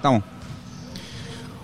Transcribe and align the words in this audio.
Estamos. 0.00 0.22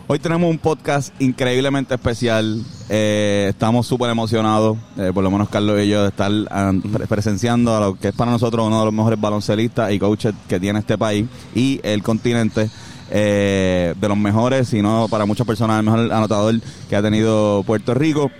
Hoy 0.08 0.18
tenemos 0.18 0.50
un 0.50 0.58
podcast 0.58 1.10
increíblemente 1.20 1.94
especial. 1.94 2.62
Eh, 2.90 3.46
estamos 3.48 3.86
súper 3.86 4.10
emocionados, 4.10 4.76
eh, 4.98 5.10
por 5.14 5.24
lo 5.24 5.30
menos 5.30 5.48
Carlos 5.48 5.80
y 5.82 5.88
yo, 5.88 6.02
de 6.02 6.08
estar 6.08 6.30
ah, 6.50 6.70
pre- 6.92 7.06
presenciando 7.06 7.74
a 7.74 7.80
lo 7.80 7.94
que 7.98 8.08
es 8.08 8.14
para 8.14 8.30
nosotros 8.30 8.66
uno 8.66 8.78
de 8.80 8.84
los 8.84 8.94
mejores 8.94 9.18
baloncelistas 9.18 9.90
y 9.92 9.98
coaches 9.98 10.34
que 10.48 10.60
tiene 10.60 10.78
este 10.80 10.96
país 10.98 11.26
y 11.54 11.80
el 11.82 12.02
continente. 12.02 12.68
eh, 13.10 13.94
de 14.00 14.08
los 14.08 14.18
mejores, 14.18 14.68
si 14.68 14.82
no 14.82 15.06
para 15.08 15.24
muchas 15.26 15.46
personas, 15.46 15.78
el 15.78 15.84
mejor 15.84 16.12
anotador 16.12 16.56
que 16.90 16.96
ha 16.96 17.02
tenido 17.02 17.62
Puerto 17.64 17.94
Rico 17.94 18.30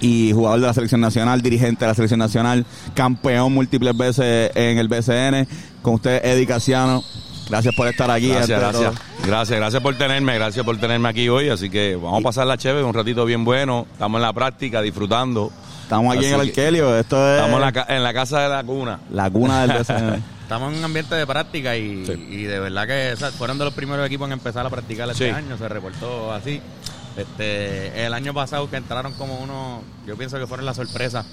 y 0.00 0.32
jugador 0.32 0.60
de 0.60 0.66
la 0.66 0.74
selección 0.74 1.00
nacional, 1.02 1.40
dirigente 1.42 1.84
de 1.84 1.88
la 1.90 1.94
selección 1.94 2.18
nacional, 2.18 2.64
campeón 2.94 3.52
múltiples 3.52 3.94
veces 3.96 4.50
en 4.54 4.78
el 4.78 4.88
BCN. 4.88 5.46
Con 5.82 5.94
usted, 5.94 6.24
Eddie 6.24 6.46
Casiano. 6.46 7.02
Gracias 7.48 7.74
por 7.74 7.86
estar 7.88 8.10
aquí. 8.10 8.28
Gracias, 8.28 8.58
gracias. 8.60 8.94
Gracias, 9.24 9.58
gracias 9.58 9.82
por 9.82 9.96
tenerme, 9.96 10.34
gracias 10.34 10.64
por 10.64 10.76
tenerme 10.78 11.08
aquí 11.08 11.28
hoy. 11.28 11.48
Así 11.48 11.70
que 11.70 11.94
vamos 11.96 12.20
a 12.20 12.22
pasar 12.24 12.46
la 12.46 12.56
chévere, 12.58 12.84
un 12.84 12.94
ratito 12.94 13.24
bien 13.24 13.44
bueno. 13.44 13.86
Estamos 13.92 14.18
en 14.18 14.22
la 14.22 14.32
práctica, 14.32 14.82
disfrutando. 14.82 15.52
Estamos 15.82 16.16
aquí 16.16 16.24
Así 16.26 16.34
en 16.34 16.40
el 16.40 16.48
Arquelio. 16.48 16.98
Esto 16.98 17.16
es 17.28 17.36
Estamos 17.36 17.56
en 17.56 17.60
la, 17.60 17.72
ca- 17.72 17.86
en 17.88 18.02
la 18.02 18.12
casa 18.12 18.40
de 18.40 18.48
la 18.48 18.64
cuna. 18.64 18.98
la 19.10 19.30
cuna 19.30 19.66
del 19.66 19.78
BCN. 19.78 20.22
Estamos 20.42 20.72
en 20.72 20.78
un 20.78 20.84
ambiente 20.84 21.14
de 21.14 21.26
práctica 21.26 21.76
y, 21.76 22.04
y 22.30 22.42
de 22.44 22.58
verdad 22.60 22.86
que 22.86 23.12
o 23.12 23.16
sea, 23.16 23.30
fueron 23.32 23.58
de 23.58 23.64
los 23.64 23.74
primeros 23.74 24.04
equipos 24.06 24.26
en 24.26 24.32
empezar 24.34 24.64
a 24.66 24.70
practicar 24.70 25.08
este 25.10 25.24
Sí. 25.28 25.30
año, 25.30 25.56
se 25.56 25.68
reportó 25.68 26.32
así. 26.32 26.60
Este, 27.16 28.04
el 28.04 28.12
año 28.12 28.34
pasado 28.34 28.68
que 28.68 28.76
entraron 28.76 29.12
como 29.14 29.38
uno, 29.38 29.82
yo 30.06 30.16
pienso 30.16 30.38
que 30.38 30.46
fueron 30.46 30.66
la 30.66 30.74
sorpresa 30.74 31.24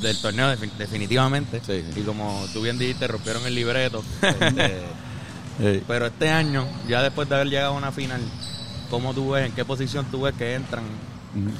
del 0.00 0.20
torneo 0.20 0.48
defin- 0.52 0.72
definitivamente. 0.76 1.60
Sí, 1.64 1.84
sí. 1.94 2.00
Y 2.00 2.02
como 2.02 2.44
tú 2.52 2.62
bien 2.62 2.78
dijiste, 2.78 3.06
rompieron 3.06 3.46
el 3.46 3.54
libreto. 3.54 4.02
Este, 4.22 4.78
Pero 5.86 6.06
este 6.06 6.28
año, 6.30 6.66
ya 6.88 7.02
después 7.02 7.28
de 7.28 7.34
haber 7.34 7.48
llegado 7.48 7.74
a 7.74 7.76
una 7.76 7.92
final, 7.92 8.20
¿cómo 8.90 9.12
tú 9.14 9.30
ves, 9.30 9.46
en 9.46 9.52
qué 9.52 9.64
posición 9.64 10.06
tú 10.10 10.22
ves 10.22 10.34
que 10.34 10.54
entran 10.54 10.84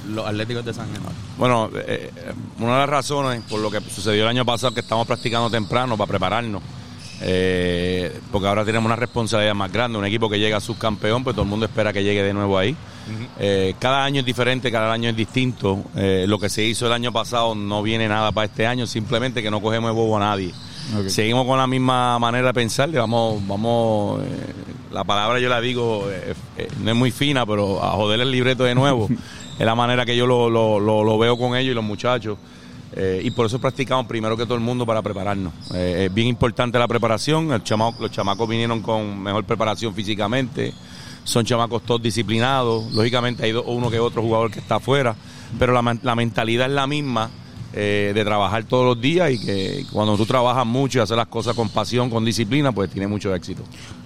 los 0.08 0.26
Atléticos 0.26 0.64
de 0.64 0.74
San 0.74 0.90
Germán? 0.92 1.12
Bueno, 1.38 1.70
eh, 1.74 2.10
eh, 2.16 2.32
una 2.58 2.72
de 2.72 2.78
las 2.80 2.88
razones 2.88 3.42
por 3.48 3.60
lo 3.60 3.70
que 3.70 3.80
sucedió 3.80 4.22
el 4.22 4.28
año 4.28 4.44
pasado 4.44 4.72
que 4.74 4.80
estamos 4.80 5.06
practicando 5.06 5.50
temprano 5.50 5.96
para 5.96 6.08
prepararnos. 6.08 6.62
eh, 7.22 8.18
porque 8.32 8.48
ahora 8.48 8.64
tenemos 8.64 8.86
una 8.86 8.96
responsabilidad 8.96 9.54
más 9.54 9.70
grande. 9.70 9.98
Un 9.98 10.06
equipo 10.06 10.28
que 10.30 10.38
llega 10.38 10.56
a 10.56 10.60
subcampeón, 10.60 11.22
pues 11.22 11.34
todo 11.36 11.42
el 11.42 11.50
mundo 11.50 11.66
espera 11.66 11.92
que 11.92 12.02
llegue 12.02 12.22
de 12.22 12.32
nuevo 12.32 12.56
ahí. 12.58 12.74
Eh, 13.38 13.74
cada 13.78 14.04
año 14.04 14.20
es 14.20 14.24
diferente, 14.26 14.70
cada 14.72 14.92
año 14.92 15.10
es 15.10 15.16
distinto. 15.16 15.84
Lo 15.94 16.38
que 16.38 16.48
se 16.48 16.64
hizo 16.64 16.86
el 16.86 16.92
año 16.92 17.12
pasado 17.12 17.54
no 17.54 17.82
viene 17.82 18.08
nada 18.08 18.32
para 18.32 18.46
este 18.46 18.66
año, 18.66 18.86
simplemente 18.86 19.42
que 19.42 19.50
no 19.50 19.60
cogemos 19.60 19.90
de 19.90 19.94
bobo 19.94 20.16
a 20.16 20.20
nadie. 20.20 20.54
Seguimos 21.10 21.46
con 21.46 21.58
la 21.58 21.66
misma 21.66 22.18
manera 22.18 22.48
de 22.48 22.54
pensar, 22.54 22.90
vamos, 22.90 23.46
vamos, 23.46 24.20
eh, 24.22 24.26
la 24.92 25.04
palabra 25.04 25.38
yo 25.38 25.48
la 25.48 25.60
digo, 25.60 26.04
eh, 26.10 26.34
eh, 26.58 26.68
no 26.82 26.90
es 26.90 26.96
muy 26.96 27.10
fina, 27.10 27.46
pero 27.46 27.82
a 27.82 27.90
joder 27.92 28.20
el 28.20 28.30
libreto 28.30 28.64
de 28.64 28.74
nuevo. 28.74 29.08
es 29.58 29.66
la 29.66 29.74
manera 29.74 30.04
que 30.04 30.16
yo 30.16 30.26
lo, 30.26 30.50
lo- 30.50 30.80
lo- 30.80 31.04
lo 31.04 31.18
veo 31.18 31.36
con 31.38 31.54
ellos 31.56 31.72
y 31.72 31.74
los 31.74 31.84
muchachos. 31.84 32.38
Y 33.22 33.30
por 33.30 33.46
eso 33.46 33.60
practicamos 33.60 34.06
primero 34.06 34.36
que 34.36 34.44
todo 34.44 34.56
el 34.56 34.60
mundo 34.60 34.84
para 34.84 35.00
prepararnos. 35.00 35.52
Es 35.72 36.12
bien 36.12 36.26
importante 36.26 36.76
la 36.76 36.88
preparación. 36.88 37.52
El 37.52 37.62
chama- 37.62 37.94
los 38.00 38.10
chamacos 38.10 38.48
vinieron 38.48 38.82
con 38.82 39.22
mejor 39.22 39.44
preparación 39.44 39.94
físicamente. 39.94 40.74
Son 41.22 41.44
chamacos 41.44 41.82
todos 41.82 42.02
disciplinados. 42.02 42.92
Lógicamente 42.92 43.44
hay 43.44 43.52
uno 43.52 43.90
que 43.90 44.00
otro 44.00 44.22
jugador 44.22 44.50
que 44.50 44.58
está 44.58 44.76
afuera. 44.76 45.14
Pero 45.56 45.72
la, 45.72 45.96
la 46.02 46.14
mentalidad 46.16 46.66
es 46.66 46.72
la 46.72 46.88
misma 46.88 47.30
eh, 47.72 48.12
de 48.14 48.24
trabajar 48.24 48.64
todos 48.64 48.84
los 48.84 49.00
días 49.00 49.30
y 49.30 49.38
que 49.44 49.86
cuando 49.92 50.16
tú 50.16 50.26
trabajas 50.26 50.66
mucho 50.66 50.98
y 50.98 51.02
haces 51.02 51.16
las 51.16 51.28
cosas 51.28 51.54
con 51.54 51.68
pasión, 51.68 52.10
con 52.10 52.24
disciplina, 52.24 52.72
pues 52.72 52.90
tiene 52.90 53.06
mucho 53.06 53.34
éxito. 53.34 53.62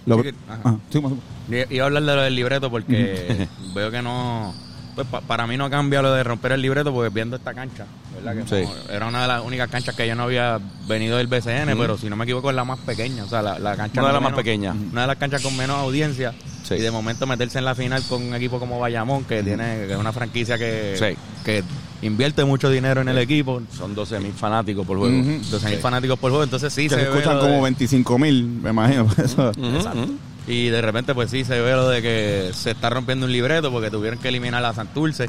Lo- 0.06 0.22
Sí, 0.22 0.30
ajá. 0.48 0.60
Ah, 0.64 0.76
sí, 0.90 1.00
más- 1.00 1.12
I- 1.50 1.74
Iba 1.74 1.84
a 1.84 1.86
hablar 1.86 2.02
de 2.04 2.14
lo 2.16 2.22
del 2.22 2.34
libreto 2.36 2.70
porque 2.70 3.48
veo 3.74 3.90
que 3.90 4.02
no. 4.02 4.52
Pues 4.94 5.08
pa- 5.08 5.22
para 5.22 5.44
mí 5.48 5.56
no 5.56 5.68
cambia 5.68 6.02
lo 6.02 6.12
de 6.12 6.22
romper 6.22 6.52
el 6.52 6.62
libreto 6.62 6.92
porque 6.92 7.08
viendo 7.12 7.34
esta 7.34 7.52
cancha, 7.52 7.84
¿verdad? 8.14 8.44
Que 8.44 8.64
Sí. 8.64 8.70
era 8.88 9.08
una 9.08 9.22
de 9.22 9.26
las 9.28 9.42
únicas 9.42 9.68
canchas 9.68 9.92
que 9.96 10.06
yo 10.06 10.14
no 10.14 10.22
había 10.22 10.60
venido 10.86 11.16
del 11.16 11.26
BCN, 11.26 11.76
pero 11.76 11.98
si 11.98 12.08
no 12.08 12.14
me 12.14 12.22
equivoco 12.22 12.48
es 12.50 12.54
la 12.54 12.64
más 12.64 12.78
pequeña, 12.78 13.24
o 13.24 13.28
sea, 13.28 13.42
la, 13.42 13.58
la 13.58 13.74
cancha 13.76 14.00
Una 14.00 14.08
de 14.10 14.14
las 14.14 14.22
más 14.22 14.34
pequeñas. 14.34 14.76
Una 14.92 15.00
de 15.00 15.06
las 15.08 15.16
canchas 15.16 15.42
con 15.42 15.56
menos 15.56 15.78
audiencia 15.78 16.32
Sí. 16.62 16.74
y 16.74 16.80
de 16.80 16.92
momento 16.92 17.26
meterse 17.26 17.58
en 17.58 17.64
la 17.64 17.74
final 17.74 18.04
con 18.08 18.22
un 18.22 18.34
equipo 18.36 18.60
como 18.60 18.78
Bayamón 18.78 19.24
que 19.24 19.42
tiene 19.42 19.86
que 19.88 19.92
es 19.94 19.98
una 19.98 20.12
franquicia 20.12 20.56
que, 20.58 20.94
Sí. 20.96 21.18
que 21.44 21.64
invierte 22.06 22.44
mucho 22.44 22.70
dinero 22.70 23.00
en 23.00 23.08
el 23.08 23.18
equipo, 23.18 23.60
Son 23.76 23.94
12 23.94 24.20
mil 24.20 24.32
fanáticos 24.32 24.86
por 24.86 24.98
juego. 24.98 25.16
12 25.50 25.68
mil 25.68 25.78
fanáticos 25.78 26.18
por 26.18 26.30
juego, 26.30 26.44
entonces 26.44 26.72
sí 26.72 26.84
que 26.84 26.90
se, 26.90 27.00
se 27.00 27.02
escuchan 27.08 27.38
como 27.38 27.52
de- 27.54 27.60
25 27.62 28.18
mil, 28.18 28.44
me 28.46 28.70
imagino. 28.70 29.04
ujú. 29.04 30.18
Y 30.46 30.68
de 30.68 30.82
repente, 30.82 31.14
pues 31.14 31.30
sí, 31.30 31.42
se 31.44 31.58
ve 31.60 31.72
lo 31.72 31.88
de 31.88 32.02
que 32.02 32.50
se 32.52 32.72
está 32.72 32.90
rompiendo 32.90 33.24
un 33.26 33.32
libreto 33.32 33.70
porque 33.72 33.90
tuvieron 33.90 34.18
que 34.18 34.28
eliminar 34.28 34.62
a 34.64 34.74
Santurce. 34.74 35.26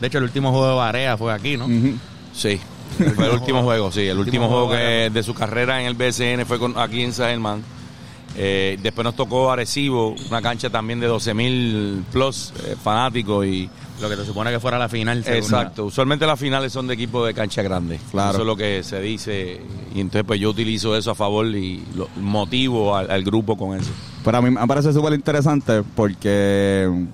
De 0.00 0.06
hecho, 0.08 0.18
el 0.18 0.24
último 0.24 0.50
juego 0.50 0.68
de 0.70 0.74
Barea 0.74 1.16
fue 1.16 1.32
aquí, 1.32 1.56
¿no? 1.56 1.68
Sí. 2.34 2.58
Fue 3.14 3.26
el 3.28 3.32
último 3.34 3.62
juego, 3.62 3.92
sí. 3.92 4.00
El 4.02 4.18
último 4.18 4.48
juego 4.48 4.66
juego 4.66 4.80
que 4.82 5.10
de 5.10 5.22
su 5.22 5.32
carrera 5.32 5.80
en 5.80 5.86
el 5.86 5.94
BSN 5.94 6.44
fue 6.44 6.58
con, 6.58 6.76
aquí 6.76 7.02
en 7.02 7.12
San 7.12 7.28
Germán. 7.28 7.62
Eh, 8.36 8.78
después 8.82 9.04
nos 9.04 9.14
tocó 9.14 9.50
Arecibo, 9.50 10.14
una 10.28 10.40
cancha 10.40 10.70
también 10.70 11.00
de 11.00 11.06
12 11.06 11.34
mil 11.34 12.04
plus 12.10 12.52
eh, 12.64 12.76
fanáticos 12.82 13.46
y 13.46 13.68
Lo 14.00 14.08
que 14.08 14.16
se 14.16 14.24
supone 14.24 14.50
que 14.50 14.58
fuera 14.58 14.78
la 14.78 14.88
final. 14.88 15.22
exacto. 15.26 15.84
Usualmente 15.86 16.26
las 16.26 16.38
finales 16.40 16.72
son 16.72 16.86
de 16.86 16.94
equipos 16.94 17.26
de 17.26 17.34
cancha 17.34 17.62
grande. 17.62 18.00
Claro. 18.10 18.30
Eso 18.30 18.40
es 18.40 18.46
lo 18.46 18.56
que 18.56 18.82
se 18.82 19.00
dice 19.00 19.60
y 19.94 20.00
entonces 20.00 20.24
pues 20.26 20.40
yo 20.40 20.50
utilizo 20.50 20.96
eso 20.96 21.10
a 21.10 21.14
favor 21.14 21.46
y 21.46 21.84
lo, 21.94 22.08
motivo 22.16 22.96
al, 22.96 23.10
al 23.10 23.22
grupo 23.22 23.56
con 23.56 23.78
eso. 23.78 23.90
Pero 24.24 24.38
a 24.38 24.42
mí 24.42 24.50
me 24.50 24.66
parece 24.66 24.92
súper 24.92 25.12
interesante 25.12 25.82
porque 25.94 27.06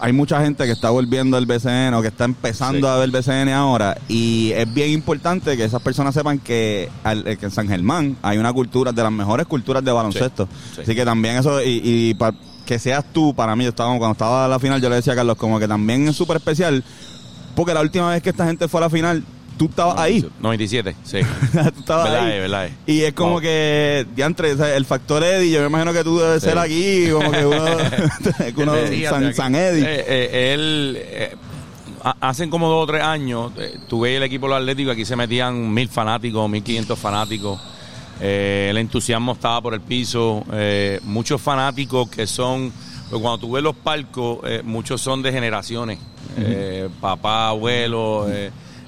hay 0.00 0.12
mucha 0.12 0.40
gente 0.42 0.64
que 0.64 0.72
está 0.72 0.90
volviendo 0.90 1.36
al 1.36 1.46
BCN 1.46 1.94
o 1.94 2.02
que 2.02 2.08
está 2.08 2.24
empezando 2.24 2.86
Sí. 2.88 2.92
a 2.92 2.96
ver 2.96 3.10
BCN 3.10 3.50
ahora 3.52 3.96
y 4.08 4.50
es 4.52 4.72
bien 4.72 4.90
importante 4.90 5.56
que 5.56 5.64
esas 5.64 5.80
personas 5.82 6.14
sepan 6.14 6.38
que, 6.38 6.88
al- 7.04 7.24
que 7.38 7.44
en 7.46 7.50
San 7.50 7.68
Germán 7.68 8.16
hay 8.22 8.38
una 8.38 8.52
cultura 8.52 8.92
de 8.92 9.02
las 9.02 9.12
mejores 9.12 9.46
culturas 9.46 9.84
de 9.84 9.92
baloncesto. 9.92 10.46
Sí, 10.46 10.76
sí. 10.76 10.80
Así 10.82 10.94
que 10.94 11.04
también 11.04 11.36
eso 11.36 11.62
y, 11.62 11.80
y 11.84 12.14
pa- 12.14 12.34
que 12.66 12.78
seas 12.78 13.04
tú, 13.12 13.34
para 13.34 13.54
mí, 13.56 13.64
yo 13.64 13.70
estaba, 13.70 13.88
cuando 13.98 14.12
estaba 14.12 14.44
a 14.44 14.48
la 14.48 14.58
final 14.58 14.80
yo 14.80 14.88
le 14.88 14.96
decía 14.96 15.12
a 15.12 15.16
Carlos 15.16 15.36
como 15.36 15.58
que 15.58 15.68
también 15.68 16.08
es 16.08 16.16
súper 16.16 16.36
especial 16.38 16.82
porque 17.54 17.74
la 17.74 17.80
última 17.82 18.10
vez 18.10 18.22
que 18.22 18.30
esta 18.30 18.46
gente 18.46 18.66
fue 18.68 18.80
a 18.80 18.84
la 18.84 18.90
final, 18.90 19.22
tú 19.58 19.66
estabas 19.66 19.98
ahí. 19.98 20.26
97, 20.40 20.94
sí. 21.04 21.18
tú 21.52 21.80
estabas 21.80 22.04
Verdad 22.10 22.26
ahí. 22.26 22.32
es, 22.32 22.40
verdad 22.40 22.66
es. 22.66 22.72
Y 22.86 23.02
es 23.02 23.12
como 23.12 23.32
Wow. 23.32 23.40
que, 23.40 24.06
diantre, 24.14 24.52
o 24.52 24.56
sea, 24.56 24.76
el 24.76 24.84
factor 24.84 25.22
Eddie, 25.22 25.50
yo 25.52 25.60
me 25.60 25.66
imagino 25.66 25.92
que 25.92 26.04
tú 26.04 26.18
debes 26.18 26.42
Sí. 26.42 26.48
ser 26.48 26.58
aquí, 26.58 27.08
como 27.10 27.30
que 27.30 27.44
uno, 27.46 27.64
uno 28.56 28.72
San. 29.08 29.34
San 29.34 29.54
Eddie. 29.54 29.84
Eh, 29.84 30.04
eh, 30.06 30.52
él, 30.54 30.96
eh, 31.00 31.36
ha- 32.04 32.16
hacen 32.20 32.50
como 32.50 32.68
dos 32.68 32.84
o 32.84 32.86
tres 32.86 33.02
años, 33.02 33.52
eh, 33.58 33.78
tuve 33.88 34.16
el 34.16 34.22
equipo 34.24 34.46
de 34.46 34.50
los 34.54 34.60
Atléticos, 34.60 34.92
aquí 34.94 35.04
se 35.04 35.16
metían 35.16 35.72
mil 35.72 35.88
fanáticos, 35.88 36.48
mil 36.50 36.62
quinientos 36.62 36.98
fanáticos. 36.98 37.60
El 38.20 38.76
entusiasmo 38.78 39.32
estaba 39.32 39.60
por 39.60 39.74
el 39.74 39.80
piso. 39.80 40.44
muchos 41.02 41.40
fanáticos 41.40 42.08
que 42.08 42.26
son, 42.28 42.72
pues 43.10 43.20
cuando 43.20 43.38
tú 43.38 43.50
ves 43.52 43.64
los 43.64 43.74
palcos, 43.74 44.38
muchos 44.62 45.00
son 45.00 45.22
de 45.22 45.32
generaciones. 45.32 45.98
Papá, 47.00 47.48
abuelo, 47.48 48.26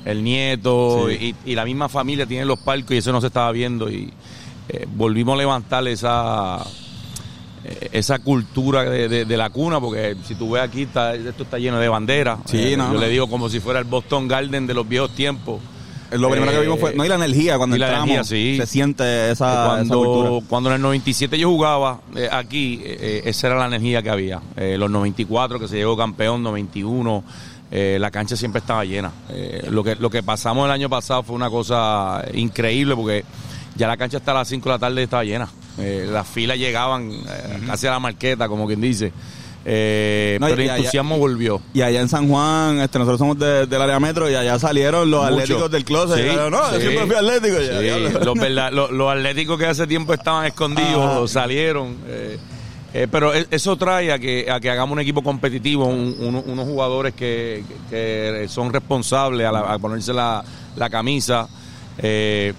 el 0.05 0.23
nieto 0.23 1.11
y, 1.11 1.35
y 1.45 1.55
la 1.55 1.65
misma 1.65 1.89
familia 1.89 2.27
tiene 2.27 2.45
los 2.45 2.59
palcos 2.59 2.93
y 2.93 2.99
eso 2.99 3.13
no 3.13 3.21
se 3.21 3.29
estaba 3.29 3.51
viendo. 3.53 3.91
Y 3.91 4.13
eh, 4.69 4.87
volvimos 4.95 5.35
a 5.35 5.39
levantar 5.39 5.87
esa 5.89 6.65
eh, 7.65 7.89
esa 7.93 8.19
cultura 8.19 8.85
de, 8.85 9.09
de- 9.09 9.25
de 9.25 9.37
la 9.37 9.49
cuna, 9.51 9.81
porque 9.81 10.17
si 10.27 10.35
tú 10.35 10.51
ves 10.51 10.63
aquí, 10.63 10.83
está, 10.83 11.15
esto 11.15 11.45
está 11.45 11.59
lleno 11.59 11.79
de 11.79 11.89
banderas. 11.89 12.39
Sí, 12.47 12.59
Eh, 12.59 12.77
no, 12.77 12.89
yo 12.89 12.95
no. 12.95 13.01
le 13.01 13.09
digo 13.09 13.27
como 13.29 13.49
si 13.49 13.61
fuera 13.61 13.79
el 13.79 13.87
Boston 13.87 14.29
Garden 14.29 14.67
de 14.67 14.75
los 14.75 14.87
viejos 14.89 15.11
tiempos. 15.15 15.61
Lo 16.11 16.31
primero 16.31 16.53
que 16.53 16.61
vimos 16.61 16.79
fue, 16.79 16.95
no, 16.95 17.05
y 17.05 17.09
la 17.09 17.17
energía, 17.17 17.57
cuando 17.57 17.77
la 17.77 17.87
entramos, 17.87 18.09
energía, 18.11 18.25
sí. 18.25 18.57
se 18.59 18.67
siente 18.67 19.31
esa, 19.33 19.51
esa 19.53 19.65
cuando, 19.67 19.99
cultura. 19.99 20.47
cuando 20.49 20.69
en 20.69 20.77
el 20.77 20.83
97 20.83 21.39
yo 21.39 21.49
jugaba 21.49 22.03
eh, 22.15 22.29
aquí, 22.31 22.81
esa 22.85 23.49
era 23.49 23.57
la 23.57 23.67
energía 23.67 24.01
que 24.03 24.11
había. 24.11 24.41
Los 24.57 24.91
94 24.91 25.59
que 25.59 25.67
se 25.67 25.77
llegó 25.77 25.97
campeón, 25.97 26.43
91, 26.45 27.25
eh, 27.77 27.99
la 28.01 28.11
cancha 28.13 28.37
siempre 28.37 28.61
estaba 28.61 28.85
llena. 28.85 29.11
Eh, 29.31 29.67
lo, 29.69 29.83
que, 29.83 29.97
lo 29.97 30.09
que 30.09 30.23
pasamos 30.23 30.65
el 30.67 30.71
año 30.71 30.89
pasado 30.89 31.25
fue 31.25 31.35
una 31.35 31.51
cosa 31.51 32.25
increíble 32.33 32.95
porque 32.95 33.25
ya 33.77 33.89
la 33.89 33.97
cancha 33.97 34.19
hasta 34.19 34.33
las 34.33 34.47
5 34.47 34.69
de 34.69 34.75
la 34.75 34.79
tarde 34.79 35.03
estaba 35.03 35.25
llena. 35.25 35.49
Eh, 35.79 36.07
las 36.09 36.27
filas 36.29 36.57
llegaban 36.57 37.11
eh, 37.11 37.61
casi 37.67 37.89
a 37.89 37.91
la 37.91 37.99
marqueta, 37.99 38.47
como 38.49 38.67
quien 38.69 38.81
dice. 38.81 39.13
Eh, 39.67 40.37
No, 40.41 40.47
pero 40.47 40.61
el 40.63 40.69
allá- 40.69 40.77
entusiasmo 40.79 41.19
volvió. 41.19 41.61
Y 41.73 41.81
allá 41.83 42.01
en 42.01 42.09
San 42.09 42.29
Juan, 42.29 42.81
este, 42.81 42.99
nosotros 42.99 43.19
somos 43.19 43.39
de- 43.39 43.67
del 43.67 43.81
área 43.83 43.99
metro 43.99 44.31
y 44.31 44.35
allá 44.35 44.59
salieron 44.59 45.11
los 45.11 45.23
Mucho. 45.23 45.35
atléticos 45.43 45.71
del 45.71 45.85
closet. 45.85 46.17
Sí, 46.19 46.23
dijeron, 46.23 46.51
no, 46.53 46.73
yo 46.73 46.81
siempre 46.81 47.07
fui 47.07 47.15
atlético. 47.17 47.57
Ya, 47.61 48.21
los, 48.25 48.35
verdad- 48.39 48.73
los, 48.73 48.91
los 48.91 49.11
atléticos 49.11 49.59
que 49.59 49.67
hace 49.67 49.87
tiempo 49.87 50.13
estaban 50.15 50.45
escondidos 50.53 51.03
Ajá. 51.35 51.43
salieron. 51.43 51.97
eh, 52.07 52.39
eh, 52.95 53.09
pero 53.11 53.35
e- 53.35 53.47
eso 53.51 53.77
trae 53.77 54.11
a 54.13 54.19
que, 54.19 54.47
a 54.51 54.61
que 54.61 54.71
hagamos 54.71 54.93
un 54.95 55.01
equipo 55.01 55.23
competitivo, 55.23 55.85
un- 55.87 56.15
uno- 56.21 56.43
unos 56.47 56.67
jugadores 56.67 57.13
que, 57.15 57.65
que- 57.91 58.47
son 58.49 58.73
responsables 58.73 59.47
a, 59.47 59.53
la- 59.53 59.61
a 59.75 59.79
ponerse 59.79 60.13
la, 60.15 60.43
la 60.77 60.89
camisa. 60.89 61.49
Eh, 61.99 62.53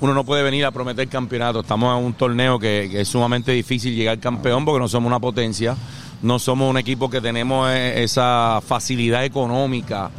uno 0.00 0.14
no 0.14 0.24
puede 0.24 0.42
venir 0.42 0.64
a 0.64 0.70
prometer 0.70 1.06
campeonato. 1.08 1.60
Estamos 1.60 1.98
en 1.98 2.04
un 2.04 2.14
torneo 2.14 2.58
que, 2.58 2.88
que 2.90 3.02
es 3.02 3.08
sumamente 3.08 3.52
difícil 3.52 3.94
llegar 3.94 4.18
campeón 4.18 4.64
porque 4.64 4.78
no 4.80 4.88
somos 4.88 5.08
una 5.08 5.20
potencia. 5.20 5.76
no 6.22 6.38
somos 6.38 6.68
un 6.70 6.76
equipo 6.78 7.08
que 7.10 7.20
tenemos 7.20 7.68
eh, 7.70 8.02
esa 8.02 8.60
facilidad 8.66 9.24
económica 9.24 10.10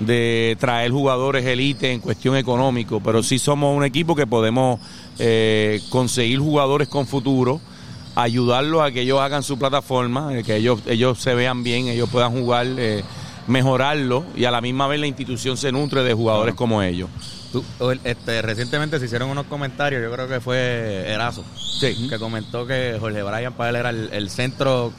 de 0.00 0.56
traer 0.58 0.90
jugadores 0.90 1.44
elite 1.46 1.92
en 1.92 2.00
cuestión 2.00 2.36
económico, 2.36 3.00
pero 3.00 3.22
sí 3.22 3.38
somos 3.38 3.76
un 3.76 3.84
equipo 3.84 4.14
que 4.16 4.26
podemos 4.26 4.80
eh, 5.18 5.80
conseguir 5.90 6.40
jugadores 6.40 6.88
con 6.88 7.06
futuro, 7.06 7.60
ayudarlos 8.14 8.82
a 8.82 8.90
que 8.92 9.02
ellos 9.02 9.20
hagan 9.20 9.42
su 9.42 9.58
plataforma, 9.58 10.36
eh, 10.38 10.42
que 10.44 10.56
ellos, 10.56 10.80
ellos 10.86 11.18
se 11.20 11.34
vean 11.34 11.62
bien, 11.62 11.88
ellos 11.88 12.08
puedan 12.10 12.32
jugar, 12.32 12.66
eh, 12.78 13.02
mejorarlo 13.46 14.24
y 14.34 14.44
a 14.46 14.50
la 14.50 14.60
misma 14.60 14.86
vez 14.86 15.00
la 15.00 15.06
institución 15.06 15.56
se 15.56 15.70
nutre 15.72 16.02
de 16.02 16.14
jugadores 16.14 16.54
como 16.54 16.82
ellos. 16.82 17.08
Tú, 17.52 17.62
este, 18.04 18.42
recientemente 18.42 18.98
se 18.98 19.04
hicieron 19.04 19.28
unos 19.30 19.46
comentarios, 19.46 20.02
yo 20.02 20.10
creo 20.10 20.26
que 20.26 20.40
fue 20.40 21.04
Erazo, 21.08 21.44
Sí. 21.78 22.08
que 22.08 22.18
comentó 22.18 22.66
que 22.66 22.96
Jorge 22.98 23.22
Bryan 23.22 23.52
para 23.52 23.70
él 23.70 23.76
era 23.76 23.90
el, 23.90 24.08
el 24.12 24.30
centro 24.30 24.92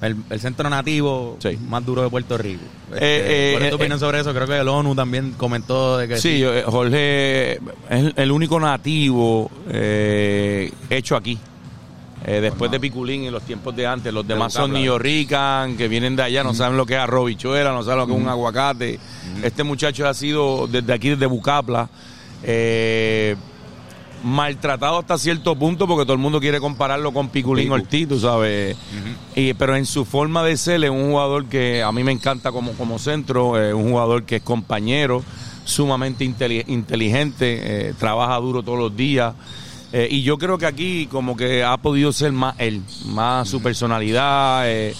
el, 0.00 0.14
el 0.30 0.38
centro 0.38 0.70
nativo 0.70 1.36
Sí. 1.40 1.58
más 1.68 1.84
duro 1.84 2.02
de 2.04 2.08
Puerto 2.08 2.38
Rico. 2.38 2.62
Eh, 2.94 2.98
eh, 3.00 3.50
¿Cuál 3.54 3.64
es 3.64 3.70
tu 3.70 3.74
eh, 3.74 3.78
opinión 3.80 3.98
sobre 3.98 4.20
eso? 4.20 4.32
Creo 4.32 4.46
que 4.46 4.56
el 4.56 4.68
ONU 4.68 4.94
también 4.94 5.32
comentó 5.32 5.98
de 5.98 6.06
que 6.06 6.18
Sí, 6.18 6.40
eh, 6.44 6.62
Jorge 6.64 7.54
es 7.54 8.12
el- 8.14 8.30
único 8.30 8.60
nativo 8.60 9.50
eh, 9.68 10.70
hecho 10.88 11.16
aquí. 11.16 11.36
Eh, 12.30 12.40
después 12.42 12.70
de 12.70 12.78
Piculín 12.78 13.24
en 13.24 13.32
los 13.32 13.42
tiempos 13.42 13.74
de 13.74 13.86
antes, 13.86 14.12
los 14.12 14.26
demás 14.26 14.52
son 14.52 14.64
Bucapla. 14.70 14.80
neorrican, 14.80 15.76
que 15.78 15.88
vienen 15.88 16.14
de 16.14 16.24
allá, 16.24 16.44
no 16.44 16.52
saben 16.52 16.76
lo 16.76 16.84
que 16.84 16.92
es 16.94 17.00
arroz 17.00 17.26
bichuela, 17.26 17.72
no 17.72 17.82
saben 17.82 18.00
lo 18.00 18.06
que 18.06 18.12
es 18.12 18.20
un 18.20 18.28
aguacate. 18.28 18.98
Este 19.42 19.64
muchacho 19.64 20.06
ha 20.06 20.12
sido 20.12 20.66
desde 20.66 20.92
aquí, 20.92 21.08
desde 21.08 21.24
Bucapla, 21.24 21.88
eh, 22.42 23.34
maltratado 24.24 24.98
hasta 24.98 25.16
cierto 25.16 25.54
punto 25.56 25.86
porque 25.86 26.04
todo 26.04 26.12
el 26.14 26.18
mundo 26.18 26.40
quiere 26.40 26.58
compararlo 26.60 27.12
con 27.12 27.28
Piculín 27.28 27.66
Picu. 27.66 27.74
Ortiz, 27.76 28.08
tú 28.08 28.18
sabes. 28.18 28.76
Y, 29.36 29.54
pero 29.54 29.76
en 29.76 29.86
su 29.86 30.04
forma 30.04 30.42
de 30.42 30.56
ser 30.56 30.82
es 30.84 30.90
un 30.90 31.10
jugador 31.10 31.46
que 31.46 31.82
a 31.82 31.92
mí 31.92 32.02
me 32.04 32.12
encanta 32.12 32.50
como, 32.52 32.72
como 32.72 32.98
centro, 32.98 33.58
es 33.62 33.72
un 33.72 33.90
jugador 33.90 34.24
que 34.24 34.36
es 34.36 34.42
compañero, 34.42 35.22
sumamente 35.64 36.24
inteli- 36.24 36.64
inteligente, 36.66 37.88
eh, 37.88 37.94
trabaja 37.98 38.36
duro 38.36 38.62
todos 38.62 38.78
los 38.78 38.96
días. 38.96 39.34
Eh, 39.92 40.06
y 40.10 40.22
yo 40.22 40.36
creo 40.38 40.58
que 40.58 40.66
aquí 40.66 41.06
como 41.10 41.36
que 41.36 41.64
ha 41.64 41.76
podido 41.78 42.12
ser 42.12 42.32
más 42.32 42.54
él, 42.58 42.82
más 43.06 43.48
su 43.48 43.62
personalidad. 43.62 44.62
eh, 44.70 44.94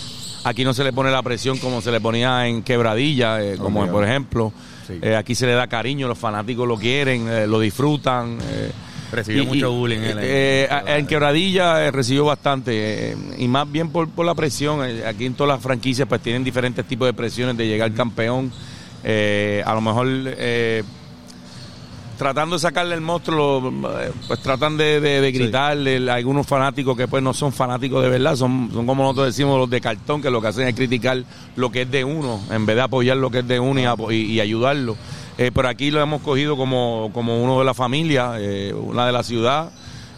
aquí 0.44 0.64
no 0.64 0.72
se 0.72 0.82
le 0.84 0.92
pone 0.92 1.10
la 1.10 1.22
presión 1.22 1.58
como 1.58 1.80
se 1.82 1.90
le 1.90 2.00
ponía 2.00 2.46
en 2.46 2.62
Quebradilla, 2.62 3.42
eh, 3.42 3.56
como 3.58 3.86
por 3.88 4.04
ejemplo. 4.04 4.52
Sí. 4.86 5.06
Aquí 5.08 5.34
se 5.34 5.44
le 5.46 5.52
da 5.52 5.66
cariño, 5.66 6.08
los 6.08 6.16
fanáticos 6.16 6.66
lo 6.66 6.76
quieren, 6.78 7.50
lo 7.50 7.60
disfrutan. 7.60 8.38
Recibió 9.12 9.42
y- 9.42 9.46
mucho 9.46 9.72
bullying 9.72 9.98
él. 10.00 10.18
eh, 10.20 10.68
en 10.86 11.06
Quebradilla 11.06 11.84
eh, 11.86 11.90
recibió 11.90 12.24
bastante, 12.26 13.12
eh, 13.12 13.16
y 13.38 13.48
más 13.48 13.70
bien 13.70 13.90
por, 13.90 14.08
por 14.10 14.24
la 14.26 14.34
presión. 14.34 14.80
aquí 15.06 15.26
en 15.26 15.34
todas 15.34 15.54
las 15.56 15.62
franquicias 15.62 16.08
pues 16.08 16.22
tienen 16.22 16.44
diferentes 16.44 16.84
tipos 16.86 17.06
de 17.06 17.12
presiones 17.12 17.56
de 17.58 17.66
llegar 17.66 17.92
campeón. 17.92 18.50
Eh, 19.04 19.62
a 19.64 19.74
lo 19.74 19.80
mejor 19.82 20.06
eh, 20.10 20.82
tratando 22.18 22.56
de 22.56 22.60
sacarle 22.60 22.94
el 22.94 23.00
monstruo, 23.00 23.70
lo- 23.70 24.00
eh, 24.02 24.12
pues 24.26 24.40
tratan 24.42 24.76
de, 24.76 25.00
de, 25.00 25.20
de 25.22 25.32
gritarle 25.32 26.10
a 26.10 26.14
algunos 26.16 26.46
fanáticos 26.46 26.96
que 26.96 27.08
pues 27.08 27.22
no 27.22 27.32
son 27.32 27.52
fanáticos 27.52 28.02
de 28.02 28.10
verdad, 28.10 28.36
son, 28.36 28.68
son 28.72 28.86
como 28.86 29.02
nosotros 29.04 29.26
decimos 29.28 29.58
los 29.58 29.70
de 29.70 29.80
cartón, 29.80 30.20
que 30.20 30.30
lo 30.30 30.42
que 30.42 30.48
hacen 30.48 30.68
es 30.68 30.74
criticar 30.74 31.22
lo 31.56 31.70
que 31.70 31.82
es 31.82 31.90
de 31.90 32.04
uno, 32.04 32.40
en 32.50 32.66
vez 32.66 32.76
de 32.76 32.82
apoyar 32.82 33.16
lo 33.16 33.30
que 33.30 33.38
es 33.38 33.48
de 33.48 33.58
uno 33.60 33.80
y, 34.10 34.14
y- 34.14 34.32
y 34.32 34.40
ayudarlo. 34.40 34.96
Eh, 35.38 35.52
pero 35.54 35.68
aquí 35.68 35.90
lo 35.92 36.00
hemos 36.02 36.20
cogido 36.20 36.56
como, 36.56 37.10
como 37.14 37.42
uno 37.42 37.58
de 37.60 37.64
la 37.64 37.72
familia, 37.72 38.32
eh, 38.38 38.74
una 38.74 39.06
de 39.06 39.12
la 39.12 39.22
ciudad. 39.22 39.70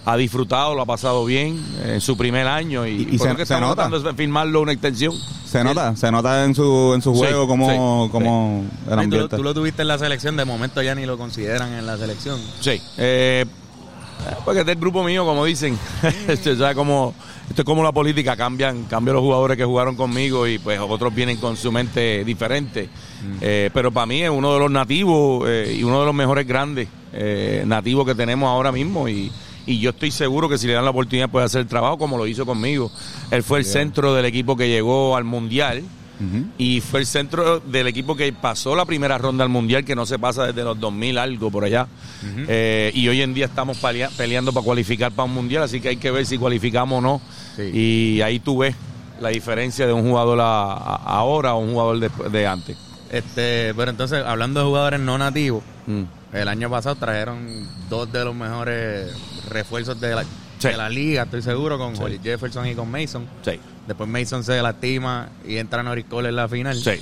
Ha 0.06 0.16
disfrutado, 0.16 0.74
lo 0.74 0.82
ha 0.82 0.86
pasado 0.86 1.24
bien 1.26 1.62
en 1.84 2.00
su 2.00 2.16
primer 2.16 2.46
año 2.46 2.86
y, 2.86 2.90
Y- 2.90 3.02
y 3.02 3.18
por 3.18 3.26
se- 3.26 3.32
lo 3.32 3.36
que 3.36 3.46
se 3.46 3.60
nota. 3.60 3.90
es 3.94 4.16
firmarlo 4.16 4.62
una 4.62 4.72
extensión. 4.72 5.14
Se 5.44 5.62
nota, 5.62 5.94
se 5.96 6.10
nota 6.10 6.44
en 6.44 6.54
su, 6.54 6.92
en 6.94 7.02
su 7.02 7.12
Sí, 7.12 7.18
juego 7.18 7.46
como, 7.46 8.04
sí, 8.06 8.10
como 8.10 8.64
el 8.86 8.92
Ay, 8.92 8.94
tú, 8.96 9.00
ambiente. 9.02 9.36
tú 9.36 9.42
lo 9.42 9.52
tuviste 9.52 9.82
en 9.82 9.88
la 9.88 9.98
selección, 9.98 10.36
de 10.36 10.44
momento 10.44 10.80
ya 10.80 10.94
ni 10.94 11.04
lo 11.06 11.18
consideran 11.18 11.72
en 11.74 11.86
la 11.86 11.98
selección. 11.98 12.40
Sí. 12.60 12.80
Eh, 12.96 13.44
porque 14.44 14.60
este 14.60 14.72
es 14.72 14.76
el 14.76 14.80
grupo 14.80 15.02
mío, 15.04 15.24
como 15.24 15.44
dicen. 15.44 15.78
Este, 16.28 16.56
¿sabes 16.56 16.76
cómo- 16.76 17.14
esto 17.48 17.62
es 17.62 17.66
como 17.66 17.82
la 17.82 17.90
política, 17.92 18.36
cambian, 18.36 18.84
cambian 18.84 19.14
los 19.16 19.22
jugadores 19.24 19.56
que 19.56 19.64
jugaron 19.64 19.96
conmigo 19.96 20.46
y 20.46 20.58
pues 20.58 20.78
otros 20.80 21.12
vienen 21.14 21.36
con 21.38 21.56
su 21.56 21.70
mente 21.72 22.24
diferente. 22.24 22.88
Eh, 23.40 23.70
pero 23.74 23.90
para 23.90 24.06
mí 24.06 24.22
es 24.22 24.30
uno 24.30 24.54
de 24.54 24.60
los 24.60 24.70
nativos 24.70 25.44
eh, 25.48 25.74
y 25.78 25.82
uno 25.82 26.00
de 26.00 26.06
los 26.06 26.14
mejores 26.14 26.46
grandes 26.46 26.88
eh, 27.12 27.64
nativos 27.66 28.06
que 28.06 28.14
tenemos 28.14 28.48
ahora 28.48 28.70
mismo 28.72 29.08
y, 29.08 29.30
y 29.72 29.78
yo 29.80 29.90
estoy 29.90 30.10
seguro 30.10 30.48
que 30.48 30.58
si 30.58 30.66
le 30.66 30.72
dan 30.74 30.84
la 30.84 30.90
oportunidad 30.90 31.28
puede 31.28 31.46
hacer 31.46 31.60
el 31.62 31.66
trabajo 31.66 31.98
como 31.98 32.16
lo 32.18 32.26
hizo 32.26 32.44
conmigo. 32.46 32.90
Él 33.30 33.42
fue 33.42 33.58
el 33.60 33.64
centro 33.64 34.14
del 34.14 34.24
equipo 34.24 34.56
que 34.56 34.68
llegó 34.68 35.16
al 35.16 35.24
Mundial. 35.24 35.82
Y 36.58 36.82
fue 36.82 37.00
el 37.00 37.06
centro 37.06 37.60
del 37.60 37.86
equipo 37.86 38.14
que 38.14 38.30
pasó 38.30 38.76
la 38.76 38.84
primera 38.84 39.16
ronda 39.16 39.42
al 39.42 39.48
mundial, 39.48 39.86
que 39.86 39.96
no 39.96 40.04
se 40.04 40.18
pasa 40.18 40.48
desde 40.48 40.62
los 40.64 40.78
2000 40.78 41.16
algo 41.16 41.50
por 41.50 41.64
allá. 41.64 41.86
Eh, 42.46 42.90
y 42.94 43.08
hoy 43.08 43.22
en 43.22 43.32
día 43.32 43.46
estamos 43.46 43.78
pelea- 43.78 44.10
peleando 44.18 44.52
para 44.52 44.62
cualificar 44.62 45.12
para 45.12 45.24
un 45.24 45.32
mundial, 45.34 45.62
así 45.62 45.80
que 45.80 45.88
hay 45.88 45.96
que 45.96 46.10
ver 46.10 46.26
si 46.26 46.36
cualificamos 46.36 46.98
o 46.98 47.00
no. 47.00 47.22
Sí. 47.56 47.62
Y 47.72 48.20
ahí 48.20 48.38
tú 48.38 48.58
ves 48.58 48.76
la 49.18 49.30
diferencia 49.30 49.86
de 49.86 49.94
un 49.94 50.02
jugador 50.10 50.40
a- 50.42 50.72
a- 50.74 50.96
ahora 51.06 51.54
o 51.54 51.60
un 51.60 51.72
jugador 51.72 51.98
de, 52.00 52.10
de 52.30 52.46
antes. 52.46 52.76
Este, 53.10 53.72
pero 53.74 53.90
entonces, 53.90 54.22
hablando 54.22 54.60
de 54.60 54.66
jugadores 54.66 55.00
no 55.00 55.16
nativos, 55.16 55.62
Mm. 55.86 56.02
el 56.34 56.48
año 56.48 56.68
pasado 56.68 56.96
trajeron 56.96 57.66
dos 57.88 58.12
de 58.12 58.24
los 58.26 58.34
mejores 58.34 59.10
refuerzos 59.50 60.00
de 60.00 60.14
la, 60.14 60.24
Sí. 60.58 60.68
de 60.68 60.76
la 60.76 60.88
liga, 60.88 61.22
estoy 61.24 61.42
seguro, 61.42 61.78
con 61.78 61.96
Sí. 61.96 62.02
Holly 62.02 62.20
Jefferson 62.22 62.66
y 62.66 62.74
con 62.74 62.90
Mason. 62.90 63.26
Sí, 63.44 63.52
Después 63.86 64.08
Mason 64.08 64.44
se 64.44 64.60
lastima 64.62 65.28
y 65.46 65.56
entra 65.56 65.82
Norris 65.82 66.04
Cole 66.06 66.28
en 66.28 66.36
la 66.36 66.48
final. 66.48 66.76
sí. 66.76 66.92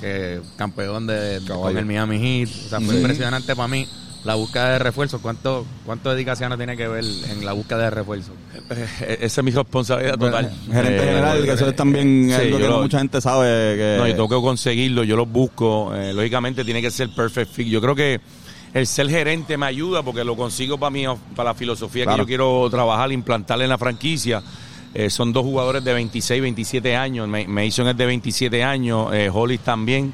Que 0.00 0.40
campeón 0.56 1.06
de, 1.06 1.40
con 1.48 1.76
el 1.78 1.86
Miami 1.86 2.18
Heat. 2.18 2.48
O 2.66 2.68
sea, 2.68 2.80
fue 2.80 2.96
impresionante 2.96 3.54
para 3.56 3.68
mí 3.68 3.88
la 4.24 4.34
búsqueda 4.34 4.70
de 4.72 4.78
refuerzos. 4.80 5.20
¿Cuánto, 5.20 5.64
¿Cuánto 5.86 6.10
dedicación 6.10 6.54
tiene 6.58 6.76
que 6.76 6.88
ver 6.88 7.04
en 7.30 7.44
la 7.46 7.52
búsqueda 7.52 7.84
de 7.84 7.90
refuerzos? 7.90 8.32
Eh, 9.00 9.18
Esa 9.20 9.40
es 9.40 9.44
mi 9.44 9.50
responsabilidad 9.52 10.18
total. 10.18 10.50
Gerente 10.70 10.96
Eh, 10.96 11.00
general, 11.06 11.44
que 11.44 11.52
eso 11.52 11.68
es 11.68 11.76
también 11.76 12.26
sí, 12.28 12.34
algo 12.34 12.58
que 12.58 12.68
lo- 12.68 12.82
mucha 12.82 12.98
gente 12.98 13.20
sabe. 13.20 13.46
Que, 13.76 13.96
No, 13.98 14.06
yo 14.08 14.14
tengo 14.14 14.28
que 14.28 14.44
conseguirlo, 14.46 15.04
yo 15.04 15.16
los 15.16 15.28
busco. 15.30 15.94
eh, 15.94 16.12
lógicamente 16.12 16.64
tiene 16.64 16.82
que 16.82 16.90
ser 16.90 17.08
perfect 17.14 17.52
fit. 17.52 17.68
Yo 17.68 17.80
creo 17.80 17.94
que 17.94 18.20
el 18.74 18.86
ser 18.86 19.08
gerente 19.08 19.56
me 19.56 19.66
ayuda 19.66 20.02
porque 20.02 20.24
lo 20.24 20.36
consigo 20.36 20.76
para 20.76 20.90
mí, 20.90 21.04
para 21.34 21.50
la 21.50 21.54
filosofía 21.54 22.04
Claro. 22.04 22.16
que 22.16 22.22
yo 22.22 22.26
quiero 22.26 22.68
trabajar, 22.70 23.10
implantarle 23.12 23.64
en 23.64 23.70
la 23.70 23.78
franquicia. 23.78 24.42
Eh, 24.92 25.10
son 25.10 25.32
dos 25.32 25.42
jugadores 25.44 25.82
de 25.82 25.92
26, 25.94 26.42
27 26.42 26.94
años. 26.96 27.28
Mason 27.28 27.88
es 27.88 27.96
de 27.96 28.06
27 28.06 28.62
años, 28.62 29.12
eh, 29.14 29.30
Hollis 29.32 29.60
también. 29.60 30.12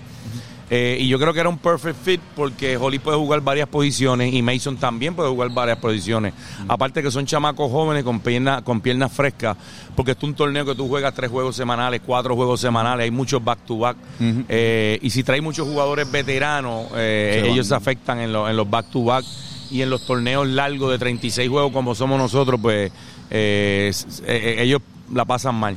Eh, 0.72 0.98
y 1.00 1.08
yo 1.08 1.18
creo 1.18 1.34
que 1.34 1.40
era 1.40 1.48
un 1.48 1.58
perfect 1.58 1.98
fit 2.04 2.20
porque 2.36 2.76
Holly 2.76 3.00
puede 3.00 3.18
jugar 3.18 3.40
varias 3.40 3.68
posiciones 3.68 4.32
y 4.32 4.40
Mason 4.40 4.76
también 4.76 5.14
puede 5.16 5.28
jugar 5.28 5.50
varias 5.50 5.78
posiciones. 5.78 6.32
Aparte 6.68 7.02
que 7.02 7.10
son 7.10 7.26
chamacos 7.26 7.70
jóvenes 7.72 8.04
con 8.04 8.20
piernas 8.20 8.62
con 8.62 8.80
piernas 8.80 9.10
frescas, 9.12 9.56
porque 9.96 10.12
es 10.12 10.18
un 10.22 10.32
torneo 10.34 10.64
que 10.64 10.76
tú 10.76 10.86
juegas 10.86 11.12
tres 11.12 11.28
juegos 11.28 11.56
semanales, 11.56 12.00
cuatro 12.06 12.36
juegos 12.36 12.60
semanales, 12.60 13.02
hay 13.04 13.10
muchos 13.10 13.42
back 13.42 13.58
to 13.66 13.78
back. 13.78 13.96
Ujú. 14.20 14.44
Eh, 14.48 14.98
y 15.02 15.10
si 15.10 15.24
traes 15.24 15.42
muchos 15.42 15.66
jugadores 15.66 16.08
veteranos, 16.10 16.86
eh, 16.94 17.42
ellos 17.46 17.66
se 17.66 17.74
afectan 17.74 18.20
en, 18.20 18.32
los- 18.32 18.48
en 18.48 18.56
los 18.56 18.70
back 18.70 18.90
to 18.92 19.02
back 19.02 19.24
y 19.72 19.82
en 19.82 19.90
los 19.90 20.06
torneos 20.06 20.46
largos 20.46 20.92
de 20.92 20.98
36 20.98 21.48
juegos 21.48 21.72
como 21.72 21.96
somos 21.96 22.16
nosotros, 22.16 22.60
pues 22.62 22.92
eh, 23.28 23.92
eh, 24.24 24.56
ellos 24.60 24.80
la 25.12 25.24
pasan 25.24 25.56
mal. 25.56 25.76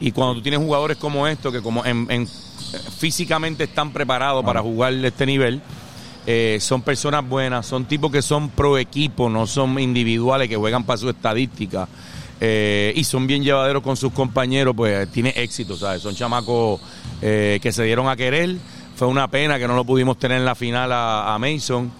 Y 0.00 0.10
cuando 0.10 0.34
tú 0.34 0.42
tienes 0.42 0.58
jugadores 0.58 0.96
como 0.96 1.28
estos, 1.28 1.52
que 1.52 1.60
como 1.62 1.84
en, 1.84 2.06
en- 2.10 2.26
físicamente 2.98 3.64
están 3.64 3.92
preparados 3.92 4.44
para 4.44 4.60
jugar 4.60 4.94
de 4.94 5.08
este 5.08 5.26
nivel, 5.26 5.60
eh, 6.26 6.58
son 6.60 6.82
personas 6.82 7.28
buenas, 7.28 7.66
son 7.66 7.84
tipos 7.84 8.10
que 8.12 8.22
son 8.22 8.48
pro 8.50 8.78
equipo, 8.78 9.28
no 9.28 9.46
son 9.46 9.78
individuales 9.78 10.48
que 10.48 10.56
juegan 10.56 10.84
para 10.84 10.96
su 10.98 11.08
estadística. 11.10 11.88
eh, 12.44 12.92
y 12.96 13.04
son 13.04 13.26
bien 13.28 13.44
llevaderos 13.44 13.82
con 13.84 13.96
sus 13.96 14.12
compañeros, 14.12 14.74
pues 14.76 15.08
tiene 15.12 15.32
éxito, 15.36 15.76
¿sabes? 15.76 16.02
Son 16.02 16.12
chamacos 16.14 16.80
eh, 17.20 17.60
que 17.62 17.70
se 17.70 17.84
dieron 17.84 18.08
a 18.08 18.16
querer. 18.16 18.56
Fue 18.96 19.06
una 19.06 19.28
pena 19.28 19.60
que 19.60 19.68
no 19.68 19.76
lo 19.76 19.84
pudimos 19.84 20.18
tener 20.18 20.38
en 20.38 20.44
la 20.44 20.56
final 20.56 20.90
a, 20.90 21.32
a 21.34 21.38
Mason. 21.38 21.92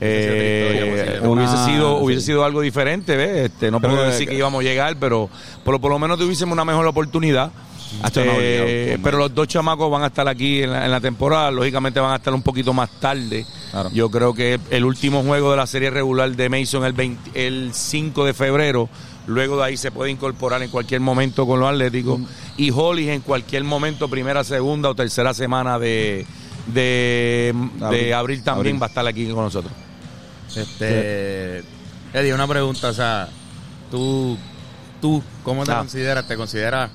Eh, 0.00 1.18
Hubiese 1.22 1.28
Una- 1.28 1.66
sido 1.66 1.96
hubiese 1.98 2.20
sí. 2.20 2.26
sido 2.28 2.44
algo 2.44 2.60
diferente, 2.60 3.16
¿ves? 3.16 3.50
Este, 3.50 3.70
no 3.70 3.80
Pero 3.80 3.94
puedo 3.94 4.06
decir 4.08 4.28
que 4.28 4.34
íbamos 4.36 4.60
a 4.60 4.62
llegar, 4.64 4.96
pero 4.98 5.28
por, 5.64 5.74
lo- 5.74 5.80
por 5.80 5.90
lo 5.90 5.98
menos 5.98 6.18
tuviésemos 6.18 6.52
una 6.52 6.64
mejor 6.64 6.86
oportunidad. 6.86 7.50
Eh, 8.14 8.82
obligado, 8.92 9.02
pero 9.02 9.18
los 9.18 9.34
dos 9.34 9.48
chamacos 9.48 9.90
van 9.90 10.02
a 10.02 10.06
estar 10.08 10.26
aquí 10.28 10.62
en 10.62 10.70
la, 10.72 10.84
en 10.84 10.90
la 10.90 11.00
temporada, 11.00 11.50
lógicamente 11.50 12.00
van 12.00 12.12
a 12.12 12.16
estar 12.16 12.32
un 12.34 12.42
poquito 12.42 12.72
más 12.72 12.88
tarde. 13.00 13.44
Claro. 13.70 13.90
Yo 13.92 14.10
creo 14.10 14.34
que 14.34 14.58
el 14.70 14.84
último 14.84 15.22
juego 15.22 15.50
de 15.50 15.56
la 15.56 15.66
serie 15.66 15.90
regular 15.90 16.30
de 16.34 16.48
Mason 16.48 16.84
el, 16.84 16.92
20 16.92 17.46
el 17.46 17.70
5 17.74 18.24
de 18.24 18.34
febrero, 18.34 18.88
luego 19.26 19.56
de 19.58 19.64
ahí 19.64 19.76
se 19.76 19.90
puede 19.90 20.10
incorporar 20.10 20.62
en 20.62 20.70
cualquier 20.70 21.00
momento 21.00 21.46
con 21.46 21.60
los 21.60 21.68
Atléticos. 21.70 22.20
Y 22.56 22.70
Hollis 22.70 23.08
en 23.08 23.20
cualquier 23.22 23.64
momento, 23.64 24.08
primera, 24.08 24.44
segunda 24.44 24.88
o 24.90 24.94
tercera 24.94 25.32
semana 25.34 25.78
de, 25.78 26.26
de, 26.66 27.54
de 27.78 27.84
Abril. 27.84 28.12
abril 28.14 28.42
también 28.42 28.76
Abril. 28.76 28.82
va 28.82 28.86
a 28.86 28.88
estar 28.88 29.06
aquí 29.06 29.26
con 29.28 29.44
nosotros. 29.44 29.72
Este, 30.54 31.58
Eddie, 32.12 32.34
una 32.34 32.46
pregunta, 32.48 32.88
o 32.88 32.92
sea, 32.92 33.28
tú, 33.90 34.36
tú, 35.00 35.22
¿cómo 35.44 35.64
te 35.64 35.72
Ah. 35.72 35.78
consideras? 35.78 36.26
¿Te 36.26 36.36
consideras 36.36 36.90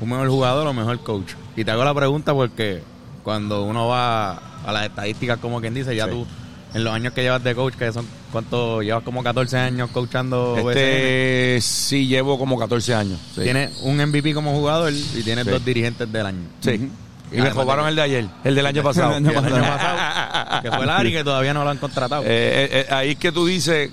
un 0.00 0.08
mejor 0.08 0.28
jugador 0.28 0.66
o 0.66 0.72
mejor 0.72 1.00
coach. 1.02 1.32
Y 1.56 1.64
te 1.64 1.70
hago 1.70 1.84
la 1.84 1.94
pregunta 1.94 2.32
porque 2.34 2.82
cuando 3.22 3.64
uno 3.64 3.86
va 3.88 4.32
a 4.64 4.72
las 4.72 4.86
estadísticas, 4.86 5.38
como 5.38 5.60
quien 5.60 5.74
dice, 5.74 5.94
ya 5.94 6.04
Sí. 6.06 6.10
tú, 6.12 6.26
en 6.74 6.84
los 6.84 6.92
años 6.94 7.12
que 7.12 7.22
llevas 7.22 7.42
de 7.42 7.54
coach, 7.54 7.74
que 7.74 7.92
son, 7.92 8.06
¿cuánto? 8.32 8.80
Llevas 8.82 9.02
como 9.02 9.22
14 9.22 9.58
años 9.58 9.90
coachando 9.90 10.54
BCN. 10.54 10.68
Este 10.70 11.58
sí 11.60 12.06
llevo 12.06 12.38
como 12.38 12.58
14 12.58 12.94
años. 12.94 13.18
Sí. 13.34 13.42
Tienes 13.42 13.76
un 13.82 13.96
MVP 14.00 14.32
como 14.34 14.52
jugador 14.52 14.92
y 14.92 15.22
tienes 15.22 15.44
Sí. 15.44 15.50
dos 15.50 15.64
dirigentes 15.64 16.10
del 16.10 16.26
año. 16.26 16.48
Sí. 16.60 16.88
Y 17.32 17.36
me 17.36 17.42
Además 17.42 17.56
robaron 17.56 17.86
el 17.88 17.94
de 17.94 18.02
ayer, 18.02 18.26
el 18.42 18.54
del 18.56 18.66
año 18.66 18.82
pasado. 18.84 19.16
El 19.16 19.26
año 19.26 19.32
pasado. 19.40 20.60
que 20.62 20.70
fue 20.72 20.86
Larry, 20.86 21.12
que 21.12 21.24
todavía 21.24 21.54
no 21.54 21.62
lo 21.64 21.70
han 21.70 21.78
contratado. 21.78 22.22
Eh, 22.22 22.26
eh, 22.28 22.68
eh, 22.88 22.92
ahí 22.94 23.10
es 23.10 23.16
que 23.18 23.30
tú 23.32 23.46
dices, 23.46 23.90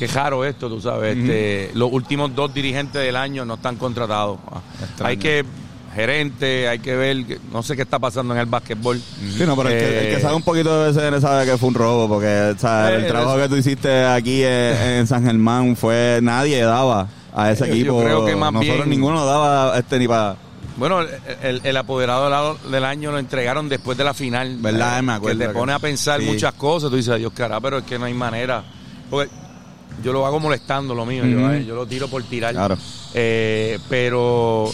qué 0.00 0.12
raro 0.12 0.44
esto, 0.44 0.68
tú 0.68 0.80
sabes. 0.80 1.16
este, 1.16 1.70
los 1.74 1.92
últimos 1.92 2.34
dos 2.34 2.52
dirigentes 2.54 3.02
del 3.02 3.16
año 3.16 3.44
no 3.44 3.54
están 3.54 3.76
contratados. 3.76 4.38
Ah, 4.50 4.60
Extraño. 4.82 5.08
Hay 5.10 5.16
que, 5.18 5.44
gerente, 5.94 6.68
hay 6.68 6.78
que 6.78 6.96
ver, 6.96 7.38
no 7.52 7.62
sé 7.62 7.76
qué 7.76 7.82
está 7.82 7.98
pasando 7.98 8.32
en 8.34 8.40
el 8.40 8.46
básquetbol. 8.46 8.98
Sí, 8.98 9.42
no, 9.46 9.56
pero 9.56 9.68
el, 9.68 9.78
que, 9.78 9.84
el 9.98 10.06
que 10.06 10.16
Eh, 10.16 10.20
sabe 10.20 10.34
un 10.36 10.42
poquito 10.42 10.82
de 10.82 10.90
BCN 10.92 11.20
sabe 11.20 11.44
que 11.46 11.58
fue 11.58 11.68
un 11.68 11.74
robo, 11.74 12.08
porque 12.08 12.48
el 12.50 12.56
Eh, 13.04 13.08
trabajo 13.08 13.36
que 13.36 13.48
tú 13.48 13.56
hiciste 13.56 14.04
aquí 14.04 14.42
en, 14.42 14.50
en 14.76 15.06
San 15.06 15.24
Germán 15.24 15.76
fue 15.76 16.20
nadie 16.22 16.62
daba 16.62 17.08
a 17.34 17.50
ese 17.50 17.64
Yo- 17.66 17.66
yo 17.66 17.74
equipo. 17.74 18.00
creo 18.02 18.24
que 18.24 18.36
más 18.36 18.52
Nosotros 18.52 18.76
bien- 18.78 18.90
ninguno 18.90 19.24
daba 19.26 19.76
este 19.78 19.98
ni 19.98 20.08
para. 20.08 20.36
Bueno, 20.76 21.00
el, 21.42 21.60
el 21.62 21.76
apoderado 21.76 22.56
del 22.70 22.84
año 22.84 23.10
lo 23.12 23.18
entregaron 23.18 23.68
después 23.68 23.98
de 23.98 24.04
la 24.04 24.14
final. 24.14 24.56
¿Verdad? 24.60 25.00
Eh, 25.00 25.02
Me 25.02 25.12
acuerdo 25.12 25.38
Que 25.38 25.46
te 25.48 25.52
pone 25.52 25.72
a 25.74 25.78
pensar 25.78 26.20
sí. 26.20 26.26
muchas 26.26 26.54
cosas. 26.54 26.88
Tú 26.88 26.96
dices, 26.96 27.18
Dios 27.18 27.32
cara, 27.34 27.60
pero 27.60 27.78
es 27.78 27.84
que 27.84 27.98
no 27.98 28.06
hay 28.06 28.14
manera. 28.14 28.62
Porque 29.10 29.30
yo 30.02 30.12
lo 30.12 30.26
hago 30.26 30.40
molestando 30.40 30.94
lo 30.94 31.04
mío. 31.06 31.24
yo, 31.60 31.74
lo 31.74 31.86
tiro 31.86 32.08
por 32.08 32.22
tirar. 32.24 32.54
Claro. 32.54 32.76
Eh, 33.14 33.78
pero 33.88 34.70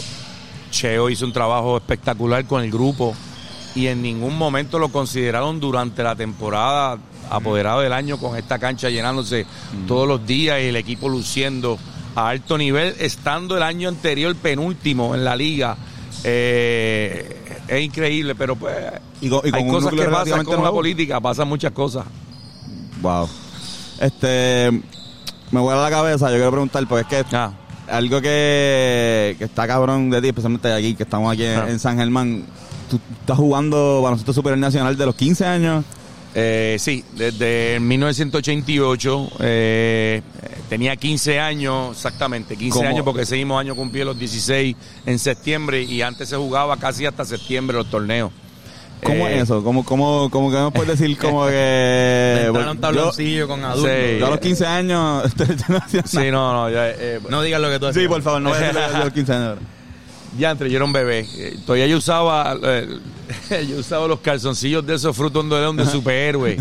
Cheo 0.71 1.09
hizo 1.09 1.25
un 1.25 1.33
trabajo 1.33 1.77
espectacular 1.77 2.45
con 2.45 2.63
el 2.63 2.71
grupo 2.71 3.15
y 3.75 3.87
en 3.87 4.01
ningún 4.01 4.37
momento 4.37 4.79
lo 4.79 4.89
consideraron 4.89 5.59
durante 5.59 6.01
la 6.03 6.15
temporada 6.15 6.97
apoderado 7.29 7.81
del 7.81 7.93
año 7.93 8.17
con 8.17 8.37
esta 8.37 8.57
cancha 8.57 8.89
llenándose 8.89 9.45
todos 9.87 10.07
los 10.07 10.25
días 10.25 10.61
y 10.61 10.65
el 10.67 10.75
equipo 10.77 11.09
luciendo 11.09 11.77
a 12.15 12.29
alto 12.29 12.57
nivel, 12.57 12.95
estando 12.99 13.57
el 13.57 13.63
año 13.63 13.89
anterior 13.89 14.35
penúltimo 14.35 15.13
en 15.13 15.23
la 15.25 15.35
liga. 15.35 15.77
Eh, 16.23 17.37
es 17.67 17.81
increíble, 17.85 18.33
pero 18.35 18.55
pues 18.55 18.75
Y 19.21 19.29
con- 19.29 19.45
y 19.47 19.51
con 19.51 19.59
hay 19.61 19.67
cosas 19.69 19.93
que 19.93 20.03
pasan 20.05 20.45
con 20.45 20.63
la 20.63 20.71
política, 20.71 21.19
pasan 21.19 21.47
muchas 21.47 21.71
cosas. 21.73 22.05
Wow. 23.01 23.27
Este. 23.99 24.81
Me 25.51 25.59
voy 25.59 25.73
a 25.73 25.77
la 25.77 25.89
cabeza, 25.89 26.27
yo 26.29 26.35
quiero 26.35 26.51
preguntar, 26.51 26.85
porque 26.87 27.19
es 27.19 27.25
que 27.25 27.35
Ah, 27.35 27.51
algo 27.89 28.19
que, 28.21 29.35
que 29.37 29.45
está 29.45 29.65
cabrón 29.67 30.09
de 30.09 30.21
ti, 30.21 30.27
especialmente 30.27 30.71
aquí, 30.73 30.93
que 30.95 31.03
estamos 31.03 31.31
aquí 31.31 31.45
en, 31.45 31.59
Ah. 31.59 31.65
en 31.69 31.79
San 31.79 31.97
Germán. 31.97 32.43
Tú 32.89 32.99
estás 33.21 33.37
jugando 33.37 34.01
baloncesto 34.01 34.33
superior 34.33 34.57
nacional 34.59 34.95
de 34.97 35.05
los 35.05 35.15
15 35.15 35.45
años. 35.45 35.83
Eh, 36.35 36.75
sí, 36.79 37.03
desde 37.15 37.79
1988 37.79 39.29
eh, 39.39 40.21
tenía 40.69 40.95
15 40.95 41.39
años, 41.39 41.95
exactamente, 41.95 42.55
15 42.55 42.77
¿Cómo? 42.77 42.89
años 42.89 43.03
porque 43.03 43.21
ese 43.23 43.35
mismo 43.37 43.57
año 43.57 43.75
cumplí 43.75 44.03
los 44.03 44.17
16 44.19 44.75
en 45.05 45.17
septiembre 45.19 45.81
y 45.81 46.01
antes 46.01 46.29
se 46.29 46.35
jugaba 46.35 46.77
casi 46.77 47.05
hasta 47.05 47.25
septiembre 47.25 47.77
los 47.77 47.89
torneos. 47.89 48.31
¿Cómo 49.03 49.27
Eh, 49.27 49.37
es 49.37 49.43
eso? 49.43 49.63
¿Cómo, 49.63 49.85
cómo, 49.85 50.29
cómo 50.29 50.51
que 50.51 50.57
me 50.57 50.71
puedes 50.71 50.99
decir 50.99 51.17
como 51.21 51.45
que... 51.47 52.43
A 52.47 52.51
un 52.51 52.75
yo, 52.75 52.75
tabloncillo 52.79 53.47
con 53.47 53.63
adultos. 53.63 53.91
Sí. 53.91 54.19
yo 54.19 54.27
a 54.27 54.29
los 54.31 54.39
15 54.39 54.65
años... 54.65 55.23
Sí, 56.05 56.31
no, 56.31 56.53
no, 56.53 56.69
ya, 56.69 56.89
eh, 56.89 57.19
No 57.29 57.41
digas 57.41 57.61
lo 57.61 57.69
que 57.69 57.79
tú 57.79 57.85
sí, 57.85 57.89
hacías. 57.91 58.07
por 58.07 58.21
favor, 58.21 58.41
no 58.41 58.49
voy 58.49 58.59
a 58.59 58.85
a 59.01 59.03
los 59.03 59.13
15 59.13 59.33
años. 59.33 59.57
ya 60.37 60.51
entre, 60.51 60.69
yo 60.69 60.77
era 60.77 60.85
un 60.85 60.93
bebé. 60.93 61.25
Eh, 61.35 61.57
Todavía 61.65 61.87
yo 61.87 61.97
usaba, 61.97 62.57
eh, 62.63 62.87
yo 63.69 63.77
usaba 63.77 64.07
los 64.07 64.19
calzoncillos 64.19 64.85
de 64.85 64.95
esos 64.95 65.15
frutos 65.15 65.47
de 65.49 65.59
león 65.59 65.77
de 65.77 65.85
superhéroe. 65.85 66.57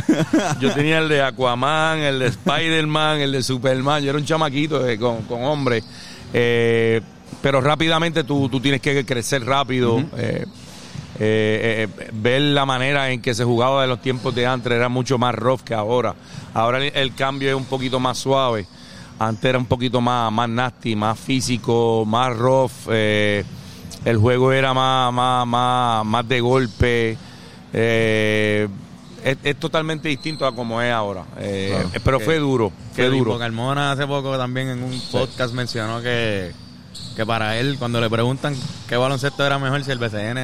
Yo 0.61 0.73
tenía 0.73 0.99
el 0.99 1.09
de 1.09 1.23
Aquaman, 1.23 1.99
el 2.01 2.19
de 2.19 2.27
Spider-Man, 2.27 3.21
el 3.21 3.33
de 3.33 3.43
Superman. 3.43 4.03
Yo 4.03 4.11
era 4.11 4.19
un 4.19 4.25
chamaquito 4.25 4.87
eh, 4.87 4.99
con, 4.99 5.23
con 5.23 5.43
hombre. 5.45 5.83
Eh, 6.33 7.01
pero 7.43 7.61
rápidamente 7.61 8.25
tú, 8.25 8.49
tú 8.49 8.61
tienes 8.61 8.81
que 8.81 9.05
crecer 9.05 9.45
rápido. 9.45 10.03
eh, 10.17 10.45
eh, 11.19 11.89
eh, 11.99 12.11
ver 12.13 12.43
la 12.43 12.65
manera 12.67 13.11
en 13.11 13.21
que 13.23 13.35
se 13.35 13.45
jugaba 13.45 13.83
de 13.83 13.89
los 13.89 14.01
tiempos 14.03 14.35
de 14.35 14.47
antes 14.47 14.71
era 14.73 14.89
mucho 14.89 15.19
más 15.19 15.35
rough 15.35 15.61
que 15.63 15.75
ahora. 15.75 16.15
Ahora 16.55 16.79
el, 16.79 16.93
el 16.95 17.15
cambio 17.15 17.49
es 17.51 17.55
un 17.55 17.65
poquito 17.65 17.99
más 18.01 18.19
suave. 18.19 18.67
Antes 19.19 19.45
era 19.47 19.59
un 19.59 19.67
poquito 19.67 20.01
más, 20.01 20.31
más 20.31 20.49
nasty, 20.49 20.95
más 20.95 21.19
físico, 21.19 22.05
más 22.07 22.37
rough. 22.37 22.71
eh, 22.91 23.45
el 24.05 24.19
juego 24.19 24.53
era 24.53 24.73
más, 24.75 25.13
más, 25.13 25.47
más, 25.47 26.05
más 26.05 26.29
de 26.29 26.41
golpe. 26.41 27.17
eh, 27.73 28.69
es, 29.25 29.39
es 29.43 29.57
totalmente 29.57 30.09
distinto 30.09 30.47
a 30.47 30.55
como 30.55 30.81
es 30.81 30.93
ahora. 30.93 31.25
eh, 31.39 31.71
Claro. 31.73 31.91
Pero 32.05 32.21
fue 32.21 32.35
Que- 32.35 32.41
duro, 32.41 32.71
Que 32.95 33.03
fue 33.03 33.11
Rico 33.11 33.25
duro. 33.25 33.39
Carmona 33.39 33.93
hace 33.93 34.07
poco 34.07 34.37
también 34.39 34.69
en 34.69 34.83
un 34.85 35.01
podcast 35.11 35.53
mencionó 35.55 36.01
que, 36.01 36.53
que 37.17 37.25
para 37.25 37.59
él, 37.59 37.77
cuando 37.79 38.01
le 38.01 38.11
preguntan 38.11 38.55
qué 38.89 38.97
baloncesto 38.97 39.45
era 39.47 39.59
mejor, 39.59 39.83
si 39.85 39.91
el 39.91 39.99
BCN 39.99 40.35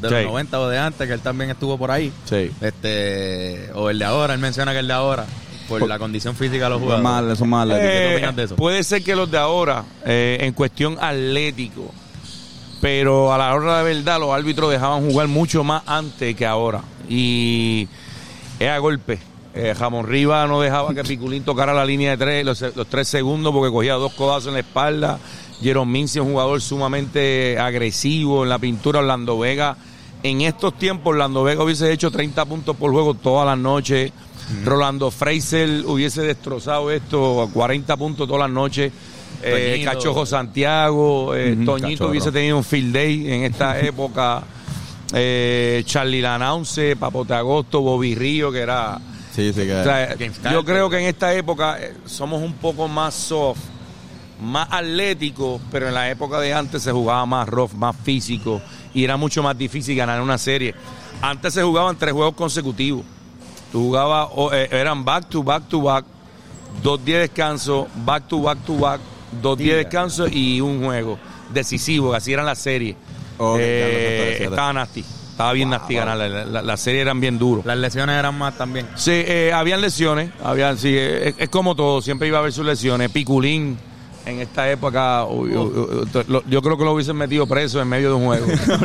de 0.00 0.10
los 0.10 0.12
Sí. 0.20 0.24
90 0.26 0.60
o 0.60 0.68
de 0.68 0.78
antes, 0.78 1.06
que 1.06 1.12
él 1.14 1.20
también 1.20 1.50
estuvo 1.50 1.76
por 1.78 1.90
ahí, 1.90 2.12
Sí. 2.24 2.50
este 2.60 3.70
o 3.74 3.90
el 3.90 3.98
de 3.98 4.04
ahora, 4.04 4.34
él 4.34 4.40
menciona 4.40 4.72
que 4.72 4.78
el 4.78 4.86
de 4.88 4.92
ahora, 4.94 5.26
por, 5.68 5.80
Por- 5.80 5.88
la 5.88 5.98
condición 5.98 6.34
física 6.34 6.64
de 6.64 6.70
los 6.70 6.78
Son 6.78 6.82
jugadores. 6.88 7.04
mal, 7.26 7.36
son 7.36 7.48
mal. 7.48 7.68
¿qué 7.70 8.12
Eh, 8.12 8.16
opinas 8.16 8.36
de 8.36 8.42
eso? 8.44 8.56
Puede 8.56 8.82
ser 8.84 9.02
que 9.02 9.14
los 9.16 9.30
de 9.30 9.38
ahora, 9.38 9.84
eh, 10.04 10.38
en 10.40 10.52
cuestión 10.52 10.96
atlético, 11.00 11.92
pero 12.80 13.32
a 13.32 13.38
la 13.38 13.54
hora 13.54 13.82
de 13.82 13.94
verdad 13.94 14.20
los 14.20 14.30
árbitros 14.34 14.70
dejaban 14.70 15.08
jugar 15.10 15.28
mucho 15.28 15.64
más 15.64 15.82
antes 15.86 16.34
que 16.36 16.46
ahora. 16.46 16.82
Y 17.08 17.88
es 18.58 18.68
a 18.68 18.78
golpe. 18.78 19.18
Eh, 19.56 19.72
Jamón 19.78 20.06
Riva 20.06 20.46
no 20.48 20.60
dejaba 20.60 20.92
que 20.94 21.04
Piculín 21.04 21.44
tocara 21.44 21.72
la 21.72 21.84
línea 21.84 22.10
de 22.10 22.16
tres, 22.16 22.44
los, 22.44 22.60
los 22.74 22.86
tres 22.88 23.06
segundos, 23.08 23.52
porque 23.52 23.72
cogía 23.72 23.94
dos 23.94 24.12
codazos 24.14 24.48
en 24.48 24.54
la 24.54 24.60
espalda. 24.60 25.18
Jerome 25.62 25.92
Minci, 25.92 26.18
un 26.18 26.32
jugador 26.32 26.60
sumamente 26.60 27.58
agresivo 27.58 28.44
en 28.44 28.50
la 28.50 28.58
pintura. 28.58 29.00
Orlando 29.00 29.38
Vega, 29.38 29.76
en 30.22 30.40
estos 30.40 30.78
tiempos, 30.78 31.12
Orlando 31.12 31.44
Vega 31.44 31.62
hubiese 31.62 31.92
hecho 31.92 32.10
30 32.10 32.44
puntos 32.44 32.76
por 32.76 32.90
juego 32.92 33.14
todas 33.14 33.46
las 33.46 33.58
noches. 33.58 34.12
Rolando 34.64 35.10
Fraser 35.10 35.84
hubiese 35.86 36.22
destrozado 36.22 36.90
esto, 36.90 37.48
40 37.52 37.96
puntos 37.96 38.26
todas 38.26 38.42
las 38.42 38.50
noches. 38.50 38.92
Eh. 39.42 39.82
Cachojo 39.84 40.24
Santiago, 40.24 41.34
eh, 41.34 41.56
Toñito 41.64 41.88
Cachorro. 41.88 42.10
hubiese 42.10 42.32
tenido 42.32 42.56
un 42.56 42.64
field 42.64 42.94
day 42.94 43.30
en 43.32 43.44
esta 43.44 43.78
época. 43.80 44.42
Eh, 45.12 45.82
Charlie 45.86 46.20
Lanaunce, 46.20 46.96
Papote 46.96 47.34
Agosto, 47.34 47.80
Bobby 47.80 48.14
Río, 48.14 48.50
que 48.50 48.60
era. 48.60 48.98
Sí, 49.32 49.52
sí, 49.52 49.62
que... 49.66 49.74
o 49.74 49.84
sea, 49.84 50.14
James 50.18 50.40
yo 50.50 50.64
creo 50.64 50.88
que 50.88 50.98
en 50.98 51.06
esta 51.06 51.34
época 51.34 51.76
eh, 51.80 51.94
somos 52.06 52.42
un 52.42 52.54
poco 52.54 52.88
más 52.88 53.14
soft, 53.14 53.60
más 54.44 54.68
atléticos, 54.70 55.60
pero 55.70 55.88
en 55.88 55.94
la 55.94 56.10
época 56.10 56.38
de 56.40 56.52
antes 56.54 56.82
se 56.82 56.92
jugaba 56.92 57.24
más 57.26 57.48
rough, 57.48 57.72
más 57.72 57.96
físico 57.96 58.60
y 58.92 59.02
era 59.04 59.16
mucho 59.16 59.42
más 59.42 59.56
difícil 59.58 59.96
ganar 59.96 60.20
una 60.20 60.38
serie. 60.38 60.74
Antes 61.22 61.54
se 61.54 61.62
jugaban 61.62 61.96
tres 61.96 62.12
juegos 62.12 62.34
consecutivos. 62.34 63.04
Tú 63.72 63.80
jugabas, 63.80 64.28
eh, 64.52 64.68
eran 64.70 65.04
back 65.04 65.28
to 65.28 65.42
back 65.42 65.68
to 65.68 65.80
back, 65.82 66.04
dos 66.82 67.04
días 67.04 67.16
de 67.16 67.22
descanso, 67.22 67.88
back 68.04 68.28
to 68.28 68.40
back 68.42 68.58
to 68.64 68.76
back, 68.76 69.00
dos 69.42 69.58
días 69.58 69.72
de 69.72 69.84
descanso 69.84 70.26
y 70.28 70.60
un 70.60 70.84
juego 70.84 71.18
decisivo, 71.52 72.14
así 72.14 72.32
eran 72.32 72.46
las 72.46 72.58
series. 72.58 72.96
Ok, 73.38 73.58
Eh, 73.60 74.38
estaba 74.44 74.72
nasty, 74.72 75.00
estaba 75.30 75.52
bien 75.52 75.70
nasty 75.70 75.94
ganar, 75.94 76.16
la, 76.16 76.28
la- 76.28 76.62
las 76.62 76.80
series 76.80 77.02
eran 77.02 77.18
bien 77.20 77.36
duros. 77.36 77.64
Las 77.66 77.78
lesiones 77.78 78.16
eran 78.16 78.38
más 78.38 78.56
también. 78.56 78.86
Sí, 78.94 79.10
eh, 79.12 79.52
habían 79.52 79.80
lesiones, 79.80 80.30
habían, 80.42 80.78
sí, 80.78 80.90
eh, 80.96 81.30
es, 81.30 81.34
es 81.38 81.48
como 81.48 81.74
todo, 81.74 82.00
siempre 82.00 82.28
iba 82.28 82.38
a 82.38 82.40
haber 82.40 82.52
sus 82.52 82.64
lesiones. 82.64 83.10
Piculín, 83.10 83.76
en 84.26 84.40
esta 84.40 84.70
época, 84.70 85.26
yo 86.48 86.62
creo 86.62 86.78
que 86.78 86.84
lo 86.84 86.92
hubiesen 86.92 87.16
metido 87.16 87.46
preso 87.46 87.80
en 87.80 87.88
medio 87.88 88.08
de 88.10 88.14
un 88.14 88.24
juego. 88.26 88.46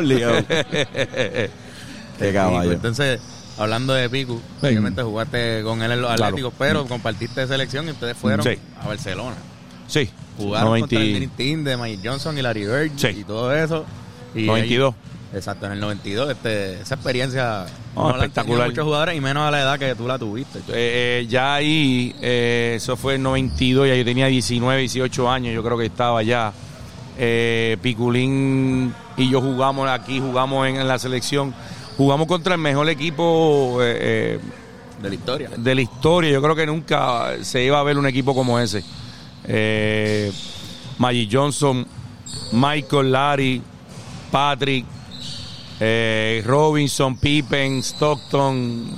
Qué 2.18 2.32
caballo. 2.32 2.60
Pico. 2.62 2.72
Entonces, 2.74 3.20
hablando 3.58 3.94
de 3.94 4.08
Pico, 4.10 4.40
obviamente 4.62 5.02
jugaste 5.02 5.62
con 5.62 5.82
él 5.82 5.92
en 5.92 6.02
los 6.02 6.10
Claro. 6.14 6.24
Atléticos, 6.26 6.54
pero 6.58 6.86
compartiste 6.86 7.46
selección 7.46 7.86
y 7.88 7.90
ustedes 7.92 8.16
fueron 8.16 8.44
Sí. 8.44 8.58
a 8.82 8.86
Barcelona. 8.88 9.36
sí, 9.86 10.10
Jugaron 10.36 10.68
90 10.70 10.86
contra 10.96 11.00
el 11.02 11.14
Dream 11.14 11.30
Team 11.36 11.64
de 11.64 11.76
Mike 11.76 12.08
Johnson 12.08 12.38
y 12.38 12.42
Larry 12.42 12.64
Bird 12.66 12.92
Sí. 12.96 13.08
y 13.08 13.24
todo 13.24 13.54
eso. 13.54 13.84
Y 14.34 14.46
92. 14.46 14.94
ahí- 14.94 15.00
exacto, 15.34 15.66
en 15.66 15.72
el 15.72 15.80
92. 15.80 16.30
Este, 16.30 16.80
esa 16.80 16.94
experiencia 16.94 17.66
Oh, 17.94 18.02
no 18.04 18.16
la 18.16 18.24
espectacular. 18.24 18.46
tenido 18.46 18.66
muchos 18.70 18.84
jugadores 18.84 19.16
y 19.16 19.20
menos 19.20 19.42
a 19.46 19.50
la 19.50 19.60
edad 19.62 19.78
que 19.78 19.94
tú 19.94 20.06
la 20.06 20.18
tuviste. 20.18 20.58
Eh, 20.60 20.62
eh, 21.22 21.26
ya 21.28 21.54
ahí, 21.54 22.14
eh, 22.20 22.74
eso 22.76 22.96
fue 22.96 23.14
en 23.16 23.22
92, 23.24 23.88
ya 23.88 23.94
yo 23.96 24.04
tenía 24.04 24.26
19, 24.26 24.80
18 24.80 25.30
años, 25.30 25.54
yo 25.54 25.62
creo 25.62 25.76
que 25.78 25.86
estaba 25.86 26.22
ya. 26.22 26.52
Eh, 27.18 27.76
Piculín 27.82 28.94
y 29.16 29.28
yo 29.28 29.40
jugamos 29.42 29.88
aquí, 29.90 30.20
jugamos 30.20 30.66
en, 30.68 30.76
en 30.76 30.88
la 30.88 30.98
selección, 30.98 31.52
jugamos 31.96 32.26
contra 32.26 32.54
el 32.54 32.60
mejor 32.60 32.88
equipo 32.88 33.76
de 33.80 34.38
la 35.02 35.14
historia. 35.14 35.50
de 35.56 35.74
la 35.74 35.80
historia. 35.82 36.30
Yo 36.30 36.40
creo 36.40 36.54
que 36.56 36.66
nunca 36.66 37.32
se 37.42 37.62
iba 37.64 37.78
a 37.78 37.82
ver 37.82 37.98
un 37.98 38.06
equipo 38.06 38.34
como 38.34 38.58
ese. 38.58 38.82
Eh, 39.44 40.32
Magic 40.98 41.28
Johnson, 41.32 41.86
Michael 42.52 43.12
Larry, 43.12 43.62
Fitzpatrick, 44.30 44.86
eh, 45.82 46.42
Robinson, 46.44 47.16
Pippen, 47.16 47.78
Stockton, 47.82 48.94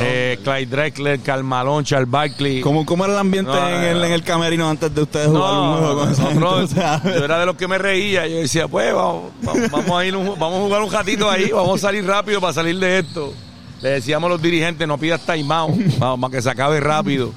eh, 0.00 0.38
Clyde 0.42 0.66
Drexler, 0.66 1.20
Karl 1.20 1.42
Malone, 1.42 1.84
Charles 1.84 2.08
Barkley. 2.10 2.60
¿Cómo, 2.60 2.86
¿Cómo 2.86 3.04
era 3.04 3.14
el 3.14 3.18
ambiente 3.18 3.50
No, 3.50 3.68
en, 3.68 3.82
el, 3.82 3.98
no. 3.98 4.04
en 4.04 4.12
el 4.12 4.22
camerino 4.22 4.68
antes 4.70 4.94
de 4.94 5.02
ustedes 5.02 5.26
jugar 5.28 5.52
un 5.52 5.78
juego 5.78 5.98
con 6.00 6.12
esa 6.12 6.22
gente? 6.22 6.38
nosotros- 6.40 6.70
O 6.72 6.74
sea, 6.74 7.02
yo 7.04 7.24
era 7.24 7.40
de 7.40 7.46
los 7.46 7.56
que 7.56 7.66
me 7.68 7.78
reía. 7.78 8.26
Yo 8.28 8.36
decía, 8.36 8.68
pues 8.68 8.94
vamos, 8.94 9.32
vamos, 9.42 9.70
vamos 9.70 9.90
a 9.90 10.04
ir 10.06 10.14
un- 10.16 10.38
vamos 10.38 10.58
a 10.60 10.62
jugar 10.62 10.82
un 10.82 10.92
ratito 10.92 11.28
ahí, 11.30 11.50
vamos 11.50 11.82
a 11.82 11.86
salir 11.88 12.06
rápido 12.06 12.40
para 12.40 12.52
salir 12.52 12.78
de 12.78 13.00
esto. 13.00 13.32
Le 13.80 13.88
decíamos 13.90 14.28
a 14.28 14.32
los 14.34 14.40
dirigentes, 14.42 14.86
no 14.86 14.96
pidas 14.98 15.22
timeout, 15.26 15.74
vamos, 15.98 16.20
para 16.20 16.36
que 16.36 16.42
se 16.42 16.50
acabe 16.50 16.78
rápido. 16.78 17.32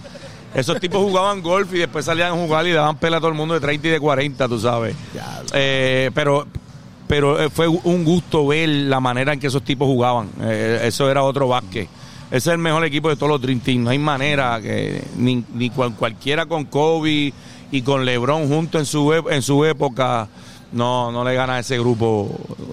Esos 0.54 0.80
tipos 0.80 1.02
jugaban 1.02 1.42
golf 1.42 1.74
y 1.74 1.80
después 1.80 2.06
salían 2.06 2.32
a 2.32 2.36
jugar 2.36 2.66
y 2.68 2.72
daban 2.72 2.98
pela 2.98 3.18
a 3.18 3.20
todo 3.20 3.30
el 3.30 3.36
mundo 3.36 3.56
de 3.56 3.60
30 3.60 3.88
y 3.88 3.92
de 3.92 4.00
40, 4.00 4.48
tú 4.48 4.60
sabes. 4.60 4.96
Eh, 5.54 6.12
pero 6.14 6.46
pero 7.08 7.40
eh, 7.42 7.50
fue 7.50 7.68
un 7.68 8.04
gusto 8.04 8.48
ver 8.48 8.68
la 8.70 9.00
manera 9.00 9.34
en 9.34 9.40
que 9.40 9.48
esos 9.48 9.64
tipos 9.64 9.88
jugaban. 9.88 10.30
Eh, 10.42 10.82
eso 10.84 11.10
era 11.10 11.24
otro 11.24 11.48
básquet. 11.48 11.88
Ese 12.28 12.38
es 12.38 12.48
el 12.48 12.58
mejor 12.58 12.84
equipo 12.86 13.10
de 13.10 13.16
todos 13.16 13.30
los 13.30 13.42
Dream 13.42 13.60
Team. 13.60 13.84
No 13.84 13.92
hay 13.92 14.00
manera 14.00 14.60
que 14.62 15.04
ni, 15.18 15.44
ni 15.54 15.70
cual- 15.70 15.96
cualquiera 15.96 16.46
con 16.48 16.66
Kobe 16.66 17.32
y 17.72 17.82
con 17.84 18.04
LeBron 18.06 18.48
junto 18.48 18.80
en 18.80 18.86
su 18.86 19.08
ep- 19.12 19.32
en 19.32 19.42
su 19.42 19.64
época 19.66 20.28
no 20.72 21.12
no 21.12 21.24
le 21.24 21.34
gana 21.36 21.56
a 21.56 21.60
ese 21.60 21.78
grupo 21.80 22.30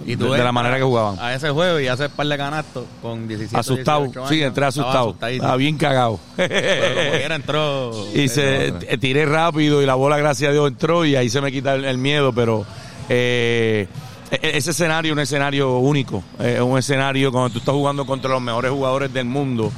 Y 0.07 0.17
de, 0.17 0.39
la 0.39 0.51
manera 0.51 0.77
que 0.79 0.83
jugaban. 0.83 1.19
A 1.21 1.35
ese 1.35 1.51
juego 1.51 1.79
y 1.79 1.87
haces 1.87 2.09
par 2.09 2.27
de 2.27 2.37
canastos 2.37 2.85
con 3.03 3.29
17 3.29 3.57
Asustado, 3.57 4.05
18 4.05 4.29
sí, 4.29 4.43
entré 4.43 4.65
asustado. 4.65 5.15
Estaba 5.21 5.57
bien 5.57 5.77
cagado. 5.77 6.19
Pero 6.37 7.35
entró. 7.35 7.93
y 8.15 8.29
se 8.29 8.73
tiré 8.99 9.27
rápido 9.27 9.83
y 9.83 9.87
la 9.87 9.95
bola 9.95 10.17
gracias 10.17 10.49
a 10.49 10.53
Dios 10.53 10.67
entró 10.69 11.05
y 11.05 11.15
ahí 11.15 11.29
se 11.29 11.41
me 11.43 11.53
quita 11.53 11.75
el, 11.75 11.85
el 11.85 11.99
miedo 11.99 12.33
pero 12.33 12.65
eh, 13.09 13.87
e- 13.87 13.93
e- 13.93 14.12
ese 14.41 14.71
escenario 14.71 15.13
es 15.13 15.17
un 15.17 15.21
escenario 15.21 15.79
único. 15.79 16.23
Es 16.39 16.61
un 16.61 16.79
escenario 16.79 17.31
cuando 17.31 17.51
tú 17.51 17.59
estás 17.59 17.75
jugando 17.75 18.07
contra 18.07 18.31
los 18.31 18.41
mejores 18.41 18.71
jugadores 18.71 19.13
del 19.13 19.27
mundo. 19.27 19.71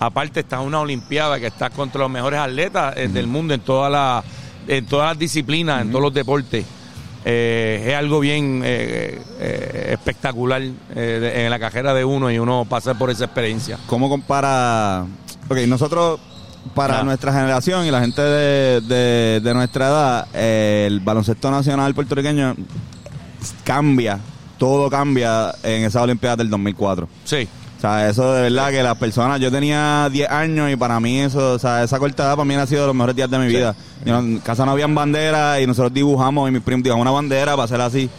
Aparte 0.00 0.40
estás 0.40 0.60
en 0.60 0.66
una 0.66 0.80
olimpiada 0.80 1.38
que 1.40 1.48
estás 1.48 1.70
contra 1.70 2.00
los 2.00 2.10
mejores 2.10 2.38
atletas 2.40 2.94
eh, 2.96 3.08
del 3.08 3.26
mundo 3.26 3.52
en 3.54 3.60
todas 3.60 3.90
las 3.92 4.24
en 4.68 4.84
todas 4.86 5.08
las 5.08 5.18
disciplinas 5.18 5.82
en 5.82 5.88
todos 5.90 6.02
los 6.02 6.14
deportes. 6.14 6.64
Eh, 7.24 7.84
es 7.88 7.94
algo 7.94 8.20
bien 8.20 8.62
eh, 8.64 9.20
eh, 9.40 9.88
espectacular 9.92 10.62
en 10.62 11.50
la 11.50 11.58
carrera 11.58 11.92
de 11.94 12.04
uno 12.04 12.30
y 12.30 12.38
uno 12.38 12.64
pasa 12.68 12.94
por 12.94 13.10
esa 13.10 13.24
experiencia. 13.24 13.76
¿Cómo 13.86 14.08
compara? 14.08 15.04
Ok, 15.48 15.58
nosotros, 15.66 16.20
para 16.74 17.00
Ah. 17.00 17.02
nuestra 17.02 17.32
generación 17.32 17.84
y 17.86 17.90
la 17.90 18.00
gente 18.00 18.22
de, 18.22 18.80
de- 18.82 19.40
de 19.40 19.54
nuestra 19.54 19.88
edad, 19.88 20.28
el 20.36 21.00
baloncesto 21.00 21.50
nacional 21.50 21.94
puertorriqueño 21.94 22.54
cambia, 23.64 24.18
todo 24.58 24.90
cambia 24.90 25.54
en 25.62 25.84
esa 25.84 26.02
Olimpiada 26.02 26.36
del 26.36 26.50
2004. 26.50 27.08
sí 27.24 27.48
O 27.78 27.80
sea, 27.80 28.08
eso 28.08 28.32
de 28.32 28.42
verdad 28.42 28.70
que 28.70 28.82
las 28.82 28.96
personas, 28.96 29.40
yo 29.40 29.50
tenía 29.50 30.08
10 30.10 30.30
años 30.30 30.70
y 30.70 30.76
para 30.76 30.98
mí 31.00 31.20
eso, 31.20 31.52
o 31.52 31.58
sea, 31.58 31.82
esa 31.82 31.98
corta 31.98 32.24
edad 32.24 32.36
para 32.36 32.44
mí 32.44 32.54
ha 32.54 32.66
sido 32.66 32.82
de 32.82 32.86
los 32.88 32.96
mejores 32.96 33.16
días 33.16 33.30
de 33.30 33.38
mi 33.38 33.46
vida. 33.46 33.74
Yo 34.04 34.18
en 34.18 34.38
casa 34.38 34.64
no 34.64 34.72
habían 34.72 34.94
banderas 34.94 35.60
y 35.60 35.66
nosotros 35.66 35.92
dibujamos 35.92 36.48
y 36.48 36.52
mi 36.52 36.60
primo 36.60 36.82
dibujó 36.82 37.00
una 37.00 37.10
bandera 37.10 37.52
para 37.52 37.64
hacer 37.64 37.80
así. 37.80 38.10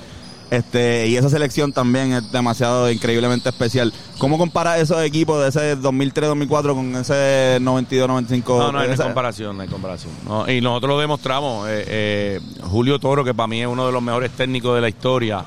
Este, 0.52 1.06
y 1.08 1.16
esa 1.16 1.30
selección 1.30 1.72
también 1.72 2.12
es 2.14 2.32
demasiado 2.32 2.90
increíblemente 2.92 3.50
especial. 3.50 3.94
¿Cómo 4.18 4.40
comparas 4.40 4.80
esos 4.80 5.02
equipos 5.04 5.40
de 5.44 5.50
ese 5.50 5.78
2003-2004 5.78 6.74
con 6.74 6.96
ese 6.96 7.60
92-95? 7.62 8.44
No, 8.58 8.72
no 8.72 8.80
hay 8.80 8.90
Esa- 8.90 9.04
comparación, 9.04 9.58
no 9.58 9.62
hay 9.64 9.70
comparación. 9.70 10.12
No, 10.26 10.50
y 10.50 10.60
nosotros 10.60 10.90
lo 10.90 11.00
demostramos. 11.00 11.68
eh, 11.70 11.84
eh, 11.88 12.40
Julio 12.64 12.98
Toro, 12.98 13.24
que 13.24 13.34
para 13.36 13.48
mí 13.48 13.62
es 13.62 13.68
uno 13.68 13.86
de 13.86 13.92
los 13.92 14.02
mejores 14.02 14.32
técnicos 14.32 14.74
de 14.74 14.82
la 14.82 14.90
historia, 14.90 15.46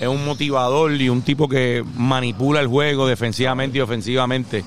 es 0.00 0.08
un 0.08 0.24
motivador 0.24 0.92
y 1.00 1.08
un 1.08 1.22
tipo 1.22 1.48
que 1.48 1.84
manipula 1.96 2.60
el 2.60 2.66
juego 2.66 3.06
defensivamente 3.06 3.78
y 3.78 3.80
ofensivamente. 3.82 4.64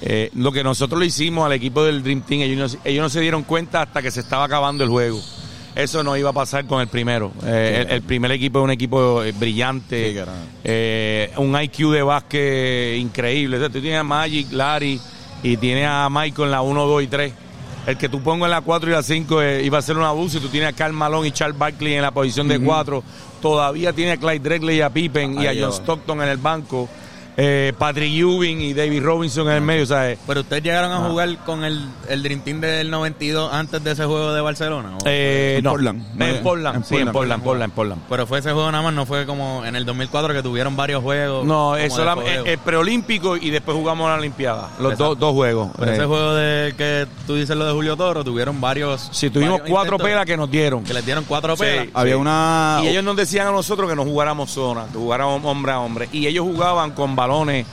Eh, 0.00 0.30
lo 0.34 0.50
que 0.52 0.64
nosotros 0.64 0.98
le 1.00 1.06
hicimos 1.06 1.44
al 1.46 1.52
equipo 1.52 1.82
del 1.84 2.02
Dream 2.02 2.22
Team, 2.22 2.40
ellos 2.42 2.74
no, 2.74 2.80
ellos 2.84 3.02
no 3.02 3.08
se 3.10 3.20
dieron 3.20 3.42
cuenta 3.42 3.82
hasta 3.82 4.00
que 4.02 4.10
se 4.10 4.20
estaba 4.20 4.44
acabando 4.44 4.82
el 4.84 4.90
juego. 4.90 5.20
Eso 5.74 6.04
no 6.04 6.16
iba 6.16 6.30
a 6.30 6.32
pasar 6.32 6.66
con 6.66 6.80
el 6.80 6.86
primero. 6.86 7.32
Eh, 7.44 7.84
el, 7.86 7.92
el 7.96 8.02
primer 8.02 8.30
equipo 8.30 8.60
es 8.60 8.64
un 8.64 8.70
equipo 8.70 9.24
eh, 9.24 9.32
brillante, 9.32 10.24
eh, 10.62 11.32
un 11.36 11.60
IQ 11.60 11.90
de 11.90 12.02
básquet 12.02 12.96
increíble. 12.98 13.56
O 13.56 13.60
sea, 13.60 13.68
tú 13.68 13.80
tienes 13.80 13.98
a 13.98 14.04
Magic, 14.04 14.52
Larry 14.52 15.00
y 15.42 15.56
tienes 15.56 15.86
a 15.88 16.08
Michael 16.10 16.46
en 16.46 16.50
la 16.52 16.62
1, 16.62 16.86
2 16.86 17.02
y 17.02 17.06
3. 17.08 17.32
El 17.86 17.98
que 17.98 18.08
tú 18.08 18.22
pongas 18.22 18.46
en 18.46 18.52
la 18.52 18.60
4 18.62 18.88
y 18.88 18.92
la 18.92 19.02
5 19.02 19.42
eh, 19.42 19.64
iba 19.64 19.78
a 19.78 19.82
ser 19.82 19.96
un 19.96 20.04
abuso. 20.04 20.38
Y 20.38 20.40
tú 20.40 20.48
tienes 20.48 20.70
a 20.70 20.72
Carl 20.72 20.92
Malone 20.92 21.28
y 21.28 21.32
Charles 21.32 21.58
Barkley 21.58 21.94
en 21.94 22.02
la 22.02 22.12
posición 22.12 22.48
de 22.48 22.60
4. 22.60 23.02
Todavía 23.42 23.92
tiene 23.92 24.12
a 24.12 24.16
Clyde 24.16 24.38
Drexler 24.38 24.76
y 24.76 24.80
a 24.80 24.90
Pippen 24.90 25.42
y 25.42 25.46
a 25.46 25.52
John 25.52 25.70
va. 25.70 25.74
Stockton 25.74 26.22
en 26.22 26.28
el 26.28 26.38
banco. 26.38 26.88
Eh, 27.36 27.72
Patrick 27.78 28.12
Ewing 28.12 28.60
y 28.60 28.74
David 28.74 29.02
Robinson 29.02 29.48
en 29.48 29.54
el 29.54 29.60
medio. 29.60 29.82
O 29.82 29.86
sea, 29.86 30.10
eh, 30.10 30.18
Pero 30.26 30.40
ustedes 30.42 30.62
llegaron 30.62 30.92
a 30.92 31.04
Ah. 31.04 31.08
jugar 31.08 31.36
con 31.44 31.64
el, 31.64 31.84
el 32.08 32.22
Dream 32.22 32.40
Team 32.42 32.60
del 32.60 32.90
92 32.90 33.52
antes 33.52 33.82
de 33.82 33.90
ese 33.92 34.04
juego 34.04 34.32
de 34.32 34.40
Barcelona. 34.40 34.96
¿o? 34.96 34.98
eh, 35.06 35.56
En 35.58 35.64
no. 35.64 35.70
Portland. 35.70 36.22
En 36.22 36.42
Portland, 36.42 36.76
En 36.76 36.84
sí, 36.84 36.94
en 36.96 37.00
Portland. 37.10 37.12
Portland, 37.12 37.42
Portland, 37.42 37.72
Portland. 37.72 38.02
Pero 38.08 38.26
fue 38.26 38.38
ese 38.38 38.52
juego 38.52 38.70
nada 38.70 38.84
más, 38.84 38.94
no 38.94 39.04
fue 39.06 39.26
como 39.26 39.64
en 39.64 39.74
el 39.76 39.84
2004 39.84 40.32
que 40.32 40.42
tuvieron 40.42 40.76
varios 40.76 41.02
juegos. 41.02 41.44
No, 41.44 41.76
eso 41.76 42.02
era 42.02 42.12
el, 42.14 42.46
el 42.46 42.58
preolímpico 42.58 43.36
y 43.36 43.50
después 43.50 43.76
jugamos 43.76 44.08
la 44.08 44.14
Olimpiada. 44.16 44.70
Los 44.78 44.96
dos, 44.96 45.18
dos 45.18 45.32
juegos. 45.32 45.70
Pero 45.78 45.90
Eh, 45.90 45.94
ese 45.94 46.04
juego 46.06 46.34
de 46.34 46.74
que 46.76 47.06
tú 47.26 47.34
dices 47.34 47.56
lo 47.56 47.66
de 47.66 47.72
Julio 47.72 47.96
Toro, 47.96 48.22
tuvieron 48.22 48.60
varios. 48.60 49.08
si 49.12 49.28
tuvimos 49.30 49.58
varios 49.60 49.70
cuatro 49.70 49.98
pelas 49.98 50.24
que 50.24 50.36
nos 50.36 50.50
dieron. 50.50 50.84
Que 50.84 50.94
les 50.94 51.04
dieron 51.04 51.24
cuatro 51.24 51.56
Sí. 51.56 51.62
pelas. 51.64 51.88
Había 51.94 52.16
una... 52.16 52.80
Y 52.84 52.88
ellos 52.88 53.02
nos 53.02 53.16
decían 53.16 53.48
a 53.48 53.50
nosotros 53.50 53.88
que 53.90 53.96
no 53.96 54.04
jugáramos 54.04 54.50
zona, 54.50 54.86
que 54.92 54.98
jugáramos 54.98 55.40
hombre 55.44 55.72
a 55.72 55.80
hombre. 55.80 56.08
Y 56.12 56.26
ellos 56.26 56.44
jugaban 56.44 56.92
con 56.92 57.16
balones 57.28 57.66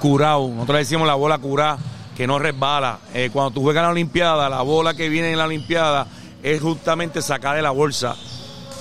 curados. 0.00 0.50
Nosotros 0.50 0.74
le 0.74 0.78
decíamos 0.80 1.06
la 1.06 1.14
bola 1.14 1.38
curada, 1.38 1.78
que 2.16 2.26
no 2.26 2.38
resbala. 2.38 2.98
Eh, 3.14 3.30
cuando 3.32 3.50
tú 3.52 3.62
juegas 3.62 3.80
en 3.82 3.86
la 3.86 3.90
Olimpiada, 3.92 4.48
la 4.48 4.62
bola 4.62 4.94
que 4.94 5.08
viene 5.08 5.30
en 5.32 5.38
la 5.38 5.44
Olimpiada 5.44 6.06
es 6.42 6.60
justamente 6.60 7.22
sacada 7.22 7.54
de 7.56 7.62
la 7.62 7.70
bolsa. 7.70 8.16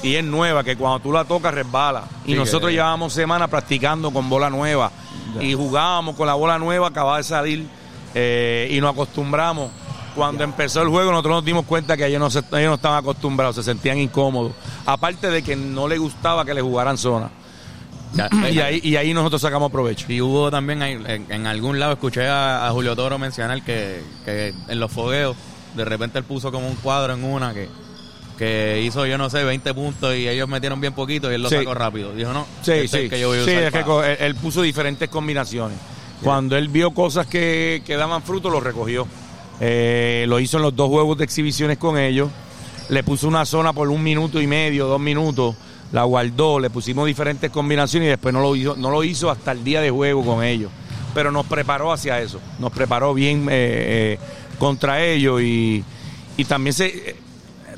Y 0.04 0.16
es 0.16 0.24
nueva, 0.24 0.64
que 0.64 0.76
cuando 0.76 1.00
tú 1.00 1.12
la 1.12 1.26
tocas 1.26 1.54
resbala. 1.54 2.04
Y 2.26 2.32
Sí, 2.32 2.38
nosotros 2.38 2.70
que- 2.70 2.74
llevábamos 2.74 3.14
semanas 3.14 3.50
practicando 3.50 4.12
con 4.12 4.30
bola 4.30 4.50
nueva. 4.50 4.92
Y 5.40 5.54
jugábamos 5.54 6.16
con 6.16 6.26
la 6.28 6.34
bola 6.34 6.58
nueva, 6.58 6.88
acababa 6.88 7.18
de 7.18 7.24
salir. 7.24 7.68
eh, 8.14 8.68
y 8.70 8.82
nos 8.82 8.92
acostumbramos. 8.92 9.70
Cuando 10.16 10.44
empezó 10.44 10.82
el 10.82 10.90
juego, 10.90 11.12
nosotros 11.12 11.36
nos 11.36 11.46
dimos 11.46 11.66
cuenta 11.66 11.96
que 11.96 12.06
ellos 12.08 12.20
no, 12.20 12.30
se- 12.30 12.40
ellos 12.40 12.68
no 12.70 12.74
estaban 12.74 12.98
acostumbrados, 12.98 13.56
se 13.56 13.64
sentían 13.64 13.98
incómodos. 13.98 14.52
Aparte 14.86 15.30
de 15.30 15.42
que 15.42 15.56
no 15.56 15.88
les 15.88 15.98
gustaba 15.98 16.44
que 16.44 16.54
le 16.54 16.62
jugaran 16.62 16.98
zona. 16.98 17.30
Ya, 18.14 18.30
Y 18.52 18.60
ahí, 18.60 18.80
y 18.84 18.96
ahí 18.96 19.14
nosotros 19.14 19.42
sacamos 19.42 19.72
provecho. 19.72 20.06
Y 20.12 20.22
hubo 20.22 20.52
también, 20.52 20.82
en, 20.82 21.26
en 21.30 21.48
algún 21.48 21.80
lado 21.80 21.94
escuché 21.94 22.28
a, 22.28 22.68
a 22.68 22.72
Julio 22.72 22.96
Toro 22.96 23.18
mencionar 23.18 23.62
que, 23.64 24.02
que 24.26 24.54
en 24.68 24.80
los 24.80 24.92
fogueos, 24.92 25.36
de 25.76 25.86
repente 25.86 26.18
él 26.20 26.26
puso 26.26 26.52
como 26.52 26.68
un 26.68 26.76
cuadro 26.76 27.14
en 27.14 27.24
una 27.24 27.54
que, 27.54 27.70
que 28.38 28.82
hizo, 28.84 29.06
yo 29.06 29.18
no 29.18 29.30
sé, 29.30 29.44
20 29.44 29.74
puntos 29.74 30.16
y 30.16 30.28
ellos 30.28 30.48
metieron 30.50 30.82
bien 30.82 30.94
poquito 30.94 31.32
y 31.32 31.36
él 31.36 31.44
lo 31.44 31.50
Sí. 31.50 31.56
sacó 31.58 31.74
rápido. 31.74 32.12
Dijo, 32.14 32.34
no, 32.34 32.46
Sí, 32.62 32.72
este 32.74 32.84
es 32.84 32.92
sí. 32.92 33.10
que 33.10 33.20
yo 33.20 33.30
voy 33.30 33.38
a 33.40 33.46
Sí, 33.46 33.52
usar 33.52 33.64
es 33.64 33.72
que 34.18 34.26
él 34.26 34.36
puso 34.36 34.62
diferentes 34.62 35.08
combinaciones. 35.10 35.78
Cuando 36.22 36.56
él 36.58 36.68
vio 36.68 36.92
cosas 36.92 37.26
que, 37.28 37.82
que 37.86 37.96
daban 37.96 38.22
fruto, 38.22 38.50
lo 38.50 38.60
recogió. 38.60 39.08
Eh, 39.60 40.26
lo 40.28 40.40
hizo 40.40 40.58
en 40.58 40.64
los 40.64 40.76
dos 40.76 40.90
juegos 40.90 41.18
de 41.18 41.24
exhibiciones 41.24 41.78
con 41.78 41.98
ellos. 41.98 42.30
Le 42.90 43.04
puso 43.04 43.28
una 43.28 43.46
zona 43.46 43.74
por 43.74 43.90
un 43.90 44.04
minuto 44.04 44.42
y 44.42 44.48
medio, 44.48 44.86
dos 44.88 45.00
minutos. 45.00 45.56
La 45.92 46.04
guardó, 46.04 46.60
le 46.60 46.70
pusimos 46.70 47.06
diferentes 47.06 47.52
combinaciones 47.52 48.08
y 48.08 48.10
después 48.10 48.34
no 48.34 48.42
lo 48.42 48.56
hizo, 48.56 48.76
no 48.78 48.90
lo 48.92 49.04
hizo 49.04 49.30
hasta 49.30 49.52
el 49.52 49.64
día 49.64 49.82
de 49.82 49.90
juego 49.92 50.24
con 50.26 50.44
ellos. 50.44 50.72
Pero 51.14 51.32
nos 51.32 51.46
preparó 51.46 51.92
hacia 51.92 52.20
eso. 52.22 52.40
Nos 52.60 52.72
preparó 52.72 53.14
bien 53.14 53.48
eh, 53.50 54.18
eh, 54.18 54.20
contra 54.58 55.04
ellos 55.04 55.42
y, 55.42 55.84
y 56.38 56.46
también 56.46 56.74
se. 56.74 56.86
eh, 56.88 57.16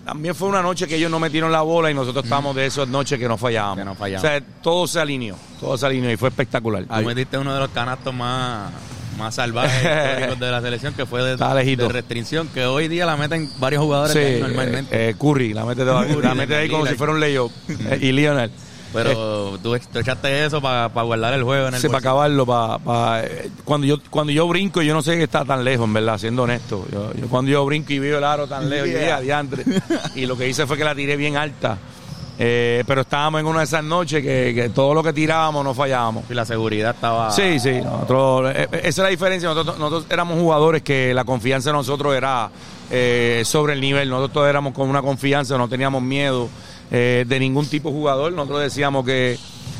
también 0.06 0.36
fue 0.36 0.50
una 0.50 0.62
noche 0.62 0.86
que 0.86 0.98
ellos 0.98 1.10
no 1.10 1.18
metieron 1.20 1.52
la 1.52 1.62
bola 1.62 1.90
y 1.90 1.94
nosotros 1.94 2.26
estábamos 2.26 2.56
de 2.58 2.66
esas 2.66 2.88
noches 2.90 3.18
que 3.18 3.28
no 3.28 3.38
fallábamos. 3.38 3.78
Que 3.80 3.86
no 3.86 3.96
fallábamos. 3.96 4.30
O 4.30 4.34
sea, 4.38 4.44
todo 4.62 4.86
se 4.86 5.00
alineó, 5.00 5.36
todo 5.62 5.78
se 5.78 5.86
alineó 5.86 6.12
y 6.12 6.18
fue 6.18 6.28
espectacular. 6.30 6.84
Tú 6.84 6.94
metiste 7.06 7.38
uno 7.38 7.54
de 7.54 7.60
los 7.62 7.70
canastos 7.70 8.14
más, 8.14 8.70
más 9.18 9.36
salvajes 9.36 9.84
de 10.40 10.52
la 10.52 10.62
selección, 10.62 10.94
que 10.94 11.06
fue 11.06 11.24
de, 11.24 11.88
restricción, 11.90 12.48
que 12.48 12.66
hoy 12.66 12.88
día 12.88 13.06
la 13.06 13.18
meten 13.18 13.50
varios 13.60 13.84
jugadores 13.84 14.14
Sí, 14.14 14.20
ahí 14.20 14.42
normalmente. 14.42 14.96
eh, 14.96 15.10
eh, 15.10 15.16
Curry, 15.20 15.54
la 15.54 15.66
mete, 15.66 15.86
de, 15.86 15.92
Curry, 15.92 16.22
la 16.28 16.36
mete 16.36 16.56
ahí 16.56 16.70
como 16.70 16.86
si 16.86 16.96
fuera 16.96 17.14
un 17.14 17.20
layup. 17.20 17.52
Eh, 17.70 18.00
y 18.02 18.12
Leonard. 18.12 18.52
pero 18.94 19.58
tú, 19.64 19.78
tú 19.92 20.00
echaste 20.00 20.46
eso 20.46 20.62
para 20.62 20.88
guardar 20.88 21.34
el 21.34 21.44
juego 21.44 21.68
en 21.68 21.74
el 21.76 21.82
Sí, 21.82 21.88
para 21.88 22.00
acabarlo, 22.00 22.46
para- 22.46 23.24
eh, 23.26 23.50
cuando 23.66 23.88
yo 23.88 23.98
cuando 24.10 24.32
yo 24.32 24.48
brinco, 24.48 24.82
yo 24.82 24.94
no 24.94 25.02
sé 25.02 25.18
que 25.18 25.24
está 25.24 25.44
tan 25.46 25.64
lejos, 25.64 25.86
en 25.88 25.94
verdad, 25.94 26.18
siendo 26.18 26.44
honesto. 26.44 26.86
Yo, 26.92 27.12
yo 27.14 27.28
cuando 27.28 27.50
yo 27.52 27.66
brinco 27.66 27.92
y 27.94 28.00
veo 28.00 28.18
el 28.20 28.24
aro 28.24 28.48
tan 28.48 28.70
lejos, 28.70 28.88
Yeah. 28.90 29.00
dije, 29.00 29.12
"Adiantre". 29.12 29.64
Y 30.16 30.26
lo 30.26 30.38
que 30.38 30.48
hice 30.48 30.68
fue 30.68 30.78
que 30.78 30.84
la 30.84 30.94
tiré 30.96 31.16
bien 31.18 31.38
alta. 31.38 31.78
Eh, 32.40 32.84
pero 32.88 33.02
estábamos 33.02 33.42
en 33.42 33.48
una 33.48 33.60
de 33.60 33.66
esas 33.66 33.84
noches 33.84 34.24
que, 34.24 34.54
que 34.56 34.70
todo 34.70 34.94
lo 34.94 35.04
que 35.04 35.14
tirábamos 35.14 35.64
no 35.64 35.74
fallábamos. 35.74 36.24
Y 36.30 36.34
la 36.34 36.46
seguridad 36.46 36.96
estaba... 36.96 37.32
Sí, 37.32 37.60
sí, 37.60 37.80
nosotros, 37.82 38.52
eh, 38.56 38.68
esa 38.72 38.88
es 38.88 38.98
la 38.98 39.08
diferencia. 39.10 39.50
Nosotros, 39.50 39.78
nosotros 39.78 40.08
éramos 40.10 40.40
jugadores 40.40 40.82
que 40.82 41.14
la 41.14 41.26
confianza 41.26 41.70
de 41.70 41.74
nosotros 41.74 42.16
era 42.16 42.50
eh, 42.90 43.44
sobre 43.46 43.74
el 43.74 43.82
nivel. 43.82 44.10
Nosotros 44.10 44.34
todos 44.34 44.50
éramos 44.50 44.74
con 44.74 44.90
una 44.90 45.02
confianza, 45.02 45.58
no 45.58 45.68
teníamos 45.68 46.02
miedo 46.02 46.50
eh, 46.92 47.26
de 47.28 47.40
ningún 47.40 47.68
tipo 47.68 47.90
de 47.90 47.96
jugador. 47.96 48.34
Nosotros 48.34 48.62
decíamos 48.62 49.06
que 49.06 49.38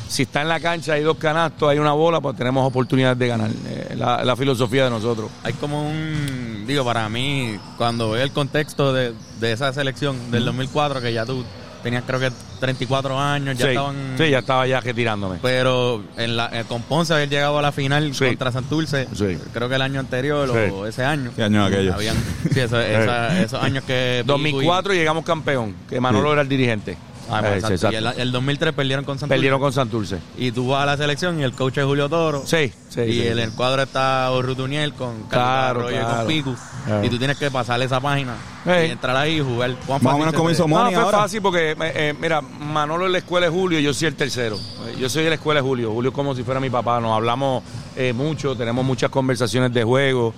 si 0.08 0.24
está 0.24 0.42
en 0.42 0.48
la 0.48 0.60
cancha, 0.60 0.94
hay 0.94 1.02
dos 1.02 1.18
canastos, 1.18 1.70
hay 1.70 1.80
una 1.80 1.94
bola, 1.94 2.22
pues 2.22 2.36
tenemos 2.36 2.68
oportunidad 2.68 3.18
de 3.18 3.28
ganar. 3.28 3.50
Eh, 3.68 3.96
la, 3.98 4.24
la 4.24 4.36
filosofía 4.36 4.84
de 4.86 4.90
nosotros. 4.92 5.32
Hay 5.44 5.54
como 5.54 5.88
un, 5.88 6.66
digo, 6.68 6.86
para 6.86 7.10
mí, 7.10 7.58
cuando 7.78 8.12
veo 8.12 8.24
el 8.24 8.32
contexto 8.32 8.94
de, 8.94 9.14
de 9.40 9.52
esa 9.52 9.74
selección 9.74 10.32
del 10.32 10.46
2004, 10.46 11.02
que 11.02 11.14
ya 11.14 11.26
tú 11.26 11.44
tenías 11.84 12.04
creo 12.08 12.20
que 12.20 12.32
34 12.60 13.20
años, 13.20 13.58
ya 13.58 13.66
sí, 13.66 13.72
estaban... 13.72 13.96
sí, 14.18 14.30
ya 14.30 14.40
estaba 14.40 14.66
ya 14.66 14.80
retirándome. 14.80 15.38
Pero 15.42 16.02
en 16.18 16.38
la, 16.38 16.50
eh, 16.54 16.64
con 16.68 16.82
Ponce 16.84 17.14
haber 17.14 17.30
llegado 17.30 17.60
a 17.60 17.62
la 17.62 17.72
final 17.72 18.14
Sí. 18.16 18.26
contra 18.26 18.52
Santurce, 18.52 19.08
Sí. 19.14 19.38
creo 19.54 19.68
que 19.70 19.76
el 19.76 19.82
año 19.82 20.00
anterior 20.00 20.50
Sí. 20.50 20.72
o 20.74 20.88
ese 20.88 21.04
año. 21.04 21.32
¿Qué 21.36 21.44
año 21.44 21.66
aquello? 21.66 21.94
Habían, 21.94 22.16
sí, 22.52 22.60
eso- 22.60 22.80
esa- 22.82 23.42
esos 23.42 23.62
años 23.62 23.84
que... 23.84 24.24
2004 24.26 24.94
llegamos 24.94 25.26
campeón, 25.26 25.76
que 25.90 26.00
Manolo 26.00 26.30
Sí. 26.30 26.34
era 26.34 26.42
el 26.42 26.50
dirigente. 26.50 26.98
Ah, 27.30 27.40
pues, 27.40 27.54
Eh, 27.54 27.58
exacto. 27.58 27.88
sí, 27.90 27.94
Y 27.94 27.96
el, 27.98 28.08
el 28.08 28.32
2003 28.32 28.74
perdieron 28.74 29.06
con 29.06 29.18
Santurce. 29.18 29.36
Perdieron 29.36 29.60
con 29.60 29.74
Santurce. 29.74 30.18
Y 30.38 30.52
tú 30.52 30.68
vas 30.68 30.84
a 30.84 30.86
la 30.86 30.98
selección 30.98 31.40
y 31.40 31.44
el 31.44 31.54
coach 31.54 31.78
es 31.78 31.86
Julio 31.86 32.10
Toro. 32.10 32.44
Sí, 32.46 32.72
sí. 32.90 33.02
y 33.02 33.14
sí. 33.14 33.28
en 33.28 33.40
el 33.40 33.52
cuadro 33.54 33.82
está 33.84 34.30
Orrutuniel 34.32 34.94
con 34.94 35.24
Carlos 35.24 35.90
Claro, 35.90 35.92
y 35.92 35.94
claro. 35.94 36.18
con 36.18 36.28
Picu. 36.28 36.56
Claro. 36.86 37.06
Y 37.06 37.10
tú 37.10 37.18
tienes 37.18 37.38
que 37.38 37.50
pasarle 37.50 37.86
esa 37.86 38.00
página 38.02 38.36
Hey. 38.66 38.88
y 38.90 38.92
entrar 38.92 39.16
ahí 39.16 39.38
y 39.38 39.40
jugar. 39.42 39.76
¿Cuán 39.86 40.02
Más 40.04 40.14
o 40.14 40.18
fácil 40.18 40.20
menos 40.20 40.34
como 40.36 40.50
hizo 40.52 40.64
No, 40.64 40.76
Moni 40.76 40.94
fue 40.94 41.04
ahora. 41.04 41.18
fácil 41.20 41.42
porque, 41.42 41.72
eh, 41.72 41.76
eh, 41.80 42.14
mira, 42.20 42.42
Manolo 42.42 43.06
en 43.06 43.12
la 43.14 43.18
escuela 43.20 43.46
es 43.48 43.52
Julio, 43.54 43.80
yo 43.80 43.94
soy 43.94 44.08
el 44.10 44.16
tercero. 44.16 44.58
Eh, 44.58 44.96
Yo 45.00 45.10
soy 45.10 45.24
de 45.24 45.30
la 45.30 45.36
escuela 45.36 45.62
de 45.62 45.68
Julio. 45.68 45.92
Julio 45.92 46.10
es 46.12 46.16
como 46.16 46.36
si 46.36 46.44
fuera 46.44 46.60
mi 46.60 46.70
papá. 46.70 47.00
Nos 47.00 47.16
hablamos 47.16 47.64
eh, 47.96 48.12
mucho, 48.14 48.56
tenemos 48.56 48.84
muchas 48.86 49.10
conversaciones 49.10 49.74
de 49.74 49.84
juego. 49.84 50.34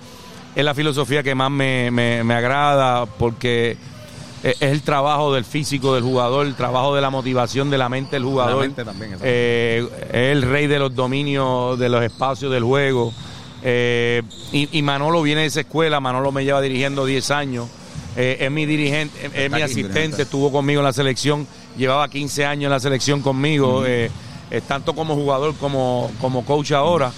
Es 0.54 0.64
la 0.64 0.72
filosofía 0.74 1.22
que 1.22 1.34
más 1.34 1.50
me, 1.50 1.90
me- 1.90 2.24
me 2.24 2.34
agrada 2.34 3.04
porque 3.06 3.72
eh, 3.72 3.76
es 4.50 4.62
el 4.62 4.82
trabajo 4.82 5.32
del 5.34 5.44
físico 5.44 5.94
del 5.94 6.02
jugador, 6.04 6.46
el 6.46 6.54
trabajo 6.54 6.94
de 6.94 7.00
la 7.00 7.10
motivación 7.10 7.70
de 7.70 7.78
la 7.78 7.88
mente 7.88 8.16
del 8.16 8.24
jugador. 8.24 8.60
mente 8.62 8.84
también. 8.84 9.16
Eh, 9.22 9.86
es 10.10 10.14
el 10.32 10.42
rey 10.42 10.66
de 10.66 10.78
los 10.78 10.94
dominios, 10.94 11.78
de 11.78 11.88
los 11.88 12.02
espacios 12.02 12.52
del 12.52 12.62
juego. 12.64 13.12
Eh, 13.62 14.22
y, 14.52 14.68
y 14.78 14.82
Manolo 14.82 15.22
viene 15.22 15.40
de 15.42 15.46
esa 15.48 15.60
escuela, 15.60 15.98
Manolo 16.00 16.30
me 16.32 16.44
lleva 16.44 16.60
dirigiendo 16.60 17.04
10 17.04 17.30
años. 17.30 17.66
Eh, 18.16 18.38
es 18.40 18.50
mi 18.50 18.64
dirigente, 18.66 19.26
es- 19.26 19.32
es 19.34 19.50
mi 19.50 19.60
asistente, 19.62 19.92
dirigente. 19.92 20.22
estuvo 20.22 20.50
conmigo 20.52 20.80
en 20.80 20.84
la 20.86 20.92
selección, 20.92 21.46
llevaba 21.76 22.08
15 22.08 22.46
años 22.46 22.64
en 22.64 22.70
la 22.70 22.80
selección 22.80 23.20
conmigo, 23.20 23.84
eh, 23.84 24.10
eh, 24.50 24.60
tanto 24.66 24.94
como 24.94 25.14
jugador 25.14 25.54
como, 25.56 26.10
como 26.20 26.44
coach 26.44 26.72
ahora. 26.72 27.10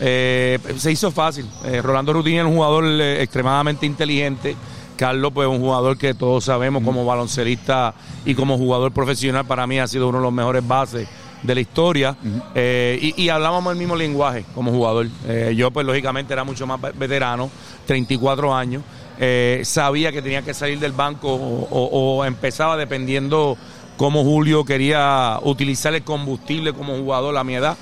Eh, 0.00 0.58
se 0.78 0.92
hizo 0.92 1.10
fácil. 1.10 1.46
Eh, 1.64 1.82
Rolando 1.82 2.12
Rutini 2.12 2.38
es 2.38 2.44
un 2.44 2.54
jugador 2.54 2.84
eh, 2.86 3.22
extremadamente 3.22 3.84
inteligente. 3.84 4.54
Carlos, 4.98 5.30
pues, 5.32 5.46
un 5.48 5.60
jugador 5.60 5.96
que 5.96 6.12
todos 6.12 6.44
sabemos 6.44 6.82
como 6.82 7.04
baloncelista 7.06 7.94
y 8.24 8.34
como 8.34 8.58
jugador 8.58 8.90
profesional, 8.92 9.46
para 9.46 9.64
mí 9.66 9.78
ha 9.78 9.86
sido 9.86 10.08
uno 10.08 10.18
de 10.18 10.24
los 10.24 10.32
mejores 10.32 10.66
bases 10.66 11.08
de 11.42 11.54
la 11.54 11.60
historia. 11.60 12.16
Eh, 12.54 12.98
y, 13.00 13.22
y 13.22 13.28
hablábamos 13.28 13.72
el 13.72 13.78
mismo 13.78 13.94
lenguaje 13.94 14.44
como 14.56 14.72
jugador. 14.72 15.06
Eh, 15.28 15.54
yo, 15.56 15.70
pues, 15.70 15.86
lógicamente, 15.86 16.32
era 16.32 16.42
mucho 16.42 16.66
más 16.66 16.80
ve- 16.80 16.92
veterano, 16.96 17.48
34 17.86 18.52
años. 18.52 18.82
Eh, 19.20 19.62
sabía 19.64 20.10
que 20.10 20.20
tenía 20.20 20.42
que 20.42 20.52
salir 20.52 20.80
del 20.80 20.92
banco 20.92 21.32
o, 21.32 21.68
o- 21.70 22.16
o 22.18 22.24
empezaba 22.24 22.76
dependiendo 22.76 23.56
cómo 23.96 24.24
Julio 24.24 24.64
quería 24.64 25.38
utilizar 25.44 25.94
el 25.94 26.02
combustible 26.02 26.72
como 26.72 26.96
jugador 26.96 27.36
a 27.36 27.44
mi 27.44 27.54
edad. 27.54 27.76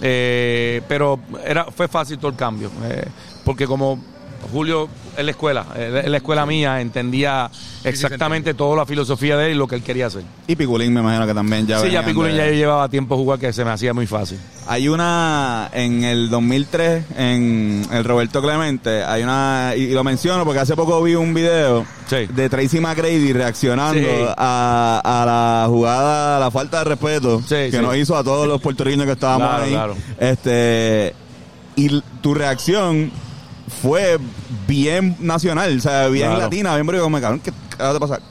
Eh, 0.00 0.82
pero 0.88 1.18
era 1.46 1.64
fue 1.66 1.88
fácil 1.88 2.18
todo 2.18 2.30
el 2.30 2.36
cambio, 2.36 2.70
eh, 2.84 3.04
porque 3.44 3.66
como 3.66 3.98
Julio 4.50 4.88
es 5.16 5.24
la 5.24 5.30
escuela, 5.30 5.66
es 5.78 6.08
la 6.08 6.16
escuela 6.16 6.46
mía, 6.46 6.80
entendía 6.80 7.50
exactamente 7.84 8.54
toda 8.54 8.76
la 8.76 8.86
filosofía 8.86 9.36
de 9.36 9.46
él 9.46 9.52
y 9.52 9.54
lo 9.56 9.66
que 9.66 9.74
él 9.76 9.82
quería 9.82 10.06
hacer. 10.06 10.22
Y 10.46 10.56
Piculín 10.56 10.92
me 10.92 11.00
imagino 11.00 11.26
que 11.26 11.34
también 11.34 11.66
ya 11.66 11.80
sí, 11.80 11.90
ya 11.90 12.04
Piculín 12.04 12.36
ya 12.36 12.46
yo 12.46 12.52
llevaba 12.52 12.88
tiempo 12.88 13.14
a 13.14 13.18
jugar 13.18 13.38
que 13.38 13.52
se 13.52 13.64
me 13.64 13.70
hacía 13.70 13.92
muy 13.94 14.06
fácil. 14.06 14.38
Hay 14.66 14.88
una 14.88 15.68
en 15.72 16.04
el 16.04 16.30
2003 16.30 17.04
en 17.18 17.86
el 17.92 18.04
Roberto 18.04 18.40
Clemente, 18.40 19.02
hay 19.04 19.22
una 19.22 19.72
y 19.76 19.88
lo 19.90 20.02
menciono 20.04 20.44
porque 20.44 20.60
hace 20.60 20.74
poco 20.76 21.02
vi 21.02 21.14
un 21.14 21.34
video 21.34 21.84
Sí. 22.08 22.26
de 22.28 22.48
Tracy 22.50 22.78
McGrady 22.80 23.32
reaccionando 23.32 23.98
Sí. 24.08 24.24
a, 24.36 25.00
a 25.04 25.26
la 25.26 25.66
jugada, 25.68 26.36
a 26.36 26.40
la 26.40 26.50
falta 26.50 26.78
de 26.78 26.84
respeto 26.84 27.40
Sí, 27.40 27.48
que 27.48 27.72
sí. 27.72 27.78
nos 27.78 27.96
hizo 27.96 28.16
a 28.16 28.22
todos 28.24 28.46
los 28.46 28.60
puertorriqueños 28.60 29.06
que 29.06 29.12
estábamos 29.12 29.48
Claro, 29.48 29.64
ahí. 29.64 29.70
claro. 29.70 29.96
Este 30.18 31.14
y 31.74 32.02
tu 32.20 32.34
reacción 32.34 33.10
fue 33.80 34.18
bien 34.66 35.16
nacional, 35.20 35.76
o 35.78 35.80
sea, 35.80 36.08
bien 36.08 36.26
Claro. 36.28 36.42
latina, 36.42 36.74
bien 36.74 36.86
brigo, 36.86 37.04
como 37.04 37.20
cabrón, 37.20 37.40
¿qué 37.40 37.52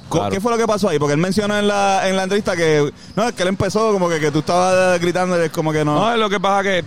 Claro. 0.10 0.30
¿Qué 0.30 0.40
fue 0.40 0.52
lo 0.52 0.58
que 0.58 0.68
pasó 0.68 0.90
ahí? 0.90 1.00
Porque 1.00 1.14
él 1.14 1.20
mencionó 1.20 1.58
en 1.58 1.68
la, 1.68 2.08
en 2.08 2.16
la 2.16 2.24
entrevista 2.24 2.56
que, 2.56 2.92
no, 3.16 3.28
es 3.28 3.34
que 3.34 3.42
él 3.44 3.50
empezó 3.50 3.92
como 3.92 4.08
que, 4.08 4.20
que 4.20 4.32
tú 4.32 4.40
estabas 4.40 5.00
gritando, 5.02 5.38
y 5.42 5.46
es 5.46 5.52
como 5.52 5.74
que 5.74 5.84
no. 5.84 5.96
No, 5.96 6.14
es 6.14 6.20
lo 6.20 6.30
que 6.30 6.40
pasa 6.40 6.64
que 6.64 6.80
eh, 6.80 6.84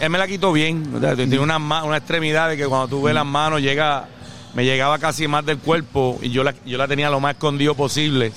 él 0.00 0.10
me 0.10 0.18
la 0.18 0.26
quitó 0.26 0.52
bien. 0.52 0.92
O 0.94 1.00
sea, 1.00 1.14
Tiene 1.14 1.38
una, 1.38 1.56
una 1.56 1.96
extremidad 1.96 2.48
de 2.48 2.56
que 2.56 2.66
cuando 2.66 2.88
tú 2.88 3.02
ves 3.02 3.14
las 3.14 3.24
manos 3.24 3.60
llega, 3.62 4.06
me 4.54 4.64
llegaba 4.64 4.98
casi 4.98 5.28
más 5.28 5.46
del 5.46 5.58
cuerpo 5.58 6.18
y 6.20 6.30
yo 6.30 6.44
la, 6.44 6.54
yo 6.66 6.76
la 6.76 6.88
tenía 6.88 7.08
lo 7.08 7.20
más 7.20 7.34
escondido 7.34 7.74
posible. 7.74 8.32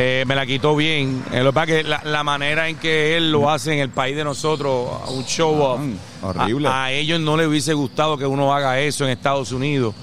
Eh, 0.00 0.24
me 0.26 0.34
la 0.36 0.46
quitó 0.46 0.76
bien. 0.76 1.24
Eh, 1.32 1.42
lo 1.42 1.50
que 1.50 1.54
pasa 1.54 1.72
es 1.72 1.82
que 1.82 1.88
la, 1.88 2.00
la 2.04 2.22
manera 2.22 2.68
en 2.68 2.76
que 2.76 3.16
él 3.16 3.32
lo 3.32 3.50
hace 3.50 3.72
en 3.72 3.80
el 3.80 3.88
país 3.90 4.14
de 4.16 4.22
nosotros, 4.22 4.88
un 5.08 5.24
show 5.24 5.60
off, 5.60 5.80
Mm, 5.80 5.94
horrible. 6.22 6.68
A, 6.68 6.84
a 6.84 6.92
ellos 6.92 7.18
no 7.20 7.36
les 7.36 7.48
hubiese 7.48 7.74
gustado 7.74 8.16
que 8.16 8.26
uno 8.26 8.54
haga 8.54 8.78
eso 8.80 9.04
en 9.04 9.10
Estados 9.10 9.50
Unidos. 9.50 9.94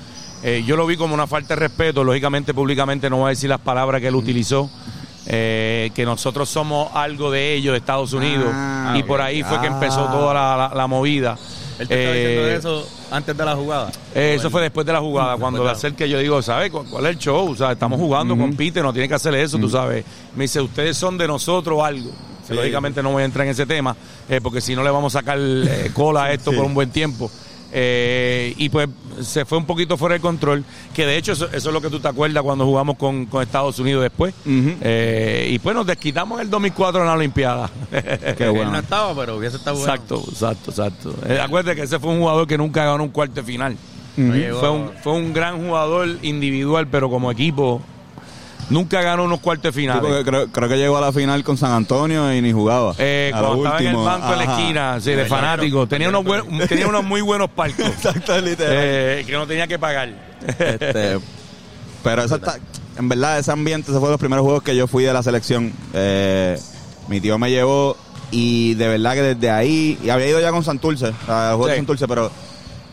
Eh, 0.43 0.63
yo 0.67 0.75
lo 0.75 0.85
vi 0.85 0.97
como 0.97 1.13
una 1.13 1.27
falta 1.27 1.55
de 1.55 1.61
respeto. 1.61 2.03
Lógicamente, 2.03 2.53
públicamente 2.53 3.09
no 3.09 3.17
voy 3.17 3.27
a 3.27 3.29
decir 3.29 3.49
las 3.49 3.61
palabras 3.61 4.01
que 4.01 4.07
él 4.09 4.15
utilizó. 4.15 4.69
eh, 5.27 5.89
que 5.95 6.05
nosotros 6.05 6.47
somos 6.47 6.89
algo 6.93 7.31
de 7.31 7.55
ellos, 7.55 7.71
de 7.71 7.79
Estados 7.79 8.13
Unidos. 8.13 8.45
Ah, 8.53 8.93
y 8.95 9.01
por 9.01 9.21
ahí 9.21 9.41
fue 9.41 9.59
que 9.59 9.65
empezó 9.65 10.05
Ah. 10.07 10.11
toda 10.11 10.33
la, 10.35 10.55
la- 10.69 10.75
la 10.75 10.85
movida. 10.85 11.35
Él 11.79 11.87
te 11.87 11.93
está 12.03 12.13
diciendo 12.13 12.47
Eh, 12.47 12.55
eso 12.55 12.87
antes 13.11 13.35
de 13.37 13.45
la 13.45 13.55
jugada. 13.55 13.91
eh, 14.13 14.35
eso 14.37 14.49
fue 14.49 14.61
después 14.61 14.85
de 14.85 14.93
la 14.93 14.99
jugada, 14.99 15.35
cuando 15.37 15.59
le 15.59 15.65
la- 15.65 15.71
acerqué 15.71 16.07
yo 16.07 16.19
digo, 16.19 16.41
¿sabes 16.41 16.71
cu- 16.71 16.85
cuál 16.89 17.05
es 17.05 17.11
el 17.11 17.17
show? 17.19 17.51
O 17.51 17.55
sea, 17.55 17.73
estamos 17.73 17.99
jugando, 17.99 18.37
compite, 18.37 18.81
no 18.81 18.93
tiene 18.93 19.07
que 19.09 19.15
hacer 19.15 19.33
eso, 19.35 19.57
tú 19.57 19.69
sabes. 19.69 20.05
Me 20.35 20.43
dice, 20.45 20.61
ustedes 20.61 20.95
son 20.97 21.17
de 21.17 21.27
nosotros 21.27 21.77
o 21.79 21.83
algo. 21.83 22.11
Lógicamente 22.49 23.01
no 23.01 23.11
voy 23.11 23.23
a 23.23 23.25
entrar 23.25 23.45
en 23.45 23.51
ese 23.51 23.65
tema, 23.65 23.95
eh, 24.29 24.39
porque 24.41 24.61
si 24.61 24.75
no 24.75 24.83
le 24.83 24.89
vamos 24.91 25.15
a 25.15 25.19
sacar 25.19 25.37
eh, 25.39 25.89
cola 25.93 26.25
a 26.25 26.31
esto 26.33 26.51
Sí. 26.51 26.57
por 26.57 26.65
un 26.65 26.73
buen 26.75 26.91
tiempo. 26.91 27.29
Eh, 27.77 28.53
y 28.57 28.69
pues 28.69 28.87
se 29.21 29.43
fue 29.43 29.57
un 29.57 29.65
poquito 29.65 29.97
fuera 29.97 30.15
de 30.15 30.21
control, 30.21 30.63
que 30.93 31.05
de 31.05 31.17
hecho 31.17 31.33
eso, 31.33 31.47
eso 31.47 31.69
es 31.69 31.73
lo 31.73 31.81
que 31.81 31.89
tú 31.89 31.99
te 31.99 32.07
acuerdas 32.07 32.41
cuando 32.41 32.63
jugamos 32.63 32.95
con, 32.95 33.25
con 33.25 33.43
Estados 33.43 33.77
Unidos 33.79 34.01
después. 34.01 34.33
Eh, 34.45 35.49
y 35.51 35.59
pues 35.59 35.75
nos 35.75 35.85
desquitamos 35.85 36.39
en 36.39 36.45
el 36.45 36.49
2004 36.49 37.01
en 37.01 37.07
la 37.07 37.13
Olimpiada. 37.13 37.69
Qué 37.91 38.35
Él 38.45 38.51
bueno. 38.51 38.71
no 38.71 38.79
estaba, 38.79 39.13
pero 39.13 39.35
hubiese 39.35 39.57
estado 39.57 39.75
bueno. 39.75 39.93
Exacto, 39.93 40.23
exacto, 40.29 40.71
exacto. 40.71 41.15
Eh, 41.27 41.37
acuérdate 41.41 41.75
que 41.75 41.81
ese 41.83 41.99
fue 41.99 42.11
un 42.11 42.19
jugador 42.19 42.47
que 42.47 42.57
nunca 42.57 42.85
ganó 42.85 43.03
un 43.03 43.09
cuarto 43.09 43.35
de 43.35 43.43
final. 43.43 43.75
No 44.15 44.55
Fue 44.59 44.69
un, 44.69 44.91
fue 45.03 45.11
un 45.11 45.33
gran 45.33 45.61
jugador 45.67 46.07
individual, 46.21 46.87
pero 46.87 47.09
como 47.09 47.29
equipo 47.29 47.81
nunca 48.69 49.01
ganó 49.01 49.23
unos 49.25 49.39
cuartos 49.39 49.63
de 49.63 49.71
Sí, 49.71 49.79
final. 49.81 50.01
porque 50.01 50.23
creo, 50.23 50.47
creo 50.47 50.69
que 50.69 50.77
llegó 50.77 50.97
a 50.97 51.01
la 51.01 51.11
final 51.11 51.43
con 51.43 51.57
San 51.57 51.71
Antonio 51.71 52.33
y 52.33 52.41
ni 52.41 52.51
jugaba. 52.51 52.93
Eh, 52.97 53.31
A 53.33 53.39
cuando 53.39 53.57
estaba 53.63 53.79
en 53.81 53.87
el 53.87 53.95
banco 53.95 54.31
en 54.33 54.37
la 54.39 54.43
ajá. 54.45 54.59
esquina, 54.59 54.99
sí, 55.01 55.11
de 55.11 55.25
fanáticos, 55.25 55.87
tenía 55.89 56.09
unos, 56.09 56.23
buen- 56.23 56.67
tenía 56.67 56.87
unos 56.87 57.03
muy 57.03 57.21
buenos 57.21 57.49
palcos 57.49 57.85
Exacto, 57.87 58.39
literal. 58.41 58.73
eh, 58.77 59.23
que 59.25 59.31
no 59.33 59.45
tenía 59.47 59.67
que 59.67 59.77
pagar. 59.79 60.09
Este, 60.47 61.19
pero 62.03 62.23
eso 62.23 62.35
está, 62.35 62.57
en 62.97 63.09
verdad, 63.09 63.39
ese 63.39 63.51
ambiente, 63.51 63.91
ese 63.91 63.99
fue 63.99 64.09
de 64.09 64.13
los 64.13 64.19
primeros 64.19 64.43
juegos 64.43 64.63
que 64.63 64.75
yo 64.75 64.87
fui 64.87 65.03
de 65.03 65.13
la 65.13 65.23
selección. 65.23 65.73
Eh, 65.93 66.59
mi 67.07 67.19
tío 67.21 67.37
me 67.37 67.49
llevó 67.51 67.97
y 68.31 68.73
de 68.75 68.87
verdad 68.87 69.13
que 69.13 69.21
desde 69.21 69.51
ahí, 69.51 69.97
y 70.03 70.09
había 70.09 70.27
ido 70.27 70.39
ya 70.39 70.51
con 70.51 70.63
Santurce, 70.63 71.11
a 71.27 71.55
de 71.57 71.69
Sí. 71.71 71.75
Santurce, 71.77 72.07
pero 72.07 72.31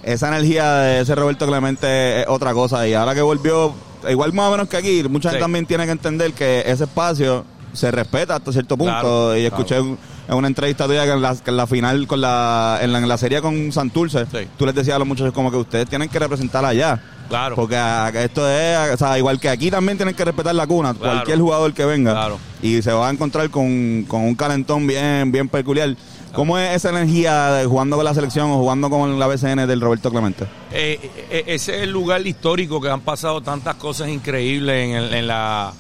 esa 0.03 0.29
energía 0.29 0.73
de 0.75 1.01
ese 1.01 1.15
Roberto 1.15 1.47
Clemente 1.47 2.21
es 2.23 2.27
otra 2.29 2.53
cosa. 2.53 2.87
Y 2.87 2.95
ahora 2.95 3.15
que 3.15 3.23
volvió, 3.23 3.73
igual 4.09 4.33
más 4.33 4.49
o 4.49 4.51
menos 4.53 4.69
que 4.69 4.77
aquí, 4.77 5.03
mucha 5.09 5.31
gente 5.31 5.39
Sí. 5.41 5.45
también 5.45 5.67
tiene 5.67 5.85
que 5.87 5.93
entender 5.93 6.33
que 6.33 6.61
ese 6.67 6.85
espacio 6.85 7.45
se 7.73 7.91
respeta 7.91 8.37
hasta 8.37 8.53
cierto 8.53 8.77
punto. 8.77 8.93
Claro, 8.93 9.37
y 9.37 9.47
escuché 9.47 9.79
en 9.79 9.99
una 10.29 10.47
entrevista 10.47 10.87
tuya 10.87 11.05
que 11.05 11.13
en 11.13 11.23
la, 11.23 11.35
que 11.37 11.51
en 11.51 11.57
la 11.57 11.67
final, 11.67 12.07
con 12.07 12.21
la, 12.21 12.79
en 12.83 12.93
la, 12.93 12.99
en 12.99 13.09
la 13.09 13.17
serie 13.19 13.41
con 13.41 13.73
Santurce, 13.73 14.27
Sí. 14.31 14.47
tú 14.59 14.67
les 14.67 14.75
decías 14.75 14.97
a 14.97 14.99
los 14.99 15.09
muchachos 15.09 15.33
como 15.33 15.51
que 15.51 15.57
ustedes 15.57 15.89
tienen 15.89 16.09
que 16.09 16.19
representar 16.19 16.65
allá. 16.65 17.01
Claro. 17.29 17.55
Porque 17.57 17.77
a- 17.77 18.11
esto 18.11 18.47
es, 18.47 18.93
o 18.93 18.97
sea, 18.99 19.17
igual 19.19 19.41
que 19.41 19.49
aquí 19.49 19.71
también 19.71 19.97
tienen 19.97 20.15
que 20.15 20.23
respetar 20.25 20.55
la 20.55 20.67
cuna, 20.67 20.93
Claro. 20.93 21.15
cualquier 21.15 21.39
jugador 21.41 21.73
que 21.73 21.87
venga. 21.87 22.13
Claro. 22.13 22.39
Y 22.61 22.83
se 22.83 22.93
va 22.93 23.09
a 23.09 23.11
encontrar 23.11 23.49
con, 23.49 24.05
con 24.07 24.21
un 24.23 24.35
calentón 24.35 24.87
bien, 24.87 25.33
bien 25.33 25.49
peculiar. 25.49 25.97
¿Cómo 26.35 26.57
es 26.59 26.75
esa 26.77 26.89
energía 26.91 27.51
de 27.53 27.67
jugando 27.67 27.97
con 27.97 28.05
la 28.07 28.15
selección 28.15 28.51
o 28.51 28.57
jugando 28.59 28.89
con 28.89 29.19
la 29.19 29.27
BCN 29.27 29.67
del 29.67 29.81
Roberto 29.83 30.11
Clemente? 30.11 30.47
Eh, 30.73 30.99
eh, 31.31 31.45
ese 31.49 31.77
es 31.77 31.83
el 31.83 31.91
lugar 31.91 32.27
histórico 32.27 32.81
que 32.81 32.89
han 32.89 33.03
pasado 33.03 33.43
tantas 33.43 33.75
cosas 33.77 34.09
increíbles 34.09 34.89
en, 34.89 34.95
el- 34.97 35.15
en 35.15 35.27
la 35.27 35.73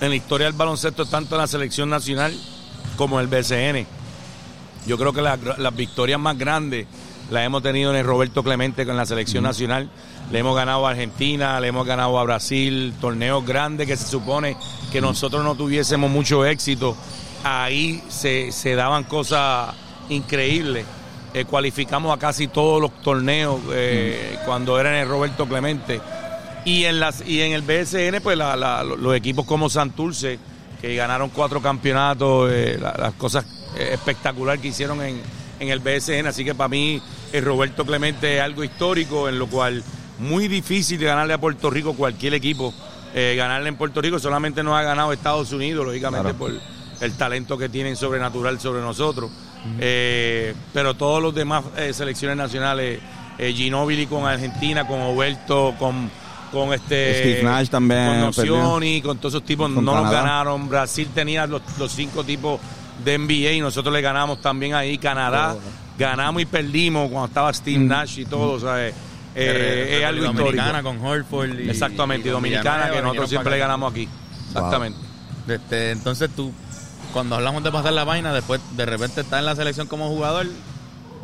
en 0.00 0.10
la 0.10 0.14
historia 0.14 0.46
del 0.46 0.54
baloncesto, 0.54 1.06
tanto 1.06 1.34
en 1.34 1.40
la 1.40 1.48
selección 1.48 1.90
nacional 1.90 2.32
como 2.96 3.18
en 3.18 3.24
el 3.24 3.26
BCN. 3.28 3.84
Yo 4.86 4.96
creo 4.96 5.12
que 5.12 5.22
la- 5.22 5.36
las 5.58 5.74
victorias 5.74 6.20
más 6.20 6.38
grandes 6.38 6.86
las 7.30 7.44
hemos 7.44 7.60
tenido 7.64 7.90
en 7.90 7.96
el 7.96 8.06
Roberto 8.06 8.44
Clemente 8.44 8.86
con 8.86 8.96
la 8.96 9.06
selección 9.06 9.42
nacional. 9.42 9.90
Le 10.30 10.38
hemos 10.38 10.54
ganado 10.54 10.86
a 10.86 10.90
Argentina, 10.90 11.58
le 11.58 11.66
hemos 11.68 11.84
ganado 11.84 12.16
a 12.16 12.22
Brasil, 12.22 12.94
torneos 13.00 13.44
grandes 13.44 13.88
que 13.88 13.96
se 13.96 14.06
supone 14.06 14.56
que 14.92 15.00
nosotros 15.00 15.42
no 15.42 15.56
tuviésemos 15.56 16.08
mucho 16.10 16.44
éxito 16.46 16.96
ahí 17.44 18.02
se, 18.08 18.52
se 18.52 18.74
daban 18.74 19.04
cosas 19.04 19.74
increíbles. 20.08 20.84
Eh, 21.34 21.44
cualificamos 21.44 22.14
a 22.16 22.18
casi 22.18 22.48
todos 22.48 22.80
los 22.80 23.02
torneos 23.02 23.60
eh, 23.72 24.38
cuando 24.46 24.78
era 24.80 24.90
en 24.90 25.02
el 25.02 25.08
Roberto 25.08 25.46
Clemente. 25.46 26.00
Y 26.64 26.84
en, 26.84 27.00
las, 27.00 27.26
y 27.26 27.40
en 27.42 27.52
el 27.52 27.62
BSN, 27.62 28.20
pues 28.22 28.36
la- 28.36 28.56
la- 28.56 28.82
los 28.82 29.14
equipos 29.14 29.44
como 29.46 29.68
Santurce, 29.70 30.38
que 30.80 30.94
ganaron 30.96 31.28
cuatro 31.30 31.60
campeonatos, 31.62 32.50
eh, 32.52 32.78
la- 32.80 32.94
las 32.98 33.12
cosas 33.14 33.44
eh, 33.76 33.90
espectacular 33.92 34.58
que 34.58 34.68
hicieron 34.68 35.02
en, 35.02 35.20
en 35.60 35.68
el 35.68 35.80
BSN. 35.80 36.26
Así 36.26 36.44
que 36.44 36.54
para 36.54 36.68
mí, 36.68 37.00
el 37.32 37.44
Roberto 37.44 37.84
Clemente 37.84 38.36
es 38.38 38.42
algo 38.42 38.64
histórico, 38.64 39.28
en 39.28 39.38
lo 39.38 39.46
cual 39.46 39.82
muy 40.18 40.48
difícil 40.48 40.98
de 40.98 41.06
ganarle 41.06 41.34
a 41.34 41.38
Puerto 41.38 41.70
Rico 41.70 41.94
cualquier 41.94 42.34
equipo. 42.34 42.72
Ganarle 43.14 43.68
en 43.70 43.76
Puerto 43.76 44.00
Rico 44.00 44.18
solamente 44.20 44.62
nos 44.62 44.74
ha 44.78 44.82
ganado 44.82 45.12
Estados 45.12 45.50
Unidos, 45.52 45.84
lógicamente 45.84 46.34
por 46.34 46.52
el 47.00 47.12
talento 47.14 47.56
que 47.58 47.68
tienen 47.68 47.96
sobrenatural 47.96 48.58
sobre 48.60 48.80
nosotros. 48.80 49.30
Eh, 49.80 50.54
pero 50.72 50.94
todos 50.94 51.22
los 51.22 51.34
demás 51.34 51.64
eh, 51.76 51.92
selecciones 51.92 52.36
nacionales, 52.36 53.00
eh, 53.38 53.52
Ginóbili 53.52 54.06
con 54.06 54.26
Argentina, 54.26 54.86
con 54.86 55.00
Oberto, 55.00 55.74
con, 55.78 56.10
con 56.52 56.72
este 56.72 57.14
Steve 57.20 57.42
Nash 57.42 57.68
también, 57.68 58.06
con. 58.06 58.20
Nocioni, 58.20 59.02
con 59.02 59.18
todos 59.18 59.34
esos 59.34 59.44
tipos, 59.44 59.70
Con 59.72 59.84
no 59.84 59.94
nos 60.02 60.10
ganaron. 60.10 60.68
Brasil 60.68 61.08
tenía 61.14 61.46
los, 61.46 61.62
los 61.78 61.92
cinco 61.92 62.24
tipos 62.24 62.60
de 63.04 63.18
NBA 63.18 63.52
y 63.52 63.60
nosotros 63.60 63.92
le 63.92 64.00
ganamos 64.00 64.40
también 64.40 64.74
ahí. 64.74 64.96
Canadá, 64.98 65.56
ganamos 65.98 66.42
y 66.42 66.46
perdimos 66.46 67.10
cuando 67.10 67.26
estaba 67.26 67.52
Steve 67.52 67.78
Mm. 67.80 67.88
Nash 67.88 68.18
y 68.20 68.24
todo, 68.24 68.58
¿sabes? 68.60 68.94
Eh, 68.94 68.96
Eh, 69.34 69.98
es 70.00 70.04
algo 70.04 70.24
Dominicana 70.24 70.78
histórico. 70.78 70.88
con 71.00 71.06
Horford. 71.06 71.60
y- 71.60 71.70
Exactamente, 71.70 72.28
y 72.28 72.32
Dominicana, 72.32 72.90
que 72.90 73.02
nosotros 73.02 73.28
siempre 73.28 73.52
le 73.52 73.58
ganamos 73.58 73.92
aquí. 73.92 74.08
Exactamente. 74.48 74.98
Este, 75.46 75.92
entonces 75.92 76.28
tú, 76.34 76.52
cuando 77.12 77.36
hablamos 77.36 77.62
de 77.64 77.70
pasar 77.72 77.92
la 77.92 78.04
vaina, 78.04 78.32
después 78.32 78.60
de 78.76 78.86
repente 78.86 79.20
estás 79.22 79.38
en 79.40 79.46
la 79.46 79.56
selección 79.56 79.86
como 79.86 80.08
jugador, 80.08 80.46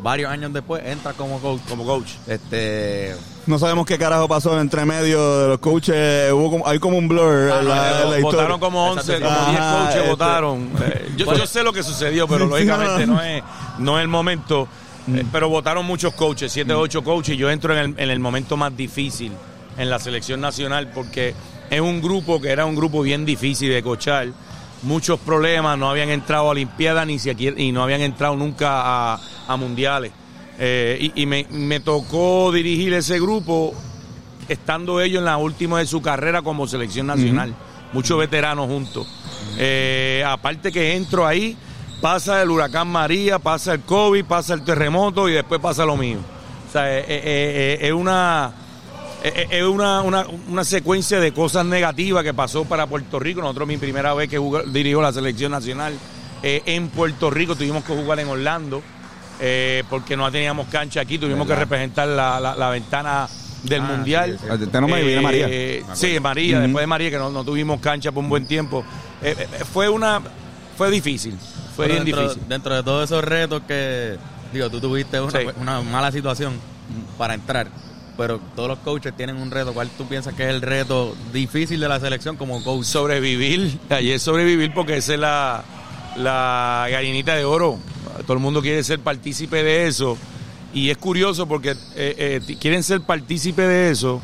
varios 0.01 0.29
años 0.31 0.53
después 0.53 0.83
entras 0.85 1.15
como 1.15 1.39
coach. 1.39 1.61
Como 1.67 1.85
coach. 1.85 2.09
Este, 2.27 3.15
No 3.47 3.57
sabemos 3.59 3.85
qué 3.85 3.97
carajo 3.97 4.27
pasó 4.27 4.59
entre 4.59 4.85
medio 4.85 5.39
de 5.41 5.47
los 5.49 5.59
coaches. 5.59 6.31
Hubo 6.31 6.49
como- 6.51 6.67
hay 6.67 6.79
como 6.79 6.97
un 6.97 7.07
blur 7.07 7.51
Ah, 7.51 7.59
en 7.59 7.65
no, 7.65 7.69
la, 7.75 7.89
eh, 7.91 8.03
historia. 8.05 8.21
votaron 8.21 8.59
como 8.59 8.87
11, 8.91 9.19
como 9.19 9.29
Ajá, 9.29 9.49
10 9.49 9.61
coaches 9.61 9.95
este- 9.95 10.09
votaron. 10.09 10.69
Eh, 10.83 11.11
yo, 11.17 11.33
yo 11.35 11.47
sé 11.47 11.63
lo 11.63 11.73
que 11.73 11.83
sucedió, 11.83 12.27
pero 12.27 12.45
lógicamente 12.45 13.05
no 13.07 13.21
es, 13.21 13.43
no 13.79 13.97
es 13.97 14.03
el 14.03 14.07
momento. 14.09 14.67
Eh, 15.13 15.23
pero 15.31 15.49
votaron 15.49 15.85
muchos 15.85 16.13
coaches, 16.15 16.51
7 16.51 16.73
o 16.73 16.79
8 16.79 17.03
coaches. 17.03 17.35
y 17.35 17.37
Yo 17.37 17.49
entro 17.51 17.73
en 17.77 17.79
el, 17.79 17.99
en 17.99 18.09
el 18.09 18.19
momento 18.19 18.57
más 18.57 18.75
difícil 18.75 19.31
en 19.77 19.89
la 19.89 19.99
selección 19.99 20.41
nacional 20.41 20.89
porque 20.93 21.35
es 21.69 21.81
un 21.81 22.01
grupo 22.01 22.41
que 22.41 22.49
era 22.49 22.65
un 22.65 22.75
grupo 22.75 23.01
bien 23.03 23.23
difícil 23.25 23.71
de 23.71 23.83
coachar. 23.83 24.29
Muchos 24.83 25.19
problemas, 25.19 25.77
no 25.77 25.89
habían 25.89 26.09
entrado 26.09 26.45
a 26.45 26.49
Olimpiadas 26.49 27.07
ni 27.07 27.17
siquiera, 27.17 27.59
y 27.59 27.71
no 27.71 27.81
habían 27.83 28.01
entrado 28.01 28.35
nunca 28.35 29.13
a, 29.13 29.19
a 29.47 29.57
mundiales. 29.57 30.11
Eh, 30.59 31.11
y 31.15 31.23
y 31.23 31.25
me, 31.25 31.45
me 31.49 31.79
tocó 31.79 32.51
dirigir 32.51 32.93
ese 32.93 33.19
grupo 33.19 33.73
estando 34.47 35.01
ellos 35.01 35.19
en 35.19 35.25
la 35.25 35.37
última 35.37 35.79
de 35.79 35.85
su 35.85 36.01
carrera 36.01 36.41
como 36.41 36.67
selección 36.67 37.07
nacional. 37.07 37.55
Muchos 37.93 38.19
veteranos 38.19 38.67
juntos. 38.67 39.07
Eh, 39.57 40.23
aparte 40.27 40.71
que 40.71 40.95
entro 40.95 41.25
ahí, 41.25 41.57
pasa 42.01 42.41
el 42.41 42.51
huracán 42.51 42.87
María, 42.87 43.39
pasa 43.39 43.73
el 43.73 43.81
COVID, 43.81 44.25
pasa 44.25 44.53
el 44.53 44.63
terremoto 44.63 45.27
y 45.29 45.33
después 45.33 45.59
pasa 45.59 45.85
lo 45.85 45.97
mío. 45.97 46.19
O 46.67 46.71
sea, 46.71 46.83
eh, 46.87 47.79
es 47.81 47.91
una 47.91 48.53
es 49.35 49.47
es 49.51 49.63
una, 49.63 50.01
una, 50.01 50.25
una 50.49 50.63
secuencia 50.63 51.19
de 51.19 51.31
cosas 51.33 51.65
negativas 51.65 52.23
que 52.23 52.33
pasó 52.33 52.65
para 52.65 52.87
Puerto 52.87 53.19
Rico. 53.19 53.41
Nosotros 53.41 53.67
mi 53.67 53.77
primera 53.77 54.13
vez 54.13 54.29
que 54.29 54.37
jugó- 54.37 54.63
dirijo 54.63 55.01
la 55.01 55.11
selección 55.13 55.51
nacional 55.51 55.93
eh, 56.43 56.61
en 56.65 56.89
Puerto 56.89 57.29
Rico 57.29 57.55
tuvimos 57.55 57.83
que 57.83 57.93
jugar 57.95 58.19
en 58.19 58.27
Orlando 58.27 58.81
eh, 59.39 59.83
porque 59.89 60.15
no 60.15 60.31
teníamos 60.31 60.67
cancha 60.67 61.01
aquí, 61.01 61.17
tuvimos 61.17 61.47
que 61.47 61.55
representar 61.55 62.07
la, 62.07 62.39
la- 62.39 62.55
la 62.55 62.69
ventana 62.69 63.27
del 63.63 63.81
Ah, 63.81 63.85
mundial. 63.85 64.37
sí, 64.39 64.47
sí. 64.47 64.67
Viene 64.85 65.21
María. 65.21 65.47
Eh, 65.49 65.83
sí, 65.93 66.19
María, 66.19 66.59
después 66.59 66.83
de 66.83 66.87
María, 66.87 67.09
que 67.09 67.17
no, 67.17 67.31
no 67.31 67.43
tuvimos 67.43 67.79
cancha 67.79 68.11
por 68.11 68.23
un 68.23 68.29
buen 68.29 68.45
tiempo. 68.45 68.85
Eh, 69.23 69.35
eh, 69.39 69.47
fue 69.73 69.89
una 69.89 70.21
fue 70.77 70.91
difícil, 70.91 71.33
fue 71.75 71.85
pero 71.87 71.93
bien 71.95 72.05
dentro, 72.05 72.21
difícil. 72.23 72.43
dentro 72.47 72.75
de 72.75 72.83
todos 72.83 73.05
esos 73.05 73.23
retos 73.23 73.63
que, 73.67 74.17
digo, 74.53 74.69
tú 74.69 74.79
tuviste 74.79 75.19
una, 75.19 75.31
Sí. 75.31 75.47
una 75.59 75.81
mala 75.81 76.11
situación 76.11 76.53
para 77.17 77.33
entrar, 77.33 77.67
pero 78.17 78.39
todos 78.55 78.69
los 78.69 78.79
coaches 78.79 79.15
tienen 79.15 79.37
un 79.37 79.51
reto. 79.51 79.73
¿Cuál 79.73 79.89
tú 79.89 80.07
piensas 80.07 80.33
que 80.33 80.43
es 80.43 80.49
el 80.49 80.61
reto 80.61 81.15
difícil 81.33 81.79
de 81.79 81.87
la 81.87 81.99
selección 81.99 82.37
como 82.37 82.63
coach? 82.63 82.85
sobrevivir, 82.85 83.79
ayer 83.89 84.19
sobrevivir 84.19 84.73
porque 84.73 84.97
esa 84.97 85.13
es 85.13 85.19
la, 85.19 85.63
la 86.17 86.87
gallinita 86.89 87.35
de 87.35 87.45
oro. 87.45 87.77
Todo 88.25 88.33
el 88.33 88.39
mundo 88.39 88.61
quiere 88.61 88.83
ser 88.83 88.99
partícipe 88.99 89.63
de 89.63 89.87
eso. 89.87 90.17
Y 90.73 90.89
es 90.89 90.97
curioso 90.97 91.47
porque 91.47 91.71
eh, 91.71 92.41
eh, 92.47 92.57
quieren 92.59 92.83
ser 92.83 93.01
partícipe 93.01 93.61
de 93.61 93.91
eso. 93.91 94.21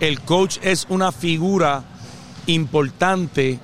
El 0.00 0.20
coach 0.20 0.58
es 0.62 0.86
una 0.88 1.12
figura 1.12 1.84
importante, 2.46 3.60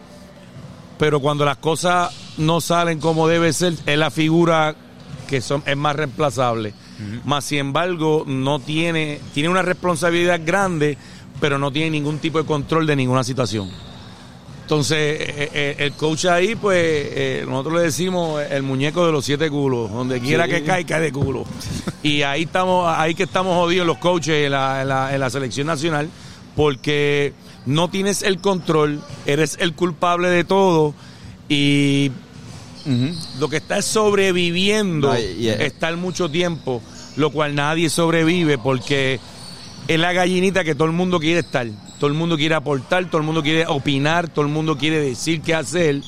pero 0.98 1.20
cuando 1.20 1.44
las 1.44 1.56
cosas 1.56 2.12
no 2.36 2.60
salen 2.60 3.00
como 3.00 3.26
debe 3.26 3.52
ser, 3.52 3.74
es 3.86 3.98
la 3.98 4.10
figura 4.10 4.76
que 5.26 5.40
son, 5.40 5.62
es 5.66 5.76
más 5.76 5.96
reemplazable. 5.96 6.74
Más 7.24 7.44
sin 7.44 7.58
embargo, 7.58 8.24
no 8.26 8.58
tiene, 8.58 9.20
tiene 9.34 9.48
una 9.48 9.62
responsabilidad 9.62 10.40
grande, 10.44 10.96
pero 11.40 11.58
no 11.58 11.70
tiene 11.70 11.90
ningún 11.90 12.18
tipo 12.18 12.38
de 12.38 12.44
control 12.44 12.86
de 12.86 12.96
ninguna 12.96 13.22
situación. 13.24 13.70
Entonces, 14.62 14.98
eh, 14.98 15.50
eh, 15.54 15.76
el 15.78 15.92
coach 15.92 16.26
ahí, 16.26 16.54
pues, 16.54 16.76
eh, 16.78 17.44
nosotros 17.48 17.74
le 17.76 17.80
decimos 17.82 18.42
el 18.50 18.62
muñeco 18.62 19.06
de 19.06 19.12
los 19.12 19.24
siete 19.24 19.48
culos. 19.48 19.90
Donde 19.90 20.20
quiera 20.20 20.46
que 20.46 20.62
cae, 20.66 20.84
cae 20.84 21.00
de 21.00 21.12
culo. 21.12 21.44
Y 22.02 22.20
ahí 22.22 22.42
estamos, 22.42 22.86
ahí 22.94 23.14
que 23.14 23.22
estamos 23.22 23.54
jodidos 23.56 23.86
los 23.86 23.96
coaches 23.98 24.44
en 24.46 24.52
la, 24.52 24.82
en 24.82 24.88
la- 24.88 25.14
en 25.14 25.20
la 25.20 25.30
selección 25.30 25.66
nacional, 25.68 26.10
porque 26.54 27.32
no 27.64 27.88
tienes 27.88 28.22
el 28.22 28.40
control, 28.40 29.00
eres 29.24 29.56
el 29.60 29.72
culpable 29.72 30.28
de 30.28 30.44
todo 30.44 30.92
y 31.48 32.10
Lo 33.38 33.48
que 33.48 33.56
está 33.58 33.78
es 33.78 33.84
sobreviviendo, 33.84 35.08
No, 35.12 35.18
y- 35.18 35.46
y- 35.46 35.48
estar 35.48 35.96
mucho 35.96 36.30
tiempo, 36.30 36.82
lo 37.16 37.30
cual 37.30 37.54
nadie 37.54 37.90
sobrevive 37.90 38.58
porque 38.58 39.20
es 39.86 39.98
la 40.00 40.12
gallinita 40.12 40.64
que 40.64 40.74
todo 40.74 40.86
el 40.86 40.92
mundo 40.94 41.18
quiere 41.20 41.40
estar. 41.40 41.66
Todo 41.98 42.08
el 42.08 42.14
mundo 42.14 42.36
quiere 42.36 42.54
aportar, 42.54 43.06
todo 43.06 43.18
el 43.18 43.24
mundo 43.26 43.42
quiere 43.42 43.66
opinar, 43.66 44.28
todo 44.28 44.44
el 44.44 44.50
mundo 44.52 44.78
quiere 44.78 45.00
decir 45.00 45.40
qué 45.42 45.54
hacer, 45.54 46.00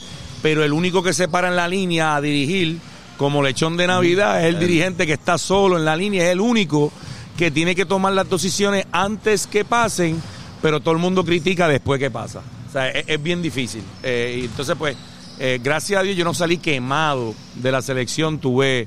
pero 0.42 0.64
el 0.64 0.72
único 0.72 1.02
que 1.02 1.12
se 1.12 1.28
para 1.28 1.48
en 1.48 1.56
la 1.56 1.66
línea 1.68 2.14
a 2.16 2.20
dirigir, 2.20 2.78
como 3.16 3.42
lechón 3.42 3.76
de 3.76 3.86
Navidad, 3.86 4.40
es 4.40 4.46
el 4.54 4.58
dirigente 4.60 5.06
que 5.06 5.12
está 5.14 5.36
solo 5.36 5.76
en 5.76 5.84
la 5.84 5.96
línea, 5.96 6.24
es 6.26 6.30
el 6.32 6.40
único 6.40 6.92
que 7.36 7.50
tiene 7.50 7.74
que 7.74 7.84
tomar 7.84 8.12
las 8.12 8.28
decisiones 8.30 8.86
antes 8.92 9.46
que 9.46 9.64
pasen, 9.64 10.22
pero 10.62 10.80
todo 10.80 10.92
el 10.92 11.00
mundo 11.00 11.24
critica 11.24 11.66
después 11.68 11.98
que 11.98 12.10
pasa. 12.10 12.40
O 12.68 12.72
sea, 12.72 12.88
es, 12.90 13.04
es 13.08 13.22
bien 13.22 13.42
difícil. 13.42 13.82
Eh, 14.02 14.42
entonces, 14.44 14.76
pues, 14.78 14.96
eh, 15.40 15.58
gracias 15.62 15.98
a 15.98 16.02
Dios 16.02 16.16
yo 16.16 16.24
no 16.24 16.34
salí 16.34 16.58
quemado 16.58 17.34
de 17.56 17.72
la 17.72 17.82
selección, 17.82 18.38
tuve, 18.38 18.86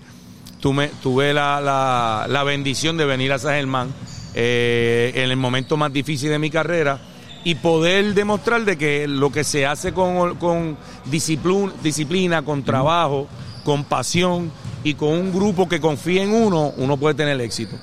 tuve, 0.61 0.89
tuve 1.01 1.33
la, 1.33 1.59
la- 1.59 2.25
la 2.29 2.43
bendición 2.43 2.95
de 2.97 3.05
venir 3.05 3.31
a 3.33 3.39
San 3.39 3.53
Germán 3.55 3.89
eh, 4.35 5.11
en 5.15 5.29
el 5.31 5.35
momento 5.37 5.75
más 5.77 5.91
difícil 5.91 6.29
de 6.29 6.39
mi 6.39 6.49
carrera 6.49 6.99
y 7.43 7.55
poder 7.55 8.13
demostrar 8.13 8.63
de 8.63 8.77
que 8.77 9.07
lo 9.07 9.31
que 9.31 9.43
se 9.43 9.65
hace 9.65 9.91
con, 9.93 10.35
con 10.37 10.77
disciplina, 11.05 11.73
disciplina, 11.83 12.41
con 12.43 12.63
trabajo, 12.63 13.27
con 13.65 13.83
pasión 13.83 14.51
y 14.83 14.93
con 14.93 15.09
un 15.09 15.33
grupo 15.33 15.67
que 15.67 15.81
confía 15.81 16.23
en 16.23 16.33
uno, 16.33 16.71
uno 16.77 16.97
puede 16.97 17.15
tener 17.15 17.39
éxito. 17.41 17.75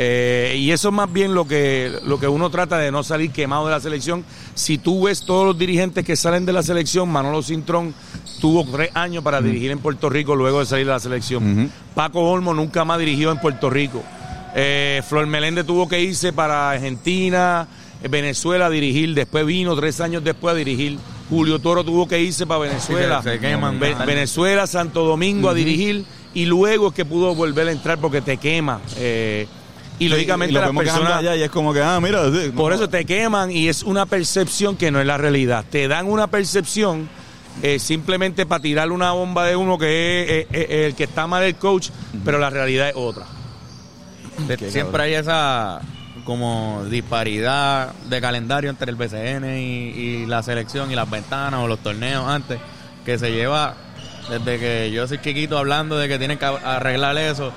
Eh, 0.00 0.54
y 0.56 0.70
eso 0.70 0.88
es 0.90 0.94
más 0.94 1.12
bien 1.12 1.34
lo 1.34 1.44
que, 1.48 1.90
lo 2.04 2.20
que 2.20 2.28
uno 2.28 2.50
trata 2.50 2.78
de 2.78 2.92
no 2.92 3.02
salir 3.02 3.32
quemado 3.32 3.64
de 3.66 3.72
la 3.72 3.80
selección. 3.80 4.24
Si 4.54 4.78
tú 4.78 5.04
ves 5.06 5.22
todos 5.24 5.44
los 5.44 5.58
dirigentes 5.58 6.04
que 6.04 6.14
salen 6.14 6.46
de 6.46 6.52
la 6.52 6.62
selección, 6.62 7.08
Manolo 7.08 7.42
Cintrón 7.42 7.92
tuvo 8.40 8.64
tres 8.64 8.90
años 8.94 9.24
para 9.24 9.40
dirigir 9.40 9.72
en 9.72 9.80
Puerto 9.80 10.08
Rico 10.08 10.36
luego 10.36 10.60
de 10.60 10.66
salir 10.66 10.86
de 10.86 10.92
la 10.92 11.00
selección. 11.00 11.72
Paco 11.96 12.20
Olmo 12.20 12.54
nunca 12.54 12.84
más 12.84 13.00
dirigió 13.00 13.32
en 13.32 13.40
Puerto 13.40 13.70
Rico. 13.70 14.00
Eh, 14.54 15.02
Flor 15.08 15.26
Meléndez 15.26 15.66
tuvo 15.66 15.88
que 15.88 16.00
irse 16.00 16.32
para 16.32 16.70
Argentina, 16.70 17.66
eh, 18.00 18.06
Venezuela 18.06 18.66
a 18.66 18.70
dirigir. 18.70 19.14
Después 19.14 19.44
vino 19.46 19.74
tres 19.74 20.00
años 20.00 20.22
después 20.22 20.52
a 20.54 20.56
dirigir. 20.56 20.96
Julio 21.28 21.58
Toro 21.58 21.82
tuvo 21.82 22.06
que 22.06 22.20
irse 22.22 22.46
para 22.46 22.60
Venezuela. 22.60 23.18
Sí, 23.20 23.30
se- 23.30 23.34
se 23.34 23.40
queman, 23.40 23.80
Ve- 23.80 23.88
¿verdad? 23.88 24.06
Venezuela, 24.06 24.66
Santo 24.68 25.04
Domingo 25.04 25.48
a 25.50 25.54
dirigir. 25.54 26.04
Y 26.34 26.44
luego 26.44 26.88
es 26.88 26.94
que 26.94 27.04
pudo 27.04 27.34
volver 27.34 27.66
a 27.66 27.72
entrar 27.72 27.98
porque 27.98 28.20
te 28.20 28.36
quema. 28.36 28.80
Eh, 28.96 29.48
y 29.98 30.08
lógicamente 30.08 30.52
y 30.52 30.54
lo 30.54 30.60
las 30.60 30.70
personas... 30.70 31.12
allá 31.12 31.36
y 31.36 31.42
es 31.42 31.50
como 31.50 31.72
que, 31.72 31.82
ah, 31.82 31.98
mira, 32.00 32.24
sí, 32.30 32.50
Por 32.50 32.70
no. 32.70 32.76
eso 32.76 32.88
te 32.88 33.04
queman 33.04 33.50
y 33.50 33.68
es 33.68 33.82
una 33.82 34.06
percepción 34.06 34.76
que 34.76 34.90
no 34.90 35.00
es 35.00 35.06
la 35.06 35.18
realidad. 35.18 35.64
Te 35.68 35.88
dan 35.88 36.06
una 36.06 36.26
percepción 36.28 37.08
eh, 37.62 37.78
simplemente 37.78 38.46
para 38.46 38.62
tirar 38.62 38.92
una 38.92 39.12
bomba 39.12 39.46
de 39.46 39.56
uno 39.56 39.78
que 39.78 40.22
es 40.22 40.30
eh, 40.30 40.46
eh, 40.52 40.86
el 40.86 40.94
que 40.94 41.04
está 41.04 41.26
mal 41.26 41.42
el 41.42 41.56
coach, 41.56 41.90
pero 42.24 42.38
la 42.38 42.50
realidad 42.50 42.88
es 42.88 42.96
otra. 42.96 43.26
Siempre 44.70 45.02
hay 45.02 45.14
esa 45.14 45.80
como 46.24 46.84
disparidad 46.88 47.92
de 48.08 48.20
calendario 48.20 48.70
entre 48.70 48.90
el 48.90 48.96
BCN 48.96 49.58
y, 49.58 49.88
y 49.88 50.26
la 50.26 50.42
selección 50.42 50.92
y 50.92 50.94
las 50.94 51.10
ventanas 51.10 51.60
o 51.60 51.66
los 51.66 51.78
torneos 51.78 52.28
antes 52.28 52.60
que 53.04 53.18
se 53.18 53.32
lleva 53.32 53.74
desde 54.28 54.58
que 54.58 54.90
yo 54.90 55.08
soy 55.08 55.18
chiquito 55.20 55.56
hablando 55.56 55.96
de 55.96 56.06
que 56.06 56.18
tienen 56.18 56.38
que 56.38 56.44
arreglar 56.44 57.16
eso. 57.16 57.52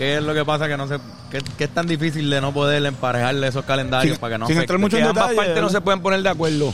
¿Qué 0.00 0.16
es 0.16 0.22
lo 0.22 0.32
que 0.32 0.46
pasa 0.46 0.66
que 0.66 0.78
no 0.78 0.88
se 0.88 0.96
que, 1.30 1.42
que 1.58 1.64
es 1.64 1.74
tan 1.74 1.86
difícil 1.86 2.30
de 2.30 2.40
no 2.40 2.54
poder 2.54 2.82
emparejarle 2.86 3.46
esos 3.48 3.66
calendarios 3.66 4.14
Sin- 4.14 4.20
para 4.22 4.34
que 4.34 4.38
no 4.38 4.46
sin 4.46 4.56
afecte? 4.56 4.62
entrar 4.72 4.78
mucho 4.78 4.96
en 4.96 5.04
ambas 5.04 5.28
detalle, 5.28 5.36
partes 5.48 5.62
no 5.62 5.68
se 5.68 5.80
pueden 5.82 6.00
poner 6.00 6.22
de 6.22 6.28
acuerdo. 6.30 6.72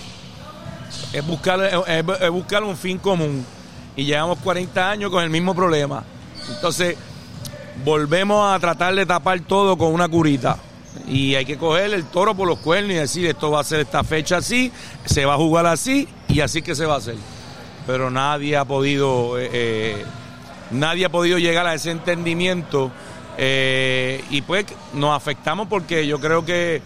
Es 1.13 1.27
buscar, 1.27 1.61
es, 1.65 1.73
es- 1.89 2.21
es 2.21 2.31
buscar 2.31 2.63
un 2.63 2.77
fin 2.77 2.99
común. 2.99 3.45
Y 3.97 4.05
llevamos 4.05 4.39
40 4.45 4.91
años 4.91 5.11
con 5.11 5.25
el 5.25 5.31
mismo 5.31 5.57
problema. 5.57 6.05
Entonces, 6.55 6.97
volvemos 7.85 8.55
a 8.55 8.61
tratar 8.61 8.95
de 8.95 9.05
tapar 9.07 9.41
todo 9.41 9.77
con 9.77 9.93
una 9.93 10.09
curita. 10.09 10.57
Y 11.09 11.35
hay 11.35 11.45
que 11.45 11.59
coger 11.59 11.93
el 11.95 12.05
toro 12.05 12.33
por 12.37 12.47
los 12.47 12.61
cuernos 12.61 12.93
y 12.93 12.95
decir, 12.95 13.27
esto 13.27 13.51
va 13.51 13.61
a 13.61 13.65
ser 13.65 13.81
esta 13.81 14.05
fecha 14.05 14.37
así, 14.37 14.71
se 15.05 15.25
va 15.25 15.35
a 15.35 15.37
jugar 15.37 15.67
así 15.67 16.07
y 16.29 16.41
así 16.43 16.63
que 16.63 16.77
se 16.77 16.87
va 16.87 16.95
a 16.95 16.99
hacer. 16.99 17.17
Pero 17.89 18.09
nadie 18.11 18.57
ha 18.57 18.65
podido, 18.65 19.37
eh, 19.39 19.51
eh, 19.53 20.05
nadie 20.71 21.07
ha 21.07 21.11
podido 21.11 21.39
llegar 21.39 21.67
a 21.67 21.75
ese 21.75 21.91
entendimiento 21.91 22.91
eh, 23.39 24.23
y 24.31 24.43
pues 24.43 24.67
nos 24.95 25.15
afectamos 25.17 25.69
porque 25.69 26.07
yo 26.07 26.19
creo 26.21 26.45
que 26.45 26.81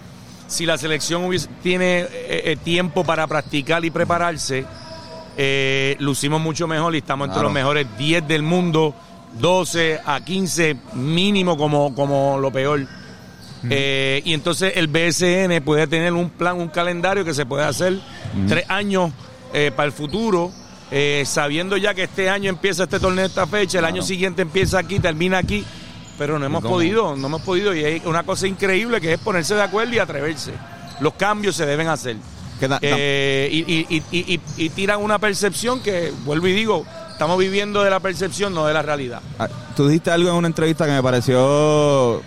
si 0.48 0.66
la 0.66 0.76
selección 0.78 1.24
hubiese- 1.24 1.48
tiene 1.62 2.00
eh, 2.00 2.08
eh, 2.46 2.56
tiempo 2.62 3.04
para 3.04 3.26
practicar 3.26 3.84
y 3.84 3.90
prepararse, 3.90 4.64
eh, 5.36 5.96
lucimos 6.00 6.40
mucho 6.40 6.66
mejor 6.66 6.94
y 6.94 6.98
estamos 6.98 7.28
entre 7.28 7.42
los 7.42 7.52
mejores 7.52 7.86
10 7.96 8.26
del 8.26 8.42
mundo, 8.42 8.94
12 9.38 10.00
a 10.04 10.20
15 10.24 10.76
mínimo 10.94 11.56
como, 11.56 11.94
como 11.94 12.38
lo 12.38 12.50
peor. 12.50 12.86
Eh, 13.68 14.22
y 14.24 14.32
entonces 14.32 14.72
el 14.76 14.88
BSN 14.88 15.60
puede 15.62 15.86
tener 15.86 16.14
un 16.14 16.30
plan, 16.30 16.56
un 16.58 16.68
calendario 16.68 17.24
que 17.24 17.34
se 17.34 17.44
puede 17.46 17.64
hacer 17.64 17.98
tres 18.48 18.64
años 18.68 19.12
eh, 19.52 19.70
para 19.74 19.86
el 19.86 19.92
futuro, 19.92 20.50
sabiendo 21.24 21.76
ya 21.76 21.94
que 21.94 22.04
este 22.04 22.28
año 22.30 22.48
empieza 22.50 22.84
este 22.84 22.98
torneo 22.98 23.26
esta 23.26 23.46
fecha, 23.46 23.78
el 23.78 23.84
año 23.84 24.02
siguiente 24.02 24.42
empieza 24.42 24.78
aquí, 24.78 24.98
termina 24.98 25.38
aquí, 25.38 25.64
pero 26.20 26.38
no 26.38 26.44
hemos 26.44 26.60
cómo? 26.60 26.74
podido, 26.74 27.16
no 27.16 27.28
hemos 27.28 27.40
podido 27.40 27.74
y 27.74 27.82
hay 27.82 28.02
una 28.04 28.24
cosa 28.24 28.46
increíble 28.46 29.00
que 29.00 29.14
es 29.14 29.18
ponerse 29.18 29.54
de 29.54 29.62
acuerdo 29.62 29.94
y 29.94 29.98
atreverse. 30.00 30.52
Los 31.00 31.14
cambios 31.14 31.56
se 31.56 31.64
deben 31.64 31.88
hacer. 31.88 32.16
Eh, 32.82 33.48
y, 33.50 33.60
y- 33.72 33.86
y- 33.88 34.02
y- 34.12 34.34
y- 34.34 34.40
y 34.66 34.68
tiran 34.68 35.00
una 35.02 35.18
percepción 35.18 35.80
que, 35.80 36.12
vuelvo 36.26 36.46
y 36.46 36.52
digo, 36.52 36.84
estamos 37.10 37.38
viviendo 37.38 37.82
de 37.82 37.88
la 37.88 38.00
percepción, 38.00 38.52
no 38.52 38.66
de 38.66 38.74
la 38.74 38.82
realidad. 38.82 39.22
Ah, 39.38 39.48
Tú 39.74 39.88
dijiste 39.88 40.10
algo 40.10 40.28
en 40.28 40.34
una 40.36 40.48
entrevista 40.48 40.84
que 40.84 40.92
me 40.92 41.02
pareció 41.02 42.20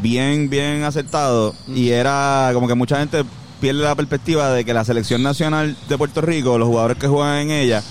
bien, 0.00 0.48
bien 0.48 0.84
acertado 0.84 1.52
y 1.66 1.90
era 1.90 2.50
como 2.54 2.68
que 2.68 2.74
mucha 2.76 2.98
gente 3.00 3.24
pierde 3.60 3.82
la 3.82 3.96
perspectiva 3.96 4.50
de 4.52 4.64
que 4.64 4.72
la 4.72 4.84
selección 4.84 5.24
nacional 5.24 5.76
de 5.88 5.98
Puerto 5.98 6.20
Rico, 6.20 6.56
los 6.56 6.68
jugadores 6.68 6.96
que 6.96 7.08
juegan 7.08 7.38
en 7.38 7.50
ella, 7.50 7.82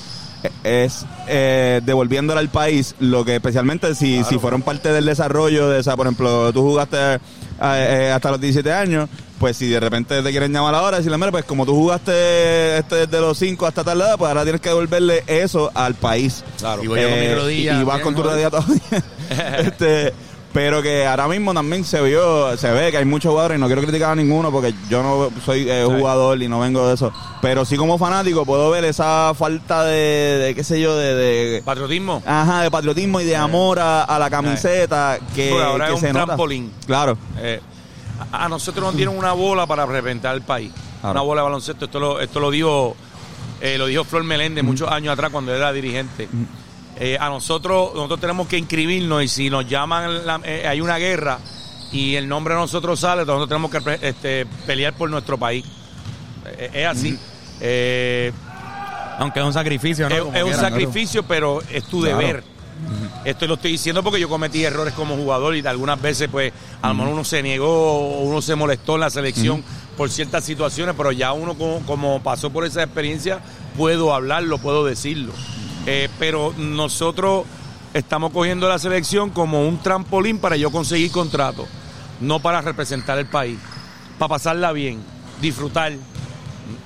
eh, 0.64 0.86
es 0.86 1.06
eh, 1.30 1.82
devolviéndole 1.84 2.40
al 2.40 2.50
país 2.50 2.96
lo 3.00 3.24
que 3.24 3.36
especialmente 3.36 3.94
si, 3.96 4.24
si 4.24 4.40
fueron 4.40 4.62
parte 4.62 4.92
del 4.92 5.06
desarrollo 5.06 5.70
de 5.70 5.80
esa, 5.80 5.96
por 5.96 6.08
ejemplo, 6.08 6.52
tú 6.52 6.62
jugaste 6.62 7.16
eh, 7.16 7.20
eh, 7.62 8.12
hasta 8.14 8.32
los 8.32 8.42
17 8.42 8.74
años, 8.74 9.10
pues 9.40 9.56
si 9.58 9.68
de 9.68 9.80
repente 9.80 10.22
te 10.22 10.32
quieren 10.32 10.52
llamar 10.52 10.76
ahora, 10.76 10.98
decirle, 10.98 11.18
mira, 11.18 11.32
pues 11.32 11.46
como 11.46 11.66
tú 11.66 11.74
jugaste 11.76 12.78
este 12.80 13.08
desde 13.08 13.22
los 13.22 13.38
5 13.38 13.66
hasta 13.66 13.84
tal 13.84 14.02
edad, 14.02 14.18
pues 14.18 14.28
ahora 14.28 14.44
tienes 14.44 14.60
que 14.62 14.70
devolverle 14.70 15.24
eso 15.28 15.72
al 15.74 15.96
país. 15.96 16.44
Claro. 16.58 16.84
Y 16.84 16.88
voy 16.88 17.02
yo 17.02 17.10
con 17.10 17.20
mi 17.20 17.34
rodilla 17.34 17.78
Y, 17.78 17.82
y 17.82 17.84
vas 17.84 18.02
con 18.02 18.16
tu 18.16 18.24
rodilla 18.24 18.50
todavía. 18.50 18.82
este, 19.60 20.14
pero 20.54 20.82
que 20.82 21.06
ahora 21.06 21.28
mismo 21.28 21.54
también 21.54 21.84
se 21.86 22.02
vio, 22.02 22.58
se 22.58 22.72
ve 22.72 22.92
que 22.92 22.98
hay 22.98 23.06
muchos 23.06 23.30
jugadores, 23.32 23.58
y 23.58 23.62
no 23.62 23.68
quiero 23.68 23.82
criticar 23.84 24.12
a 24.12 24.16
ninguno 24.16 24.52
porque 24.52 24.74
yo 24.90 25.04
no 25.04 25.30
soy 25.46 25.70
eh, 25.70 25.84
jugador 25.86 26.42
y 26.42 26.48
no 26.48 26.60
vengo 26.60 26.88
de 26.88 26.96
eso. 26.96 27.12
Pero 27.42 27.66
sí 27.66 27.78
como 27.78 27.98
fanático 27.98 28.46
puedo 28.46 28.70
ver 28.72 28.84
esa 28.86 29.34
falta 29.36 29.84
de, 29.86 30.38
de 30.40 30.56
qué 30.56 30.64
sé 30.64 30.82
yo, 30.82 30.96
de, 30.98 31.16
de 31.16 31.62
Patriotismo. 31.64 32.24
ajá, 32.26 32.64
de 32.64 32.72
patriotismo 32.72 33.22
y 33.22 33.26
de 33.26 33.36
amor 33.36 33.80
a, 33.80 34.04
a 34.04 34.18
la 34.20 34.30
camiseta 34.30 35.20
que, 35.36 35.52
ahora 35.52 35.88
que 35.88 35.94
es 35.94 36.00
se 36.00 36.08
un 36.08 36.14
nota. 36.14 36.26
trampolín. 36.26 36.72
Claro. 36.86 37.18
Eh, 37.38 37.62
a 38.32 38.50
nosotros 38.50 38.84
nos 38.86 38.96
dieron 38.96 39.18
una 39.18 39.34
bola 39.34 39.66
para 39.68 39.86
representar 39.86 40.36
el 40.36 40.42
país. 40.42 40.72
Claro. 41.02 41.12
Una 41.14 41.22
bola 41.22 41.42
de 41.42 41.44
baloncesto. 41.46 41.86
Esto 41.86 42.00
lo, 42.00 42.20
esto 42.20 42.40
lo 42.42 42.52
dijo 42.52 42.96
eh, 43.62 43.78
lo 43.78 43.86
dijo 43.86 44.04
Flor 44.04 44.24
Meléndez 44.24 44.64
muchos 44.64 44.90
años 44.92 45.14
atrás 45.14 45.32
cuando 45.32 45.54
era 45.54 45.72
dirigente. 45.72 46.28
Eh, 47.00 47.18
a 47.20 47.30
nosotros 47.30 47.92
nosotros 47.96 48.20
tenemos 48.20 48.48
que 48.48 48.58
inscribirnos 48.58 49.24
y 49.24 49.28
si 49.30 49.50
nos 49.50 49.68
llaman, 49.68 50.26
la- 50.26 50.42
eh, 50.44 50.68
hay 50.68 50.82
una 50.82 50.98
guerra 50.98 51.40
y 51.92 52.16
el 52.16 52.28
nombre 52.28 52.54
de 52.54 52.60
nosotros 52.60 53.00
sale, 53.00 53.26
nosotros 53.26 53.48
tenemos 53.48 53.72
que 53.72 54.08
este, 54.08 54.46
pelear 54.68 54.94
por 54.94 55.10
nuestro 55.10 55.38
país. 55.38 55.64
Eh, 56.46 56.70
es 56.74 56.86
así. 56.88 57.18
Aunque 59.20 59.40
es 59.40 59.46
un 59.46 59.54
sacrificio, 59.54 60.08
¿no? 60.10 60.16
es, 60.34 60.44
un 60.44 60.54
sacrificio, 60.54 61.24
pero 61.24 61.62
es 61.72 61.84
tu 61.86 62.02
Claro. 62.02 62.18
deber. 62.18 62.44
Esto 63.26 63.46
lo 63.48 63.56
estoy 63.56 63.72
diciendo 63.72 64.02
porque 64.02 64.20
yo 64.22 64.30
cometí 64.30 64.64
errores 64.64 64.94
como 64.94 65.18
jugador 65.18 65.54
y 65.56 65.66
algunas 65.68 66.02
veces, 66.02 66.30
pues, 66.32 66.54
a 66.82 66.88
lo 66.88 66.94
mejor 66.94 67.14
uno 67.14 67.24
se 67.26 67.44
negó 67.44 67.68
o 67.68 68.22
uno 68.22 68.42
se 68.42 68.56
molestó 68.56 68.96
en 68.96 69.02
la 69.02 69.10
selección 69.10 69.62
por 69.98 70.10
ciertas 70.10 70.46
situaciones, 70.46 70.96
pero 70.98 71.12
ya 71.12 71.34
uno, 71.34 71.56
como, 71.56 71.86
como 71.86 72.24
pasó 72.24 72.50
por 72.50 72.66
esa 72.66 72.82
experiencia, 72.84 73.40
puedo 73.78 74.14
hablarlo, 74.14 74.58
puedo 74.60 74.86
decirlo. 74.86 75.34
Eh, 75.86 76.10
pero 76.20 76.54
nosotros 76.58 77.46
estamos 77.94 78.32
cogiendo 78.32 78.68
la 78.68 78.80
selección 78.80 79.30
como 79.30 79.68
un 79.68 79.80
trampolín 79.80 80.40
para 80.40 80.56
yo 80.56 80.72
conseguir 80.72 81.12
contrato, 81.12 81.68
no 82.20 82.40
para 82.40 82.62
representar 82.62 83.18
el 83.18 83.28
país, 83.28 83.58
para 84.18 84.30
pasarla 84.30 84.72
bien, 84.72 85.00
disfrutar. 85.42 85.94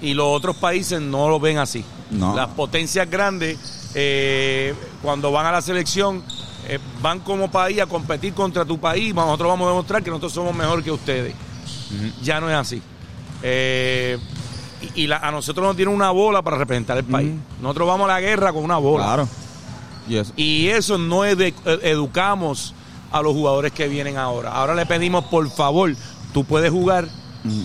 Y 0.02 0.14
los 0.14 0.28
otros 0.28 0.56
países 0.58 1.02
no 1.02 1.28
lo 1.28 1.40
ven 1.40 1.58
así. 1.58 1.84
No. 2.10 2.36
Las 2.36 2.48
potencias 2.50 3.10
grandes, 3.10 3.92
eh, 3.96 4.74
cuando 5.02 5.32
van 5.32 5.46
a 5.46 5.52
la 5.52 5.62
selección, 5.62 6.24
eh, 6.68 6.80
van 7.02 7.20
como 7.20 7.52
país 7.52 7.82
a 7.82 7.86
competir 7.86 8.34
contra 8.34 8.64
tu 8.64 8.80
país. 8.80 9.14
Nosotros 9.14 9.50
vamos 9.50 9.66
a 9.66 9.70
demostrar 9.72 10.04
que 10.04 10.10
nosotros 10.10 10.34
somos 10.34 10.56
mejor 10.56 10.84
que 10.84 10.92
ustedes. 10.92 11.34
Ya 12.22 12.40
no 12.40 12.50
es 12.50 12.56
así. 12.56 12.82
Eh, 13.44 14.18
y 14.96 15.04
y 15.04 15.08
la- 15.08 15.18
a 15.18 15.32
nosotros 15.32 15.66
nos 15.66 15.76
tienen 15.76 15.94
una 15.94 16.12
bola 16.12 16.42
para 16.42 16.58
representar 16.58 16.98
el 16.98 17.04
país. 17.06 17.32
Nosotros 17.62 17.88
vamos 17.88 18.10
a 18.10 18.14
la 18.14 18.22
guerra 18.22 18.52
con 18.54 18.64
una 18.64 18.78
bola. 18.78 19.04
Claro. 19.06 19.28
Y 20.08 20.16
eso. 20.18 20.34
Y 20.36 20.68
eso 20.68 20.98
no 20.98 21.26
edu- 21.26 21.54
educamos 21.82 22.74
a 23.12 23.22
los 23.22 23.34
jugadores 23.34 23.72
que 23.72 23.88
vienen 23.88 24.18
ahora. 24.18 24.52
Ahora 24.52 24.74
le 24.76 24.86
pedimos, 24.86 25.26
por 25.26 25.50
favor, 25.50 25.94
tú 26.34 26.44
puedes 26.46 26.72
jugar. 26.72 27.08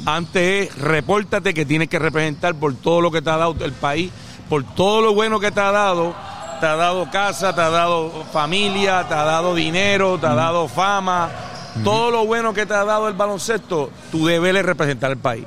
Antes 0.06 0.68
es, 0.70 0.78
repórtate 0.78 1.54
que 1.54 1.64
tienes 1.64 1.88
que 1.88 1.98
representar 2.00 2.54
por 2.56 2.74
todo 2.74 3.00
lo 3.00 3.10
que 3.12 3.22
te 3.22 3.30
ha 3.30 3.36
dado 3.36 3.54
el 3.64 3.72
país, 3.72 4.10
por 4.48 4.64
todo 4.74 5.00
lo 5.00 5.14
bueno 5.14 5.38
que 5.40 5.50
te 5.52 5.60
ha 5.60 5.70
dado. 5.70 6.14
Te 6.60 6.66
ha 6.66 6.74
dado 6.74 7.08
casa, 7.12 7.54
te 7.54 7.60
ha 7.60 7.70
dado 7.70 8.24
familia, 8.32 9.06
te 9.08 9.14
ha 9.14 9.22
dado 9.22 9.54
dinero, 9.54 10.18
te 10.18 10.26
ha 10.26 10.34
dado 10.34 10.66
fama. 10.66 11.28
Todo 11.84 12.10
lo 12.10 12.26
bueno 12.26 12.52
que 12.52 12.66
te 12.66 12.74
ha 12.74 12.84
dado 12.84 13.06
el 13.06 13.14
baloncesto, 13.14 13.90
tu 14.10 14.26
deber 14.26 14.56
es 14.56 14.64
representar 14.66 15.12
el 15.12 15.18
país. 15.18 15.44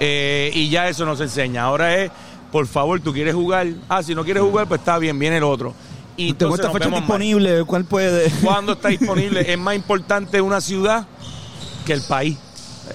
Eh, 0.00 0.50
y 0.54 0.68
ya 0.68 0.88
eso 0.88 1.04
nos 1.04 1.20
enseña. 1.20 1.62
Ahora 1.64 1.96
es, 1.96 2.10
por 2.52 2.66
favor, 2.66 3.00
tú 3.00 3.12
quieres 3.12 3.34
jugar. 3.34 3.66
Ah, 3.88 4.02
si 4.02 4.14
no 4.14 4.24
quieres 4.24 4.42
jugar, 4.42 4.66
pues 4.66 4.80
está 4.80 4.98
bien, 4.98 5.18
viene 5.18 5.38
el 5.38 5.44
otro. 5.44 5.74
Y 6.16 6.32
Tengo 6.34 6.54
entonces 6.54 6.58
esta 6.60 6.68
nos 6.68 6.72
fecha 6.74 6.84
vemos 6.86 7.00
mal. 7.00 7.18
disponible, 7.18 7.64
¿cuál 7.64 7.84
puede? 7.84 8.30
¿Cuándo 8.42 8.72
está 8.72 8.88
disponible? 8.88 9.52
es 9.52 9.58
más 9.58 9.74
importante 9.74 10.40
una 10.40 10.60
ciudad 10.60 11.06
que 11.84 11.92
el 11.92 12.02
país. 12.02 12.38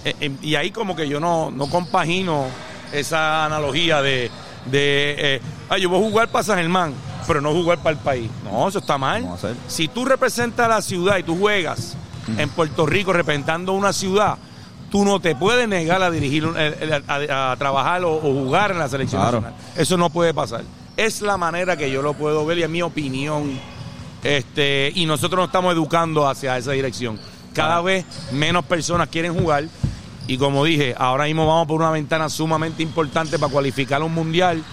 Eh, 0.06 0.16
eh, 0.22 0.32
y 0.42 0.56
ahí 0.56 0.72
como 0.72 0.96
que 0.96 1.08
yo 1.10 1.20
no, 1.20 1.52
no 1.52 1.68
compagino 1.68 2.46
esa 2.94 3.46
analogía 3.46 4.02
de, 4.02 4.32
de 4.72 5.16
eh, 5.18 5.42
ah, 5.70 5.78
yo 5.78 5.90
voy 5.90 6.00
a 6.00 6.10
jugar 6.10 6.30
para 6.30 6.44
San 6.44 6.58
Germán, 6.58 6.94
pero 7.28 7.42
no 7.42 7.52
jugar 7.52 7.80
para 7.80 7.92
el 7.92 7.98
país. 7.98 8.30
No, 8.44 8.68
eso 8.70 8.80
está 8.80 8.98
mal. 8.98 9.28
Si 9.68 9.88
tú 9.88 10.06
representas 10.06 10.66
a 10.66 10.70
la 10.70 10.82
ciudad 10.82 11.18
y 11.18 11.24
tú 11.24 11.38
juegas 11.38 11.96
en 12.38 12.50
Puerto 12.50 12.86
Rico 12.86 13.12
representando 13.12 13.74
una 13.74 13.92
ciudad, 13.92 14.38
tú 14.92 15.06
no 15.06 15.20
te 15.20 15.36
puedes 15.36 15.68
negar 15.68 16.02
a 16.04 16.10
dirigir, 16.12 16.46
a, 17.08 17.52
a 17.52 17.56
trabajar 17.58 18.04
o, 18.04 18.16
o 18.16 18.20
jugar 18.22 18.72
en 18.72 18.80
la 18.80 18.90
selección 18.90 19.22
Claro. 19.22 19.42
nacional. 19.42 19.62
Eso 19.76 19.98
no 19.98 20.10
puede 20.10 20.34
pasar. 20.34 20.64
Es 20.98 21.22
la 21.22 21.38
manera 21.38 21.78
que 21.78 21.90
yo 21.92 22.02
lo 22.02 22.14
puedo 22.14 22.46
ver 22.46 22.58
y 22.60 22.64
es 22.64 22.70
mi 22.70 22.82
opinión. 22.82 23.60
Este, 24.24 24.92
y 24.96 25.06
nosotros 25.06 25.38
nos 25.40 25.48
estamos 25.48 25.74
educando 25.74 26.28
hacia 26.28 26.58
esa 26.58 26.72
dirección. 26.72 27.20
Cada 27.54 27.82
vez 27.82 28.06
menos 28.32 28.66
personas 28.66 29.08
quieren 29.08 29.34
jugar. 29.38 29.66
Y 30.28 30.38
como 30.38 30.64
dije, 30.66 30.94
ahora 30.98 31.24
mismo 31.26 31.48
vamos 31.48 31.68
por 31.68 31.80
una 31.82 31.90
ventana 31.92 32.30
sumamente 32.30 32.84
importante 32.84 33.40
para 33.40 33.52
cualificar 33.52 34.02
a 34.02 34.06
un 34.06 34.14
mundial. 34.14 34.64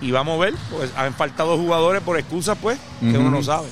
Y 0.00 0.10
vamos 0.10 0.34
a 0.36 0.44
ver, 0.44 0.54
pues 0.76 0.90
han 0.96 1.14
faltado 1.14 1.56
jugadores 1.56 2.02
por 2.02 2.18
excusas, 2.18 2.58
pues, 2.60 2.78
que 3.00 3.16
uno 3.16 3.30
no 3.30 3.42
sabe. 3.42 3.68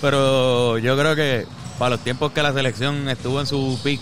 Pero 0.00 0.78
yo 0.78 0.96
creo 0.96 1.14
que 1.14 1.46
para 1.78 1.90
los 1.90 2.00
tiempos 2.00 2.32
que 2.32 2.42
la 2.42 2.52
selección 2.52 3.08
estuvo 3.10 3.38
en 3.40 3.46
su 3.46 3.78
peak, 3.84 4.00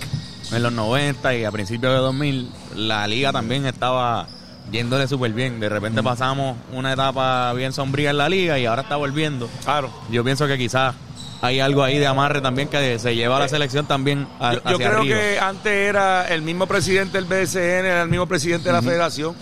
en 0.53 0.63
los 0.63 0.73
90 0.73 1.35
y 1.37 1.45
a 1.45 1.51
principios 1.51 1.93
de 1.93 1.99
2000, 1.99 2.51
la 2.77 3.07
liga 3.07 3.33
también 3.33 3.67
estaba 3.67 4.27
yéndole 4.73 5.07
súper 5.09 5.33
bien. 5.33 5.61
De 5.61 5.69
repente 5.69 6.03
pasamos 6.03 6.57
una 6.73 6.93
etapa 6.93 7.53
bien 7.55 7.73
sombría 7.73 8.11
en 8.11 8.19
la 8.19 8.29
liga 8.29 8.59
y 8.59 8.67
ahora 8.67 8.83
está 8.83 8.97
volviendo. 8.97 9.49
Claro. 9.65 9.91
Yo 10.11 10.25
pienso 10.25 10.47
que 10.47 10.57
quizás 10.59 10.95
hay 11.41 11.61
algo 11.61 11.83
ahí 11.85 11.99
de 11.99 12.07
amarre 12.07 12.41
también 12.41 12.69
que 12.69 12.99
se 12.99 13.15
lleva 13.15 13.37
a 13.37 13.41
la 13.41 13.49
selección 13.49 13.87
también 13.87 14.27
a- 14.41 14.55
Yo, 14.55 14.61
yo 14.63 14.71
hacia 14.75 14.89
creo 14.89 15.01
arriba. 15.01 15.17
que 15.19 15.39
antes 15.41 15.73
era 15.73 16.27
el 16.29 16.43
mismo 16.43 16.67
presidente 16.67 17.21
del 17.21 17.27
BSN, 17.27 17.87
era 17.87 18.03
el 18.03 18.09
mismo 18.09 18.27
presidente 18.27 18.69
de 18.69 18.73
la 18.73 18.83
federación. 18.83 19.35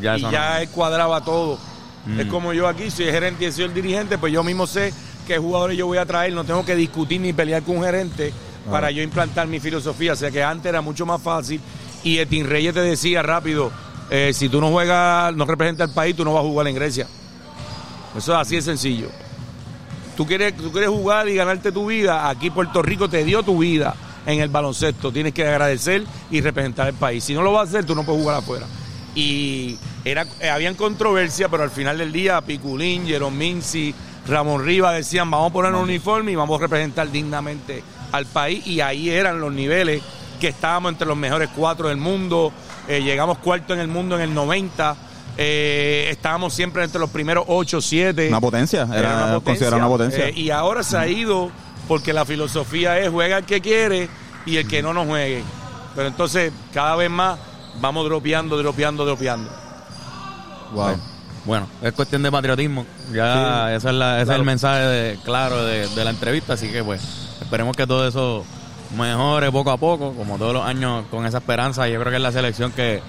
Ya 0.00 0.16
y 0.16 0.20
ya 0.22 0.30
no. 0.54 0.56
él 0.58 0.68
cuadraba 0.70 1.22
todo. 1.24 1.58
Es 2.18 2.24
como 2.26 2.54
yo 2.54 2.66
aquí, 2.68 2.90
soy 2.90 3.06
el 3.06 3.12
gerente 3.12 3.44
y 3.46 3.52
soy 3.52 3.64
el 3.64 3.74
dirigente, 3.74 4.16
pues 4.16 4.32
yo 4.32 4.42
mismo 4.42 4.66
sé 4.66 4.94
qué 5.26 5.36
jugadores 5.36 5.76
yo 5.76 5.86
voy 5.86 5.98
a 5.98 6.06
traer, 6.06 6.32
no 6.32 6.42
tengo 6.44 6.64
que 6.64 6.74
discutir 6.74 7.20
ni 7.20 7.34
pelear 7.34 7.62
con 7.62 7.76
un 7.78 7.84
gerente 7.84 8.32
para 8.70 8.90
yo 8.90 9.02
implantar 9.02 9.46
mi 9.46 9.60
filosofía. 9.60 10.12
O 10.12 10.16
sea 10.16 10.30
que 10.30 10.42
antes 10.42 10.66
era 10.66 10.80
mucho 10.80 11.06
más 11.06 11.20
fácil 11.20 11.60
y 12.02 12.18
Etin 12.18 12.48
Reyes 12.48 12.74
te 12.74 12.80
decía 12.80 13.22
rápido, 13.22 13.70
eh, 14.10 14.32
si 14.32 14.48
tú 14.48 14.60
no 14.60 14.70
juegas, 14.70 15.34
no 15.34 15.44
representas 15.44 15.88
al 15.88 15.94
país, 15.94 16.16
tú 16.16 16.24
no 16.24 16.32
vas 16.32 16.44
a 16.44 16.46
jugar 16.46 16.68
en 16.68 16.74
Grecia. 16.74 17.06
Eso 18.16 18.32
es 18.32 18.38
así 18.38 18.56
de 18.56 18.62
sencillo. 18.62 19.08
Tú 20.16 20.26
quieres, 20.26 20.56
tú 20.56 20.72
quieres 20.72 20.90
jugar 20.90 21.28
y 21.28 21.34
ganarte 21.34 21.70
tu 21.70 21.86
vida, 21.86 22.28
aquí 22.28 22.50
Puerto 22.50 22.82
Rico 22.82 23.08
te 23.08 23.22
dio 23.24 23.42
tu 23.42 23.58
vida 23.58 23.94
en 24.26 24.40
el 24.40 24.48
baloncesto. 24.48 25.12
Tienes 25.12 25.32
que 25.32 25.46
agradecer 25.46 26.04
y 26.30 26.40
representar 26.40 26.88
el 26.88 26.94
país. 26.94 27.22
Si 27.22 27.34
no 27.34 27.42
lo 27.42 27.52
vas 27.52 27.68
a 27.68 27.70
hacer, 27.70 27.84
tú 27.84 27.94
no 27.94 28.04
puedes 28.04 28.20
jugar 28.20 28.36
afuera. 28.36 28.66
Y 29.14 29.78
era, 30.04 30.26
eh, 30.40 30.50
habían 30.50 30.74
controversia, 30.74 31.48
pero 31.48 31.62
al 31.62 31.70
final 31.70 31.98
del 31.98 32.12
día, 32.12 32.40
Piculín, 32.40 33.06
Jerome 33.06 33.36
Minci, 33.36 33.94
Ramón 34.26 34.64
Rivas 34.64 34.94
decían, 34.94 35.30
vamos 35.30 35.50
a 35.50 35.52
poner 35.52 35.72
un 35.72 35.82
uniforme 35.82 36.32
y 36.32 36.36
vamos 36.36 36.58
a 36.58 36.62
representar 36.62 37.10
dignamente 37.10 37.82
al 38.12 38.26
país. 38.26 38.66
Y 38.66 38.80
ahí 38.80 39.10
eran 39.10 39.40
los 39.40 39.52
niveles 39.52 40.02
que 40.40 40.48
estábamos 40.48 40.92
entre 40.92 41.06
los 41.06 41.16
mejores 41.16 41.48
cuatro 41.54 41.88
del 41.88 41.96
mundo. 41.98 42.52
Eh, 42.86 43.02
llegamos 43.02 43.38
cuarto 43.38 43.74
en 43.74 43.80
el 43.80 43.88
mundo 43.88 44.16
en 44.16 44.22
el 44.22 44.34
90. 44.34 44.96
Eh, 45.36 46.08
estábamos 46.10 46.52
siempre 46.54 46.82
entre 46.82 46.98
los 47.00 47.10
primeros 47.10 47.44
8, 47.46 47.80
7. 47.80 48.28
Una 48.28 48.40
potencia, 48.40 48.88
era, 48.92 49.38
considerada 49.44 49.76
una 49.76 49.88
potencia. 49.88 50.28
Eh, 50.28 50.32
y 50.36 50.50
ahora 50.50 50.82
se 50.82 50.96
ha 50.96 51.06
ido 51.06 51.50
porque 51.86 52.12
la 52.12 52.24
filosofía 52.24 52.98
es 52.98 53.08
juega 53.10 53.38
el 53.38 53.44
que 53.44 53.60
quiere 53.60 54.08
y 54.46 54.56
el 54.56 54.66
que 54.66 54.82
no 54.82 54.92
nos 54.92 55.06
juegue. 55.06 55.42
Pero 55.94 56.08
entonces, 56.08 56.52
cada 56.74 56.96
vez 56.96 57.10
más, 57.10 57.38
vamos 57.80 58.04
dropeando, 58.04 58.56
dropeando, 58.58 59.04
dropeando. 59.04 59.50
Wow. 60.72 60.96
Bueno, 61.44 61.66
es 61.82 61.92
cuestión 61.92 62.22
de 62.22 62.30
patriotismo. 62.30 62.84
Ya 63.12 63.74
esa 63.74 63.88
es 63.90 63.94
la, 63.94 64.20
ese 64.20 64.32
es 64.32 64.38
el 64.38 64.44
mensaje 64.44 64.80
de- 64.82 65.18
claro 65.24 65.64
de, 65.64 65.88
de 65.88 66.04
la 66.04 66.10
entrevista, 66.10 66.54
así 66.54 66.68
que 66.70 66.84
pues 66.84 67.00
esperemos 67.40 67.76
que 67.76 67.86
todo 67.86 68.06
eso 68.06 68.44
mejore 68.96 69.50
poco 69.52 69.70
a 69.70 69.76
poco, 69.76 70.12
como 70.14 70.38
todos 70.38 70.52
los 70.54 70.64
años 70.64 71.04
con 71.10 71.26
esa 71.26 71.38
esperanza. 71.38 71.88
Yo 71.88 71.98
creo 72.00 72.10
que 72.10 72.16
es 72.16 72.22
la 72.22 72.32
selección 72.32 72.72
que, 72.72 73.02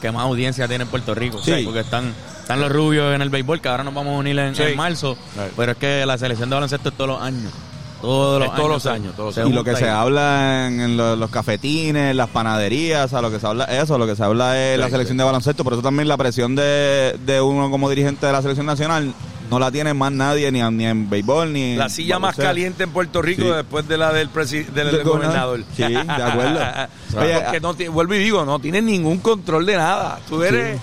que 0.00 0.10
más 0.12 0.22
audiencia 0.22 0.66
tiene 0.68 0.84
en 0.84 0.90
Puerto 0.90 1.14
Rico, 1.14 1.40
Sí. 1.42 1.62
porque 1.64 1.80
están 1.80 2.14
están 2.40 2.60
los 2.60 2.72
rubios 2.72 3.14
en 3.14 3.22
el 3.22 3.30
béisbol, 3.30 3.60
que 3.60 3.68
ahora 3.68 3.84
nos 3.84 3.94
vamos 3.94 4.14
a 4.16 4.18
unir 4.18 4.36
en, 4.38 4.54
Sí. 4.56 4.62
en 4.62 4.76
marzo, 4.76 5.16
Right. 5.36 5.52
pero 5.56 5.72
es 5.72 5.78
que 5.78 6.04
la 6.06 6.18
selección 6.18 6.48
de 6.50 6.54
baloncesto 6.54 6.88
es 6.88 6.94
todos 6.96 7.10
los 7.10 7.22
años. 7.22 7.52
Todos 8.00 8.40
los 8.40 8.48
Es 8.48 8.54
todos 8.56 8.64
años. 8.66 8.72
los 8.72 8.86
años, 8.86 9.14
todos 9.14 9.26
los 9.28 9.38
años. 9.38 9.50
y 9.50 9.52
lo 9.52 9.62
que 9.62 9.76
se 9.76 9.88
habla 9.88 10.66
en, 10.66 10.80
en 10.80 10.96
lo- 10.96 11.16
los, 11.16 11.30
cafetines, 11.30 12.16
las 12.16 12.30
panaderías, 12.30 13.04
o 13.04 13.08
sea, 13.08 13.20
lo 13.20 13.30
que 13.30 13.38
se 13.38 13.46
habla, 13.46 13.64
eso, 13.66 13.98
lo 13.98 14.06
que 14.06 14.16
se 14.16 14.24
habla 14.24 14.58
es 14.58 14.78
la 14.78 14.88
selección 14.88 15.16
sí. 15.16 15.18
de 15.18 15.24
baloncesto, 15.24 15.62
por 15.64 15.74
eso 15.74 15.82
también 15.82 16.08
la 16.08 16.16
presión 16.16 16.56
de, 16.56 17.16
de 17.26 17.40
uno 17.42 17.70
como 17.70 17.90
dirigente 17.90 18.24
de 18.26 18.32
la 18.32 18.40
selección 18.40 18.64
nacional 18.66 19.12
no 19.50 19.58
la 19.58 19.70
tiene 19.70 19.92
más 19.94 20.12
nadie, 20.12 20.50
ni, 20.52 20.60
en- 20.60 20.76
ni 20.76 20.86
en 20.86 21.10
béisbol, 21.10 21.52
ni 21.52 21.76
La 21.76 21.88
silla 21.88 22.18
más 22.18 22.36
caliente 22.36 22.84
en 22.84 22.90
Puerto 22.90 23.20
Rico 23.20 23.42
Sí. 23.42 23.48
después 23.48 23.86
de 23.88 23.98
la 23.98 24.12
del, 24.12 24.32
presi- 24.32 24.66
del, 24.66 24.92
Del 24.92 25.02
gobernador. 25.04 25.64
Sí, 25.76 25.82
de 25.82 25.98
acuerdo. 25.98 26.60
Oye, 27.20 27.40
Porque 27.40 27.60
no 27.60 27.74
vuelvo 27.92 28.14
y 28.14 28.18
digo, 28.18 28.44
no 28.44 28.58
tienes 28.60 28.82
ningún 28.84 29.18
control 29.18 29.66
de 29.66 29.76
nada. 29.76 30.20
Tú 30.28 30.42
eres, 30.42 30.78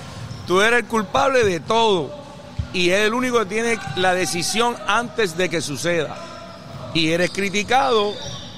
tú 0.45 0.61
eres 0.61 0.79
el 0.81 0.85
culpable 0.85 1.43
de 1.43 1.59
todo. 1.59 2.11
Y 2.73 2.89
es 2.89 2.99
el 3.07 3.13
único 3.13 3.39
que 3.39 3.45
tiene 3.45 3.79
la 3.95 4.13
decisión 4.13 4.75
antes 4.87 5.37
de 5.37 5.49
que 5.49 5.61
suceda. 5.61 6.15
Y 6.93 7.09
eres 7.11 7.29
criticado 7.31 8.11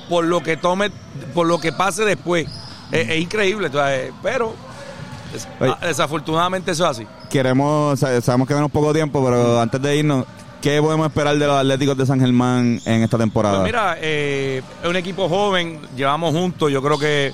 por 0.09 0.25
lo 0.25 0.41
que 0.41 0.57
tome, 0.57 0.89
por 1.33 1.45
lo 1.45 1.59
que 1.59 1.71
pase 1.71 2.03
después. 2.05 2.47
Es, 2.91 3.07
es 3.09 3.19
increíble, 3.19 3.69
pero 4.23 4.55
des- 5.33 5.47
Oye. 5.59 5.73
ah, 5.81 5.85
desafortunadamente 5.87 6.71
eso 6.71 6.83
es 6.85 6.89
así. 6.97 7.07
Queremos, 7.29 7.99
sa- 7.99 8.19
sabemos 8.21 8.47
que 8.47 8.53
tenemos 8.53 8.71
poco 8.71 8.93
tiempo, 8.93 9.23
pero 9.23 9.59
antes 9.59 9.81
de 9.81 9.97
irnos, 9.97 10.25
¿qué 10.61 10.81
podemos 10.81 11.07
esperar 11.07 11.37
de 11.37 11.45
los 11.47 11.55
Atléticos 11.55 11.97
de 11.97 12.05
San 12.05 12.19
Germán 12.19 12.81
en 12.85 13.03
esta 13.03 13.17
temporada? 13.17 13.57
Pues 13.59 13.65
mira, 13.67 13.97
eh, 14.01 14.61
es 14.83 14.89
un 14.89 14.95
equipo 14.95 15.29
joven, 15.29 15.79
llevamos 15.95 16.33
juntos, 16.33 16.71
yo 16.71 16.81
creo 16.81 16.97
que 16.97 17.33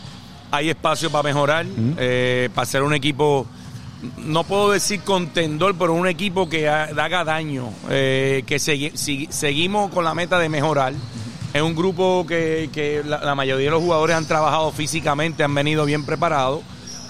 hay 0.52 0.70
espacio 0.70 1.10
para 1.12 1.24
mejorar, 1.24 1.66
eh, 1.98 2.50
para 2.54 2.66
ser 2.66 2.84
un 2.84 2.94
equipo, 2.94 3.46
no 4.18 4.44
puedo 4.44 4.72
decir 4.72 5.02
contendor, 5.02 5.76
pero 5.78 5.94
un 5.94 6.08
equipo 6.08 6.48
que 6.48 6.70
ha- 6.70 6.84
haga 6.98 7.24
daño, 7.24 7.70
eh, 7.90 8.44
que 8.46 8.58
segui- 8.58 8.96
si- 8.96 9.28
seguimos 9.32 9.92
con 9.92 10.04
la 10.04 10.14
meta 10.14 10.38
de 10.40 10.48
mejorar. 10.50 10.94
Es 11.54 11.62
un 11.62 11.74
grupo 11.74 12.26
que, 12.28 12.70
que 12.74 13.02
la, 13.06 13.20
la 13.24 13.34
mayoría 13.34 13.66
de 13.68 13.72
los 13.72 13.82
jugadores 13.82 14.16
han 14.16 14.26
trabajado 14.28 14.72
físicamente, 14.74 15.42
han 15.44 15.56
venido 15.56 15.86
bien 15.86 16.06
preparados. 16.06 16.60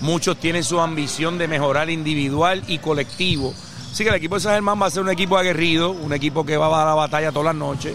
Muchos 0.02 0.38
tienen 0.38 0.64
su 0.64 0.80
ambición 0.80 1.38
de 1.38 1.48
mejorar 1.48 1.90
individual 1.90 2.64
y 2.68 2.80
colectivo. 2.80 3.54
Así 3.92 4.04
que 4.04 4.10
el 4.10 4.16
equipo 4.16 4.36
de 4.36 4.42
San 4.42 4.54
Germán 4.54 4.82
va 4.82 4.88
a 4.88 4.90
ser 4.90 5.04
un 5.04 5.10
equipo 5.10 5.38
aguerrido, 5.38 5.92
un 5.92 6.12
equipo 6.14 6.46
que 6.46 6.58
va 6.58 6.68
a 6.68 6.70
dar 6.78 6.86
la 6.88 6.96
batalla 6.96 7.32
todas 7.32 7.46
las 7.46 7.56
noches. 7.56 7.94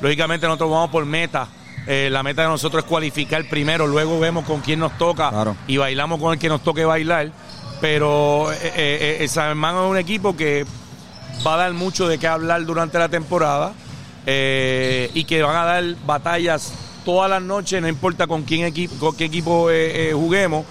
Lógicamente 0.00 0.46
nosotros 0.46 0.70
vamos 0.70 0.90
por 0.90 1.04
meta. 1.06 1.48
Eh, 1.86 2.08
la 2.10 2.22
meta 2.22 2.42
de 2.42 2.48
nosotros 2.48 2.82
es 2.84 2.88
cualificar 2.88 3.42
primero, 3.48 3.86
luego 3.86 4.18
vemos 4.20 4.44
con 4.44 4.60
quién 4.60 4.80
nos 4.80 4.98
toca 4.98 5.30
Claro. 5.30 5.56
y 5.66 5.76
bailamos 5.78 6.20
con 6.20 6.32
el 6.34 6.38
que 6.38 6.48
nos 6.48 6.62
toque 6.62 6.84
bailar. 6.84 7.30
Pero 7.80 8.52
eh, 8.52 9.18
eh, 9.20 9.28
San 9.28 9.46
Germán 9.48 9.76
es 9.76 9.82
un 9.90 9.96
equipo 9.96 10.36
que 10.36 10.66
va 11.46 11.54
a 11.54 11.56
dar 11.58 11.72
mucho 11.72 12.08
de 12.08 12.18
qué 12.18 12.26
hablar 12.26 12.64
durante 12.66 12.98
la 12.98 13.08
temporada 13.08 13.72
y 14.26 15.24
que 15.24 15.42
van 15.42 15.56
a 15.56 15.64
dar 15.64 15.84
batallas 16.04 16.72
todas 17.04 17.30
las 17.30 17.40
noches, 17.40 17.80
no 17.80 17.88
importa 17.88 18.26
con 18.26 18.42
quién 18.42 18.66
equipo, 18.66 18.94
con 18.98 19.16
qué 19.16 19.24
equipo 19.26 19.68
juguemos, 20.12 20.66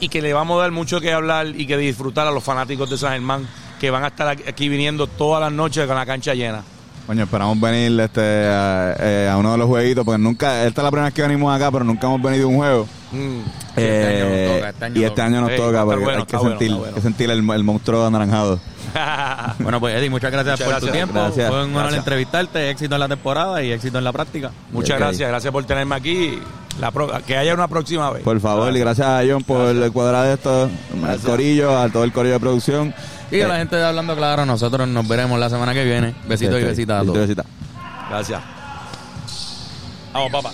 y 0.00 0.08
que 0.08 0.22
le 0.22 0.32
vamos 0.32 0.58
a 0.58 0.62
dar 0.62 0.70
mucho 0.70 1.00
que 1.00 1.12
hablar 1.12 1.46
y 1.48 1.66
que 1.66 1.76
disfrutar 1.76 2.26
a 2.26 2.30
los 2.30 2.42
fanáticos 2.44 2.88
de 2.90 2.96
San 2.98 3.12
Germán 3.12 3.46
que 3.80 3.90
van 3.90 4.04
a 4.04 4.08
estar 4.08 4.26
aquí- 4.28 4.68
viniendo 4.68 5.06
todas 5.06 5.40
las 5.40 5.52
noches 5.52 5.86
con 5.86 5.96
la 5.96 6.04
cancha 6.06 6.34
llena. 6.34 6.62
Coño, 7.06 7.24
esperamos 7.24 7.58
venir 7.58 7.98
este, 8.00 8.20
a, 8.20 8.94
eh, 9.00 9.28
a 9.32 9.36
uno 9.38 9.52
de 9.52 9.58
los 9.58 9.66
jueguitos, 9.66 10.04
porque 10.04 10.18
nunca, 10.20 10.66
esta 10.66 10.82
es 10.82 10.84
la 10.84 10.90
primera 10.90 11.06
vez 11.06 11.14
que 11.14 11.22
venimos 11.22 11.54
acá, 11.56 11.70
pero 11.72 11.82
nunca 11.84 12.06
hemos 12.06 12.20
venido 12.20 12.44
a 12.46 12.50
un 12.50 12.56
juego. 12.56 12.88
Mm. 13.12 13.38
este 13.76 14.06
año 14.06 14.24
nos 14.24 14.32
Eh, 14.34 14.52
toca, 14.56 14.68
este 14.68 14.84
año 14.84 14.94
y 14.94 15.04
este 15.04 15.10
toca. 15.10 15.24
año 15.24 15.40
nos 15.40 15.56
toca, 15.56 15.84
porque 15.86 16.04
bueno, 16.04 16.18
hay 16.20 16.26
que 16.26 16.38
sentir, 16.38 16.74
bueno. 16.74 16.94
que 16.94 17.00
sentir 17.00 17.30
el, 17.30 17.50
el 17.50 17.64
monstruo 17.64 18.06
anaranjado. 18.06 18.60
Bueno, 19.60 19.80
pues 19.80 19.96
Eddie, 19.96 20.10
muchas 20.10 20.30
gracias 20.32 20.52
Muchas 20.60 20.64
por 20.66 20.72
gracias. 20.74 20.90
tu 20.90 20.96
tiempo. 20.96 21.14
Gracias. 21.14 21.48
Fue 21.50 21.64
un 21.64 21.76
honor 21.76 21.94
entrevistarte, 21.94 22.70
éxito 22.70 22.94
en 22.94 23.00
la 23.00 23.08
temporada 23.08 23.62
y 23.62 23.70
éxito 23.72 23.98
en 23.98 24.04
la 24.04 24.12
práctica. 24.12 24.50
Muchas 24.72 24.98
gracias, 24.98 25.28
gracias 25.28 25.52
por 25.52 25.64
tenerme 25.64 25.94
aquí. 25.94 26.38
La 26.80 26.90
pro- 26.92 27.10
que 27.26 27.36
haya 27.36 27.54
una 27.54 27.66
próxima 27.68 28.10
vez. 28.10 28.22
Por 28.22 28.40
favor, 28.40 28.74
y 28.74 28.78
gracias 28.78 29.06
a 29.06 29.22
John 29.28 29.42
por 29.42 29.66
el 29.70 29.92
cuadrar 29.92 30.26
esto, 30.28 30.62
al 30.92 31.00
Gracias. 31.00 31.24
corillo, 31.24 31.76
a 31.76 31.88
todo 31.88 32.04
el 32.04 32.12
corillo 32.12 32.34
de 32.34 32.40
producción. 32.40 32.94
Y 33.30 33.40
a 33.40 33.44
Eh, 33.44 33.48
la 33.48 33.56
gente 33.58 33.76
de 33.76 33.84
Hablando 33.84 34.14
Claro, 34.16 34.46
nosotros 34.46 34.86
nos 34.88 35.06
veremos 35.08 35.38
la 35.40 35.50
semana 35.50 35.74
que 35.74 35.84
viene. 35.84 36.14
Besitos 36.28 36.60
y 36.60 36.64
besitas 36.64 36.96
a 36.96 37.00
besito 37.00 37.12
todos. 37.14 37.26
besita. 37.28 37.44
Gracias. 38.08 38.40
Vamos, 40.12 40.30
papá. 40.32 40.50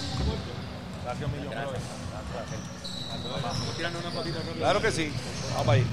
Claro 4.59 4.81
que 4.81 4.91
sí. 4.91 5.13
Vamos 5.51 5.67
para 5.67 5.79
ahí. 5.79 5.85